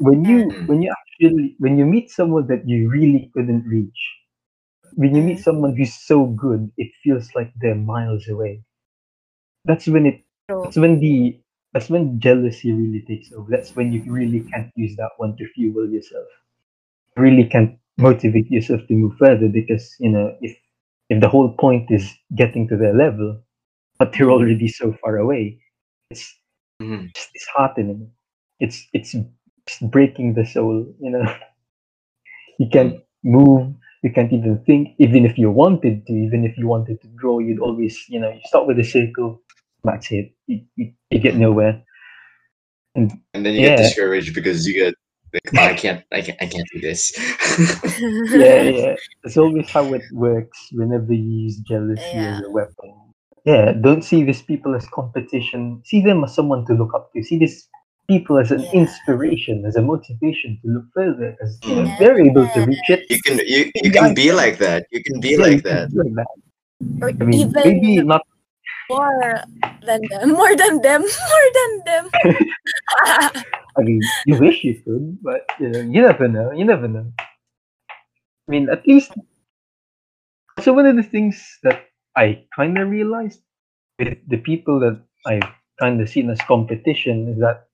when 0.00 0.24
you 0.26 0.60
Mm. 0.60 0.66
when 0.66 0.82
you 0.82 0.92
actually 1.00 1.56
when 1.58 1.78
you 1.78 1.86
meet 1.86 2.10
someone 2.10 2.46
that 2.48 2.68
you 2.68 2.88
really 2.90 3.30
couldn't 3.34 3.66
reach, 3.66 4.00
when 4.94 5.14
you 5.16 5.22
meet 5.22 5.38
Mm. 5.38 5.44
someone 5.44 5.76
who's 5.76 5.94
so 5.94 6.26
good, 6.26 6.70
it 6.76 6.92
feels 7.04 7.34
like 7.34 7.52
they're 7.56 7.74
miles 7.74 8.28
away. 8.28 8.62
That's 9.64 9.86
when 9.86 10.06
it 10.06 10.24
that's 10.62 10.76
when 10.76 10.98
the 11.00 11.40
that's 11.72 11.88
when 11.90 12.18
jealousy 12.20 12.72
really 12.72 13.02
takes 13.02 13.32
over. 13.32 13.50
That's 13.50 13.74
when 13.76 13.92
you 13.92 14.02
really 14.06 14.40
can't 14.52 14.72
use 14.74 14.96
that 14.96 15.12
one 15.18 15.36
to 15.36 15.46
fuel 15.54 15.88
yourself. 15.88 16.26
You 17.16 17.22
really 17.24 17.44
can't 17.46 17.78
motivate 17.98 18.50
yourself 18.50 18.82
to 18.88 18.94
move 18.94 19.14
further 19.18 19.48
because 19.48 19.94
you 20.00 20.10
know 20.10 20.36
if 20.40 20.56
if 21.10 21.20
the 21.20 21.28
whole 21.28 21.52
point 21.54 21.90
is 21.90 22.10
getting 22.36 22.68
to 22.68 22.76
their 22.76 22.94
level, 22.94 23.42
but 23.98 24.12
they're 24.12 24.30
already 24.30 24.68
so 24.68 24.92
far 25.02 25.18
away, 25.18 25.60
it's 26.10 26.38
Mhm. 26.82 27.12
just 27.14 27.30
disheartening. 27.34 28.12
It's 28.60 28.88
it's 28.92 29.12
just 29.68 29.90
breaking 29.90 30.34
the 30.34 30.46
soul. 30.46 30.86
You 31.00 31.10
know, 31.10 31.24
you 32.58 32.68
can't 32.72 33.00
move. 33.24 33.74
You 34.02 34.12
can't 34.12 34.32
even 34.32 34.62
think. 34.66 34.90
Even 34.98 35.24
if 35.26 35.38
you 35.38 35.50
wanted 35.50 36.06
to, 36.06 36.12
even 36.12 36.44
if 36.44 36.56
you 36.58 36.68
wanted 36.68 37.00
to 37.02 37.08
draw 37.16 37.38
you'd 37.40 37.60
always 37.60 37.98
you 38.08 38.20
know 38.20 38.30
you 38.30 38.40
start 38.46 38.66
with 38.66 38.78
a 38.78 38.84
circle. 38.84 39.42
That's 39.84 40.10
it. 40.12 40.32
You, 40.46 40.64
you, 40.76 40.92
you 41.10 41.20
get 41.20 41.36
nowhere. 41.36 41.84
And 42.94 43.12
And 43.34 43.44
then 43.46 43.54
you 43.54 43.62
get 43.62 43.76
discouraged 43.76 44.34
because 44.34 44.66
you 44.66 44.74
get 44.74 44.94
like, 45.52 45.58
"Oh, 45.58 45.62
I 45.64 45.74
can't, 45.82 46.04
I 46.12 46.20
can't, 46.22 46.38
I 46.40 46.46
can't 46.46 46.68
do 46.72 46.80
this. 46.80 47.12
yeah, 48.34 48.62
yeah. 48.62 48.94
It's 49.24 49.36
always 49.36 49.68
how 49.70 49.92
it 49.94 50.02
works 50.12 50.68
whenever 50.72 51.12
you 51.12 51.44
use 51.46 51.56
jealousy 51.58 52.26
as 52.26 52.40
a 52.44 52.50
weapon. 52.50 52.94
Yeah, 53.44 53.72
don't 53.72 54.02
see 54.02 54.24
these 54.24 54.42
people 54.42 54.74
as 54.74 54.86
competition. 54.88 55.82
See 55.84 56.00
them 56.02 56.24
as 56.24 56.34
someone 56.34 56.66
to 56.66 56.74
look 56.74 56.94
up 56.94 57.12
to. 57.12 57.22
See 57.22 57.38
these 57.38 57.68
people 58.08 58.38
as 58.38 58.50
an 58.50 58.62
Yeah. 58.64 58.80
inspiration, 58.82 59.64
as 59.66 59.76
a 59.76 59.82
motivation 59.82 60.58
to 60.62 60.68
look 60.68 60.84
further. 60.94 61.36
As 61.42 61.58
you 61.64 61.74
know, 61.76 61.90
they're 61.98 62.20
able 62.20 62.46
to 62.48 62.60
reach 62.66 62.88
it. 62.90 63.06
You 63.10 63.20
can, 63.22 63.38
you, 63.46 63.70
you 63.82 63.90
can 63.90 64.14
be 64.14 64.32
like 64.32 64.58
that. 64.58 64.86
You 64.90 65.02
can 65.02 65.20
be 65.20 65.36
Yeah, 65.36 65.42
like 65.46 65.56
you 65.56 65.62
that. 65.62 65.90
be 65.90 65.98
like 65.98 66.14
that. 66.14 66.26
Or 67.02 67.08
I 67.08 67.24
mean, 67.24 67.40
even 67.40 67.62
maybe 67.64 68.02
not. 68.02 68.22
more 68.90 69.42
than 69.84 70.00
them. 70.08 70.32
More 70.32 70.56
than 70.56 70.80
them. 70.80 71.02
More 71.02 71.48
than 71.54 71.82
them. 71.84 72.10
I 73.76 73.82
mean, 73.82 74.00
you 74.26 74.38
wish 74.38 74.64
you 74.64 74.80
could, 74.82 75.18
but 75.22 75.46
you 75.60 75.68
know, 75.68 75.80
you 75.80 76.02
never 76.02 76.28
know. 76.28 76.52
You 76.52 76.64
never 76.64 76.88
know. 76.88 77.12
I 77.90 78.48
mean, 78.48 78.68
at 78.70 78.86
least. 78.86 79.12
So 80.60 80.72
one 80.72 80.86
of 80.86 80.96
the 80.96 81.02
things 81.02 81.58
that 81.62 81.86
I 82.16 82.44
kind 82.56 82.78
of 82.78 82.88
realized 82.88 83.40
with 83.98 84.18
the 84.26 84.38
people 84.38 84.80
that 84.80 85.00
I've 85.26 85.52
kind 85.78 86.00
of 86.00 86.08
seen 86.08 86.30
as 86.30 86.40
competition 86.42 87.28
is 87.28 87.38
that 87.40 87.68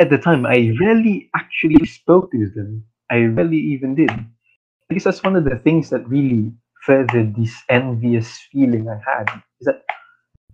at 0.00 0.10
the 0.10 0.18
time 0.18 0.46
I 0.46 0.72
rarely 0.80 1.30
actually 1.36 1.84
spoke 1.86 2.30
to 2.32 2.48
them. 2.50 2.84
I 3.10 3.24
rarely 3.24 3.58
even 3.58 3.94
did. 3.94 4.10
I 4.10 4.94
guess 4.94 5.04
that's 5.04 5.22
one 5.22 5.36
of 5.36 5.44
the 5.44 5.56
things 5.56 5.90
that 5.90 6.08
really 6.08 6.52
furthered 6.88 7.36
this 7.36 7.54
envious 7.70 8.40
feeling 8.52 8.88
I 8.90 8.98
had. 9.06 9.28
Is 9.60 9.66
that 9.68 9.84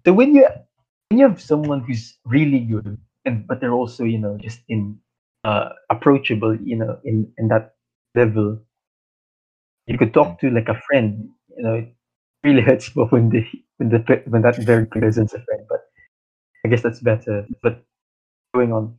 so 0.06 0.12
when 0.12 0.34
you 0.34 0.46
when 1.08 1.20
you 1.20 1.28
have 1.28 1.40
someone 1.40 1.80
who's 1.82 2.18
really 2.24 2.60
good 2.60 2.98
and 3.24 3.46
but 3.46 3.60
they're 3.60 3.72
also 3.82 4.04
you 4.04 4.18
know 4.18 4.38
just 4.38 4.60
in 4.68 4.98
uh 5.44 5.70
approachable 5.90 6.56
you 6.56 6.76
know 6.76 6.98
in 7.04 7.32
in 7.38 7.48
that 7.48 7.74
level 8.16 8.60
you 9.86 9.98
could 9.98 10.14
talk 10.14 10.40
to 10.40 10.50
like 10.50 10.68
a 10.68 10.80
friend 10.88 11.28
you 11.56 11.62
know 11.62 11.74
it 11.74 11.88
really 12.44 12.62
hurts 12.68 12.94
when 12.94 13.28
the 13.30 13.44
when 13.78 13.88
the 13.90 14.22
when 14.28 14.42
that 14.42 14.56
very 14.64 14.86
presence 14.86 15.34
a 15.34 15.42
friend 15.42 15.62
but 15.68 15.80
i 16.64 16.68
guess 16.68 16.82
that's 16.82 17.00
better 17.00 17.46
but 17.62 17.84
going 18.54 18.72
on 18.72 18.96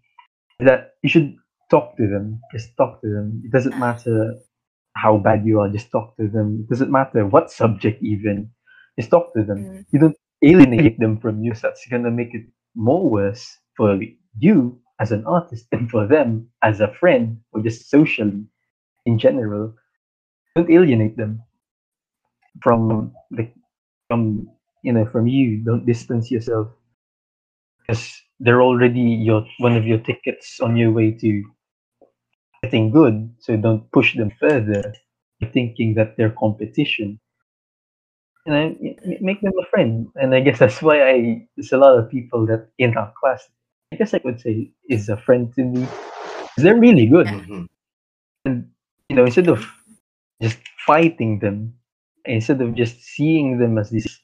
is 0.59 0.67
that 0.67 0.93
you 1.03 1.09
should 1.09 1.36
talk 1.71 1.97
to 1.97 2.07
them. 2.07 2.41
Just 2.53 2.77
talk 2.77 3.01
to 3.01 3.07
them. 3.09 3.41
It 3.45 3.51
doesn't 3.51 3.79
matter 3.79 4.36
how 4.96 5.18
bad 5.18 5.46
you 5.46 5.60
are. 5.60 5.70
Just 5.70 5.91
talk 5.91 6.16
to 6.18 6.28
them. 6.28 6.62
It 6.62 6.70
doesn't 6.70 6.91
matter 6.91 7.26
what 7.26 7.52
subject 7.52 8.02
even. 8.04 8.50
Just 9.00 9.12
talk 9.12 9.34
to 9.36 9.43
them. 9.43 9.58
Mm. 9.58 9.86
You 9.91 10.00
don't 10.00 10.18
alienate 10.41 11.00
them 11.00 11.20
from 11.20 11.43
you. 11.43 11.54
So 11.54 11.68
that's 11.68 11.86
gonna 11.88 12.12
make 12.12 12.34
it 12.34 12.46
more 12.76 13.10
worse 13.10 13.46
for 13.76 14.00
you 14.38 14.80
as 15.00 15.12
an 15.12 15.26
artist 15.26 15.68
and 15.72 15.89
for 15.89 16.08
them 16.08 16.48
as 16.64 16.80
a 16.80 16.93
friend 16.93 17.38
or 17.52 17.62
just 17.62 17.89
socially 17.89 18.43
in 19.06 19.20
general. 19.20 19.74
Don't 20.56 20.70
alienate 20.70 21.18
them 21.18 21.43
from 22.62 23.14
the 23.32 23.50
from 24.08 24.48
you 24.84 24.93
know 24.93 25.06
from 25.12 25.28
you. 25.28 25.64
Don't 25.64 25.86
distance 25.86 26.32
yourself 26.32 26.68
because 27.80 28.10
they're 28.39 28.62
already 28.62 29.02
your 29.02 29.46
one 29.60 29.76
of 29.76 29.86
your 29.86 30.00
tickets 30.00 30.60
on 30.60 30.76
your 30.78 30.91
way 30.91 31.12
to 31.12 31.43
getting 32.66 32.91
good. 32.91 33.34
So 33.39 33.57
don't 33.57 33.91
push 33.91 34.16
them 34.18 34.32
further, 34.39 34.93
thinking 35.53 35.95
that 35.95 36.18
they're 36.18 36.32
competition. 36.32 37.20
And 38.45 38.78
m- 38.78 39.18
make 39.22 39.41
them 39.41 39.53
a 39.59 39.66
friend, 39.66 40.07
and 40.16 40.34
I 40.36 40.39
guess 40.41 40.59
that's 40.59 40.82
why 40.82 41.01
I. 41.09 41.47
There's 41.57 41.72
a 41.72 41.78
lot 41.78 41.97
of 41.97 42.09
people 42.11 42.45
that 42.47 42.70
in 42.78 42.95
our 42.95 43.11
class. 43.20 43.47
I 43.91 43.95
guess 43.95 44.13
I 44.13 44.22
would 44.24 44.39
say 44.39 44.72
is 44.88 45.09
a 45.09 45.18
friend 45.18 45.51
to 45.55 45.63
me. 45.63 45.88
They're 46.57 46.80
really 46.80 47.07
good, 47.07 47.28
Mhm. 47.28 47.68
and 48.45 48.72
you 49.09 49.16
know, 49.18 49.26
instead 49.26 49.49
of 49.49 49.66
just 50.41 50.59
fighting 50.88 51.39
them, 51.39 51.76
instead 52.26 52.61
of 52.61 52.76
just 52.76 53.01
seeing 53.03 53.59
them 53.59 53.78
as 53.80 53.89
this 53.91 54.20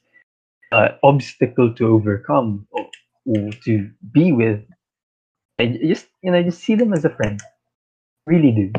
uh, 0.72 0.90
obstacle 1.02 1.74
to 1.76 1.88
overcome 1.88 2.66
or, 2.72 2.86
or 3.26 3.50
to 3.66 3.90
be 4.12 4.32
with, 4.32 4.60
I 5.60 5.66
just 5.66 6.08
you 6.22 6.32
know 6.32 6.42
just 6.42 6.60
see 6.64 6.76
them 6.76 6.92
as 6.94 7.04
a 7.04 7.10
friend. 7.10 7.40
Really 8.26 8.52
do. 8.52 8.72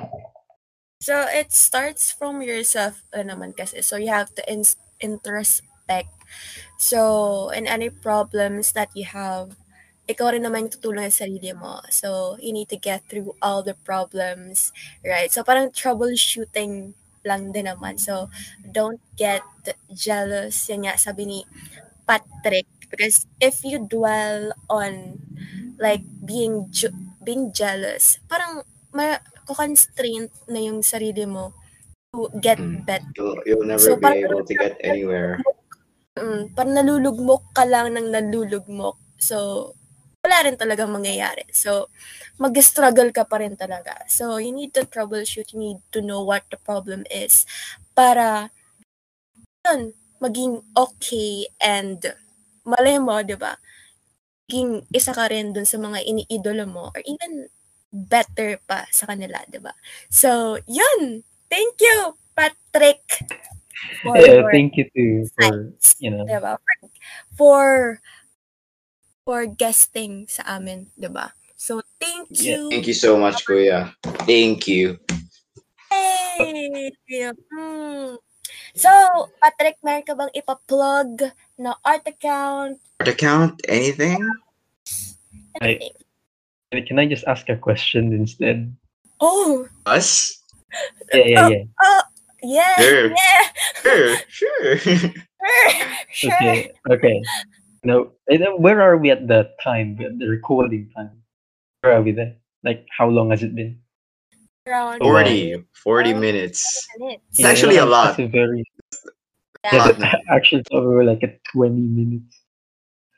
So 1.04 1.28
it 1.28 1.52
starts 1.52 2.12
from 2.16 2.36
yourself 2.42 3.04
rin 3.12 3.28
naman 3.28 3.52
kasi. 3.60 3.84
So 3.84 3.96
you 4.00 4.08
have 4.10 4.32
to 4.40 4.44
ins- 4.48 4.80
introspect. 5.04 6.12
So 6.80 7.00
in 7.52 7.68
any 7.68 7.90
problems 7.92 8.72
that 8.78 8.90
you 8.96 9.06
have, 9.12 9.60
ikaw 10.08 10.32
rin 10.34 10.44
naman 10.48 10.68
yung 10.68 10.74
tutulong 10.80 11.12
sa 11.12 11.28
sarili 11.28 11.52
mo. 11.56 11.84
So 11.92 12.40
you 12.40 12.52
need 12.56 12.70
to 12.72 12.80
get 12.80 13.04
through 13.12 13.36
all 13.44 13.62
the 13.64 13.76
problems, 13.84 14.72
right? 15.04 15.28
So 15.32 15.44
parang 15.44 15.76
troubleshooting 15.76 16.96
lang 17.28 17.52
din 17.56 17.68
naman. 17.68 18.00
So 18.00 18.32
don't 18.64 19.00
get 19.20 19.44
jealous. 19.92 20.56
Yan 20.72 20.88
nga 20.88 20.96
sabi 20.96 21.24
ni 21.28 21.40
Patrick. 22.08 22.68
Because 22.92 23.26
if 23.42 23.64
you 23.66 23.80
dwell 23.84 24.54
on 24.70 25.20
like 25.80 26.04
being 26.24 26.70
being 27.24 27.52
jealous, 27.52 28.20
parang 28.30 28.64
ma 28.94 29.18
constraint 29.48 30.32
na 30.48 30.60
yung 30.64 30.80
sarili 30.84 31.28
mo 31.28 31.52
to 32.14 32.30
get 32.40 32.60
Mm. 32.60 32.86
better. 32.86 33.12
You'll, 33.18 33.40
you'll 33.46 33.68
never 33.68 33.88
So, 33.94 33.98
be 33.98 34.08
able 34.24 34.44
to 34.46 34.54
get 34.56 34.78
anywhere. 34.84 35.42
Mm, 36.14 36.54
parang 36.54 36.76
nalulugmok 36.78 37.44
ka 37.58 37.66
lang 37.66 37.94
ng 37.98 38.14
nalulugmok. 38.14 38.98
So, 39.18 39.38
wala 40.24 40.38
rin 40.46 40.56
talaga 40.56 40.86
mangyayari. 40.86 41.50
So, 41.52 41.90
mag-struggle 42.38 43.10
ka 43.12 43.26
pa 43.26 43.42
rin 43.42 43.58
talaga. 43.58 43.98
So, 44.08 44.38
you 44.38 44.54
need 44.54 44.72
to 44.78 44.86
troubleshoot. 44.86 45.52
You 45.58 45.60
need 45.60 45.80
to 45.92 46.00
know 46.06 46.22
what 46.22 46.46
the 46.54 46.60
problem 46.62 47.04
is 47.10 47.50
para 47.98 48.54
yun, 49.66 49.94
maging 50.24 50.54
okay 50.86 51.48
and 51.60 52.00
malay 52.72 52.98
mo, 53.00 53.20
di 53.24 53.36
ba? 53.36 53.54
Maging 54.48 54.72
isa 54.94 55.12
ka 55.18 55.26
rin 55.34 55.52
dun 55.56 55.68
sa 55.68 55.78
mga 55.80 56.00
iniidolo 56.12 56.66
mo 56.68 56.84
or 56.96 57.02
even 57.08 57.48
better 57.94 58.58
pa 58.66 58.90
sa 58.90 59.06
kanila, 59.06 59.38
di 59.46 59.62
ba? 59.62 59.78
So, 60.10 60.58
yun! 60.66 61.22
Thank 61.46 61.78
you, 61.80 62.18
Patrick! 62.34 63.06
for 64.02 64.18
Yeah, 64.18 64.48
thank 64.52 64.78
you 64.78 64.86
too 64.90 65.28
for 65.36 65.44
insights. 65.44 65.96
you 66.00 66.12
know. 66.12 66.26
Diba? 66.26 66.58
For 67.38 68.00
for 69.24 69.48
guesting 69.48 70.28
sa 70.28 70.60
amin, 70.60 70.92
'di 71.00 71.08
ba? 71.12 71.32
So 71.56 71.80
thank 72.00 72.28
Yeah, 72.36 72.60
you. 72.60 72.72
Thank 72.72 72.88
you 72.92 72.98
so 72.98 73.16
much, 73.16 73.48
Kuya. 73.48 73.96
Thank 74.28 74.68
you. 74.68 75.00
Yay! 75.94 76.92
Mm. 77.56 78.20
So, 78.76 78.90
Patrick, 79.40 79.80
meron 79.80 80.04
ka 80.04 80.18
bang 80.18 80.34
ipa-plug 80.36 81.32
na 81.56 81.78
art 81.86 82.04
account? 82.04 82.82
Art 83.00 83.14
account? 83.16 83.62
Anything? 83.70 84.20
I- 85.62 85.80
Anything? 85.80 85.96
Can 86.82 86.98
I 86.98 87.06
just 87.06 87.24
ask 87.26 87.48
a 87.50 87.56
question 87.58 88.14
instead? 88.14 88.74
Oh, 89.20 89.68
Us? 89.86 90.42
Yeah, 91.14 91.26
yeah, 91.26 91.46
oh, 91.46 91.50
yeah. 91.50 91.64
Oh, 91.82 92.02
yeah, 92.42 92.76
Sure. 92.82 93.08
yeah, 93.14 93.44
Sure, 93.84 94.16
sure. 94.28 94.78
sure, 94.82 95.14
sure. 96.10 96.34
Okay, 96.34 96.72
okay. 96.90 97.22
Now, 97.84 98.08
and 98.28 98.42
then 98.42 98.58
where 98.58 98.82
are 98.82 98.98
we 98.98 99.12
at 99.12 99.28
the 99.28 99.52
time, 99.64 100.00
at 100.02 100.18
the 100.18 100.28
recording 100.28 100.90
time? 100.96 101.22
Where 101.82 101.94
are 101.94 102.02
we 102.02 102.12
there? 102.12 102.36
Like, 102.64 102.88
how 102.98 103.08
long 103.08 103.30
has 103.30 103.44
it 103.44 103.54
been? 103.54 103.80
Around 104.66 105.00
40, 105.00 105.62
40 105.84 106.14
Oh. 106.14 106.20
minutes. 106.20 106.88
minutes. 106.98 107.24
It's 107.38 107.46
actually 107.46 107.78
a 107.78 107.86
lot. 107.86 108.18
It's 108.18 108.20
a 108.20 108.28
very, 108.32 108.64
Yeah. 109.66 109.92
yeah, 110.00 110.16
actually, 110.32 110.62
it's 110.62 110.72
over 110.72 111.04
like 111.04 111.22
a 111.24 111.38
20 111.52 111.80
minutes. 111.80 112.40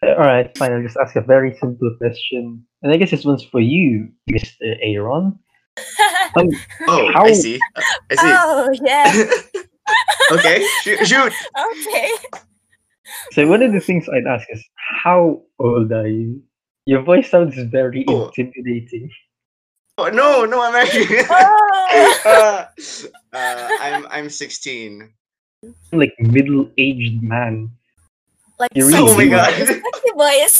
Uh, 0.03 0.09
All 0.11 0.17
right, 0.27 0.55
fine. 0.57 0.73
I'll 0.73 0.81
just 0.83 0.97
ask 0.97 1.15
a 1.15 1.21
very 1.21 1.55
simple 1.59 1.93
question. 1.97 2.65
And 2.83 2.91
I 2.93 2.97
guess 2.97 3.11
this 3.11 3.25
one's 3.25 3.43
for 3.43 3.59
you, 3.59 4.09
Mr. 4.31 4.75
Aaron. 4.81 5.39
Um, 6.37 6.49
Oh, 6.87 7.11
How- 7.13 7.25
I 7.25 7.33
see. 7.33 7.59
I 8.11 8.15
see. 8.15 8.19
oh, 8.23 8.73
yeah. 8.83 9.23
okay, 10.31 10.65
shoot, 10.81 11.07
shoot. 11.07 11.31
Okay. 11.71 12.09
so 13.31 13.47
one 13.47 13.61
of 13.63 13.71
the 13.71 13.79
things 13.79 14.07
I'd 14.09 14.27
ask 14.27 14.45
is, 14.51 14.63
how 15.03 15.41
old 15.59 15.91
are 15.93 16.07
you? 16.07 16.41
Your 16.85 17.03
voice 17.03 17.29
sounds 17.29 17.55
very 17.71 18.03
Oh. 18.09 18.27
intimidating. 18.35 19.09
Oh, 19.97 20.09
no, 20.09 20.43
no, 20.45 20.61
I'm 20.61 20.75
actually. 20.75 21.07
Oh. 21.29 22.17
uh, 22.25 22.65
uh, 23.33 23.69
I'm 23.79 24.07
I'm 24.11 24.29
16. 24.29 25.09
Like 25.93 26.13
middle-aged 26.19 27.21
man. 27.23 27.69
Like 28.59 28.71
You 28.75 28.89
sexy 28.89 29.03
really 29.03 29.11
Oh 29.11 29.17
my 29.17 29.23
do. 29.25 29.29
god. 29.31 29.53
voice. 30.15 30.59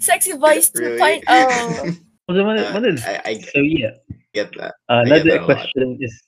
Sexy 0.00 0.32
voice. 0.32 0.66
sexy 0.68 0.86
voice 0.86 1.22
oh. 1.28 1.28
2.0. 1.28 1.82
Really? 1.84 1.98
Well, 2.28 2.36
then 2.36 2.46
what, 2.46 2.58
Uh, 2.58 2.72
what 2.72 2.86
is 2.86 3.04
I, 3.06 3.22
I 3.24 3.38
so? 3.40 3.60
Yeah, 3.60 3.90
get 4.34 4.52
that. 4.58 4.74
uh, 4.88 5.04
get 5.04 5.24
another 5.24 5.30
that 5.30 5.36
a 5.38 5.40
lot. 5.40 5.46
question 5.46 5.96
is 6.00 6.22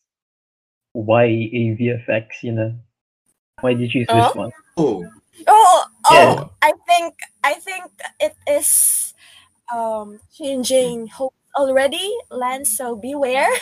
why 0.93 1.27
AVFX? 1.29 2.43
You 2.43 2.53
know, 2.53 2.75
why 3.61 3.75
did 3.75 3.93
you 3.93 4.05
choose 4.05 4.07
Oh? 4.09 4.17
this 4.27 4.35
one? 4.35 4.51
Oh, 4.77 5.05
Oh, 5.47 5.85
oh, 6.09 6.15
Yeah. 6.15 6.45
I 6.63 6.73
think 6.89 7.15
I 7.45 7.55
think 7.55 7.85
it 8.21 8.35
is 8.49 9.15
um 9.73 10.21
changing 10.35 11.07
hope 11.09 11.35
already, 11.57 12.17
Lance, 12.31 12.71
so 12.77 12.97
beware. 12.97 13.49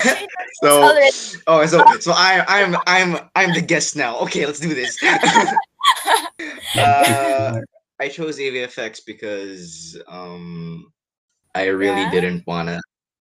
So 0.62 0.82
already. 0.82 1.10
oh, 1.46 1.66
so 1.66 1.84
so 2.00 2.12
I 2.14 2.44
I'm 2.48 2.76
I'm 2.86 3.18
I'm 3.34 3.52
the 3.52 3.60
guest 3.60 3.96
now. 3.96 4.18
Okay, 4.20 4.46
let's 4.46 4.60
do 4.60 4.72
this. 4.72 4.96
uh, 6.78 7.60
I 8.00 8.08
chose 8.08 8.38
AVFX 8.38 9.00
because 9.06 10.00
um 10.08 10.86
I 11.54 11.66
really 11.66 12.02
Yeah. 12.02 12.10
didn't 12.10 12.44
wanna 12.46 12.80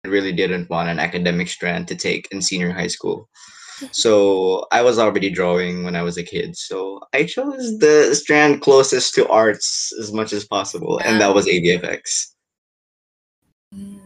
I 0.05 0.07
really 0.09 0.33
didn't 0.33 0.69
want 0.69 0.89
an 0.89 0.99
academic 0.99 1.47
strand 1.49 1.87
to 1.89 1.95
take 1.95 2.27
in 2.31 2.41
senior 2.41 2.71
high 2.71 2.87
school. 2.87 3.29
So 3.91 4.65
I 4.71 4.81
was 4.81 4.99
already 4.99 5.29
drawing 5.29 5.83
when 5.85 5.95
I 5.95 6.01
was 6.01 6.17
a 6.17 6.23
kid. 6.23 6.57
So 6.57 6.99
I 7.13 7.23
chose 7.23 7.79
the 7.79 8.13
strand 8.15 8.61
closest 8.61 9.13
to 9.15 9.27
arts 9.29 9.93
as 10.01 10.11
much 10.11 10.33
as 10.33 10.45
possible, 10.45 10.99
and 11.05 11.21
that 11.21 11.33
was 11.33 11.47
AVFX. 11.47 12.33
Mm. 13.73 13.99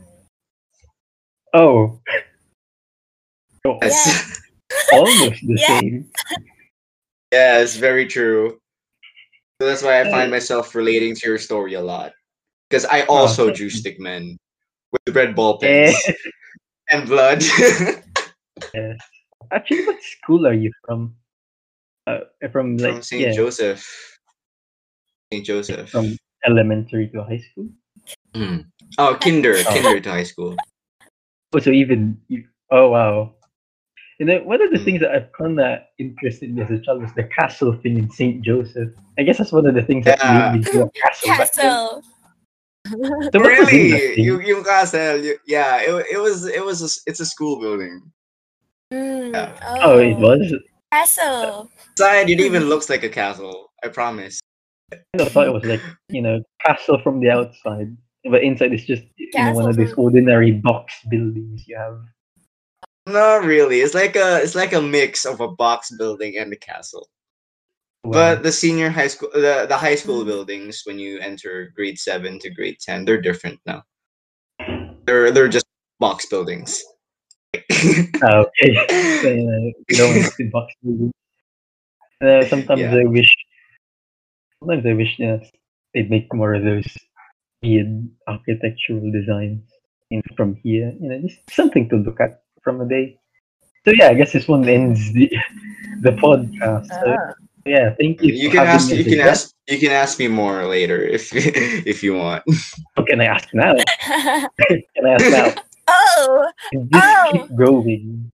Oh, 1.54 2.00
oh 3.66 3.78
Yes. 3.82 4.42
almost 4.94 5.42
the 5.48 5.56
Yeah. 5.58 5.80
same. 5.80 6.10
Yes, 7.32 7.76
very 7.78 8.06
true. 8.08 8.60
So 9.62 9.68
that's 9.68 9.82
why 9.84 10.02
I 10.02 10.10
find 10.10 10.30
myself 10.32 10.76
relating 10.76 11.16
to 11.16 11.28
your 11.30 11.38
story 11.38 11.74
a 11.76 11.82
lot. 11.82 12.14
Because 12.70 12.86
I 12.86 13.02
also 13.06 13.46
thank 13.46 13.58
drew 13.58 13.68
you. 13.68 13.72
stickmen 13.72 14.36
with 14.92 15.16
red 15.16 15.36
ball 15.36 15.60
Eh, 15.62 15.92
pens 15.94 15.98
and 16.90 17.08
blood. 17.08 17.42
Actually, 19.52 19.86
what 19.86 20.02
school 20.02 20.48
are 20.48 20.54
you 20.54 20.72
from? 20.86 21.16
Uh, 22.08 22.20
from 22.52 22.78
like 22.78 22.94
From 22.94 23.02
St. 23.04 23.22
yeah, 23.22 23.32
Joseph. 23.32 23.86
St. 25.32 25.46
Joseph. 25.46 25.90
from 25.90 26.18
elementary 26.46 27.08
to 27.10 27.24
high 27.24 27.38
school. 27.40 27.70
Hmm. 28.36 28.58
Oh, 28.98 29.16
kinder, 29.22 29.56
Oh. 29.58 29.64
kinder 29.64 30.00
to 30.02 30.10
high 30.12 30.24
school. 30.28 30.58
Oh, 31.54 31.60
so 31.60 31.70
even 31.72 32.20
you, 32.28 32.46
oh 32.72 32.90
wow. 32.90 33.34
You 34.20 34.26
know, 34.28 34.40
one 34.44 34.62
of 34.62 34.72
the 34.72 34.78
Mm. 34.78 34.86
things 34.86 35.00
that 35.02 35.12
I've 35.12 35.32
kind 35.34 35.60
of 35.60 35.80
interested 36.00 36.54
me 36.54 36.62
as 36.62 36.70
a 36.72 36.80
child 36.80 37.02
was 37.02 37.14
the 37.16 37.24
castle 37.26 37.74
thing 37.82 37.98
in 37.98 38.10
St. 38.12 38.42
Joseph. 38.44 38.90
I 39.18 39.24
guess 39.24 39.38
that's 39.40 39.52
one 39.52 39.66
of 39.66 39.74
the 39.76 39.82
things 39.82 40.06
that 40.06 40.20
Yeah. 40.20 40.52
made 40.52 40.60
me 40.66 40.72
do 40.72 40.82
a 40.84 40.90
castle. 40.92 41.28
Castle. 41.30 42.04
So 42.90 42.98
what 42.98 43.18
was 43.18 43.26
in 43.28 43.32
that 43.34 43.40
really? 43.40 43.92
thing? 44.16 44.24
You 44.24 44.64
castle? 44.64 45.18
You, 45.24 45.38
yeah, 45.48 45.82
it, 45.82 46.06
it 46.14 46.18
was 46.18 46.46
it 46.46 46.64
was 46.64 46.82
a, 46.82 46.86
s- 46.86 47.02
it's 47.08 47.20
a 47.20 47.26
school 47.26 47.60
building. 47.60 48.02
Mm, 48.94 49.34
Yeah. 49.34 49.80
Oh, 49.82 49.98
it 50.00 50.18
was. 50.18 50.54
Castle. 50.92 51.70
Side, 51.98 52.30
it 52.30 52.40
even 52.40 52.66
looks 52.66 52.90
like 52.90 53.04
a 53.04 53.10
castle. 53.10 53.72
I 53.84 53.88
promise. 53.88 54.40
I 54.92 54.98
kind 55.18 55.28
of 55.28 55.32
thought 55.32 55.48
it 55.48 55.54
was 55.54 55.66
like 55.66 55.82
you 56.10 56.22
know 56.22 56.40
castle 56.66 57.00
from 57.02 57.20
the 57.20 57.30
outside, 57.32 57.96
but 58.26 58.44
inside 58.44 58.74
it's 58.74 58.86
just 58.86 59.04
you 59.18 59.30
know 59.36 59.54
one 59.54 59.70
of 59.70 59.76
these 59.76 59.94
ordinary 59.94 60.52
box 60.52 60.94
buildings 61.10 61.68
you 61.68 61.78
have. 61.78 62.00
Not 63.06 63.44
really. 63.44 63.82
It's 63.82 63.94
like 63.94 64.16
a 64.16 64.42
it's 64.42 64.56
like 64.56 64.74
a 64.74 64.82
mix 64.82 65.26
of 65.26 65.42
a 65.42 65.48
box 65.48 65.92
building 65.98 66.38
and 66.38 66.52
a 66.54 66.56
castle. 66.56 67.10
Wow. 68.04 68.12
But 68.12 68.44
the 68.44 68.52
senior 68.52 68.90
high 68.90 69.08
school, 69.08 69.30
the, 69.34 69.66
the 69.68 69.78
high 69.78 69.96
school 69.96 70.26
buildings, 70.26 70.82
when 70.86 71.00
you 71.00 71.20
enter 71.20 71.72
grade 71.76 71.98
seven 72.00 72.40
to 72.40 72.50
grade 72.50 72.78
ten, 72.80 73.06
they're 73.06 73.22
different 73.22 73.60
now. 73.66 73.84
They're 75.06 75.32
they're 75.32 75.50
just 75.50 75.66
box 76.00 76.26
buildings. 76.28 76.84
Ah, 78.24 78.46
okay. 78.48 79.20
So, 79.22 79.28
you 79.30 79.46
know, 79.46 79.72
you 79.90 79.98
don't 79.98 80.16
want 80.16 80.26
to 80.26 80.32
see 80.32 80.48
box 80.48 80.74
buildings. 80.82 81.12
Uh, 82.22 82.46
sometimes 82.48 82.80
Yeah. 82.80 82.96
I 82.96 83.04
wish. 83.04 83.30
Sometimes 84.60 84.86
I 84.86 84.94
wish 84.94 85.20
you 85.20 85.28
know, 85.28 85.42
they'd 85.94 86.10
make 86.10 86.34
more 86.34 86.54
of 86.54 86.64
those 86.64 86.88
weird 87.68 88.10
architectural 88.28 89.12
designs 89.12 89.64
in 90.12 90.22
from 90.36 90.56
here. 90.64 90.94
You 91.00 91.10
know, 91.10 91.22
just 91.22 91.40
something 91.52 91.90
to 91.90 91.96
look 91.98 92.20
at 92.20 92.44
from 92.64 92.82
a 92.82 92.88
day. 92.88 93.18
So 93.86 93.92
yeah, 93.92 94.10
I 94.10 94.14
guess 94.14 94.34
this 94.34 94.48
one 94.48 94.68
ends 94.68 95.12
the 95.14 95.32
the 96.02 96.12
podcast. 96.12 96.88
So, 96.88 97.16
Ah. 97.16 97.34
yeah, 97.66 97.96
thank 98.00 98.22
you. 98.22 98.34
you 98.34 98.50
can 98.50 98.68
ask 98.68 98.92
you 98.92 99.04
can 99.04 99.16
guest. 99.24 99.56
ask 99.56 99.56
you 99.68 99.80
can 99.80 99.92
ask 99.92 100.20
me 100.20 100.28
more 100.28 100.68
later 100.68 101.00
if 101.04 101.32
if 101.88 102.04
you 102.04 102.16
want. 102.16 102.44
What 102.96 103.08
can 103.08 103.22
I 103.22 103.26
ask 103.26 103.48
now? 103.54 103.74
can 104.06 105.04
I 105.06 105.10
ask 105.16 105.26
now? 105.32 105.50
oh, 105.88 106.52
Can 106.72 106.88
this 106.92 107.02
Oh. 107.04 107.30
keep 107.32 107.56
going? 107.56 108.32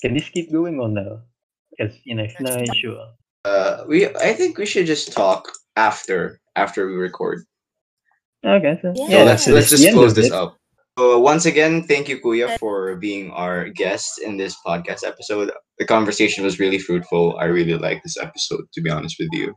Can 0.00 0.14
this 0.14 0.28
keep 0.28 0.52
going 0.52 0.78
or 0.80 0.88
no? 0.88 1.20
Because 1.72 1.96
you 2.04 2.14
know, 2.14 2.24
if 2.24 2.36
not 2.40 2.64
sure. 2.76 3.08
Uh, 3.44 3.84
we 3.88 4.06
I 4.16 4.32
think 4.32 4.56
we 4.58 4.66
should 4.66 4.86
just 4.86 5.12
talk 5.12 5.52
after 5.76 6.40
after 6.56 6.86
we 6.88 6.96
record. 6.96 7.44
Okay, 8.46 8.78
so 8.82 8.92
Yeah. 8.94 9.08
Yeah, 9.08 9.22
let's 9.24 9.46
let's 9.48 9.70
just 9.70 9.92
close 9.92 10.14
this 10.14 10.30
up. 10.30 10.56
So 10.98 11.18
once 11.18 11.44
again, 11.46 11.82
thank 11.82 12.08
you, 12.08 12.18
Kuya, 12.20 12.58
for 12.58 12.96
being 12.96 13.30
our 13.32 13.68
guest 13.68 14.18
in 14.24 14.36
this 14.38 14.56
podcast 14.66 15.04
episode. 15.04 15.50
The 15.78 15.84
conversation 15.84 16.44
was 16.44 16.58
really 16.58 16.78
fruitful. 16.78 17.36
I 17.38 17.46
really 17.46 17.74
like 17.76 18.02
this 18.02 18.16
episode, 18.16 18.64
to 18.72 18.80
be 18.80 18.88
honest 18.90 19.16
with 19.18 19.28
you. 19.32 19.54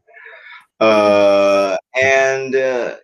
Uh, 0.81 1.77
and 1.95 2.55
uh, 2.55 2.95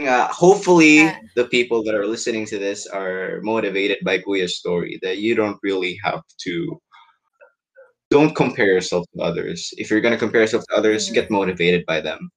uh, 0.00 0.28
hopefully, 0.28 0.96
Yeah. 1.04 1.18
the 1.34 1.46
people 1.46 1.82
that 1.84 1.94
are 1.94 2.06
listening 2.06 2.46
to 2.46 2.58
this 2.58 2.86
are 2.86 3.40
motivated 3.42 3.98
by 4.04 4.18
Kuya's 4.20 4.56
story. 4.58 4.98
That 5.02 5.18
you 5.18 5.34
don't 5.34 5.58
really 5.62 5.98
have 6.04 6.22
to. 6.44 6.80
Don't 8.10 8.34
compare 8.36 8.66
yourself 8.66 9.04
to 9.16 9.22
others. 9.22 9.70
If 9.76 9.90
you're 9.90 10.00
gonna 10.00 10.16
compare 10.18 10.40
yourself 10.42 10.64
to 10.70 10.76
others, 10.76 11.08
Mhm. 11.10 11.14
get 11.14 11.30
motivated 11.30 11.84
by 11.86 12.00
them. 12.00 12.30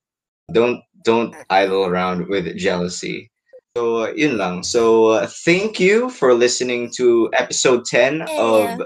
Don't 0.51 0.81
don't 1.03 1.35
idle 1.49 1.85
around 1.85 2.27
with 2.27 2.57
jealousy. 2.57 3.29
So 3.77 4.03
uh, 4.03 4.13
yun 4.15 4.37
lang. 4.37 4.63
So 4.63 5.07
uh, 5.07 5.27
thank 5.45 5.79
you 5.79 6.09
for 6.09 6.33
listening 6.33 6.91
to 6.97 7.29
episode 7.33 7.85
10 7.85 8.23
of 8.37 8.81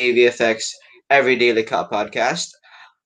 AVFX 0.00 0.74
Everyday 1.10 1.52
Lika 1.52 1.88
podcast. 1.90 2.50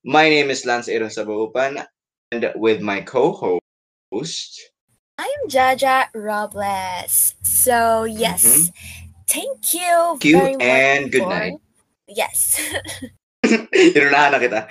My 0.05 0.29
name 0.29 0.51
is 0.51 0.67
Lance 0.67 0.89
Aaron 0.89 1.11
Sabuupan 1.11 1.85
and 2.33 2.53
with 2.57 2.81
my 2.81 3.01
co-host 3.01 3.63
I'm 5.19 5.43
Jaja 5.49 6.09
Robles. 6.15 7.35
So 7.43 8.05
yes, 8.05 8.71
thank 9.29 9.75
you 9.75 10.19
Thank 10.19 10.25
you 10.25 10.57
and 10.59 11.13
good 11.13 11.29
night. 11.29 11.55
Yes. 12.09 12.59
Inunahan 13.75 14.31
na 14.33 14.39
kita. 14.39 14.61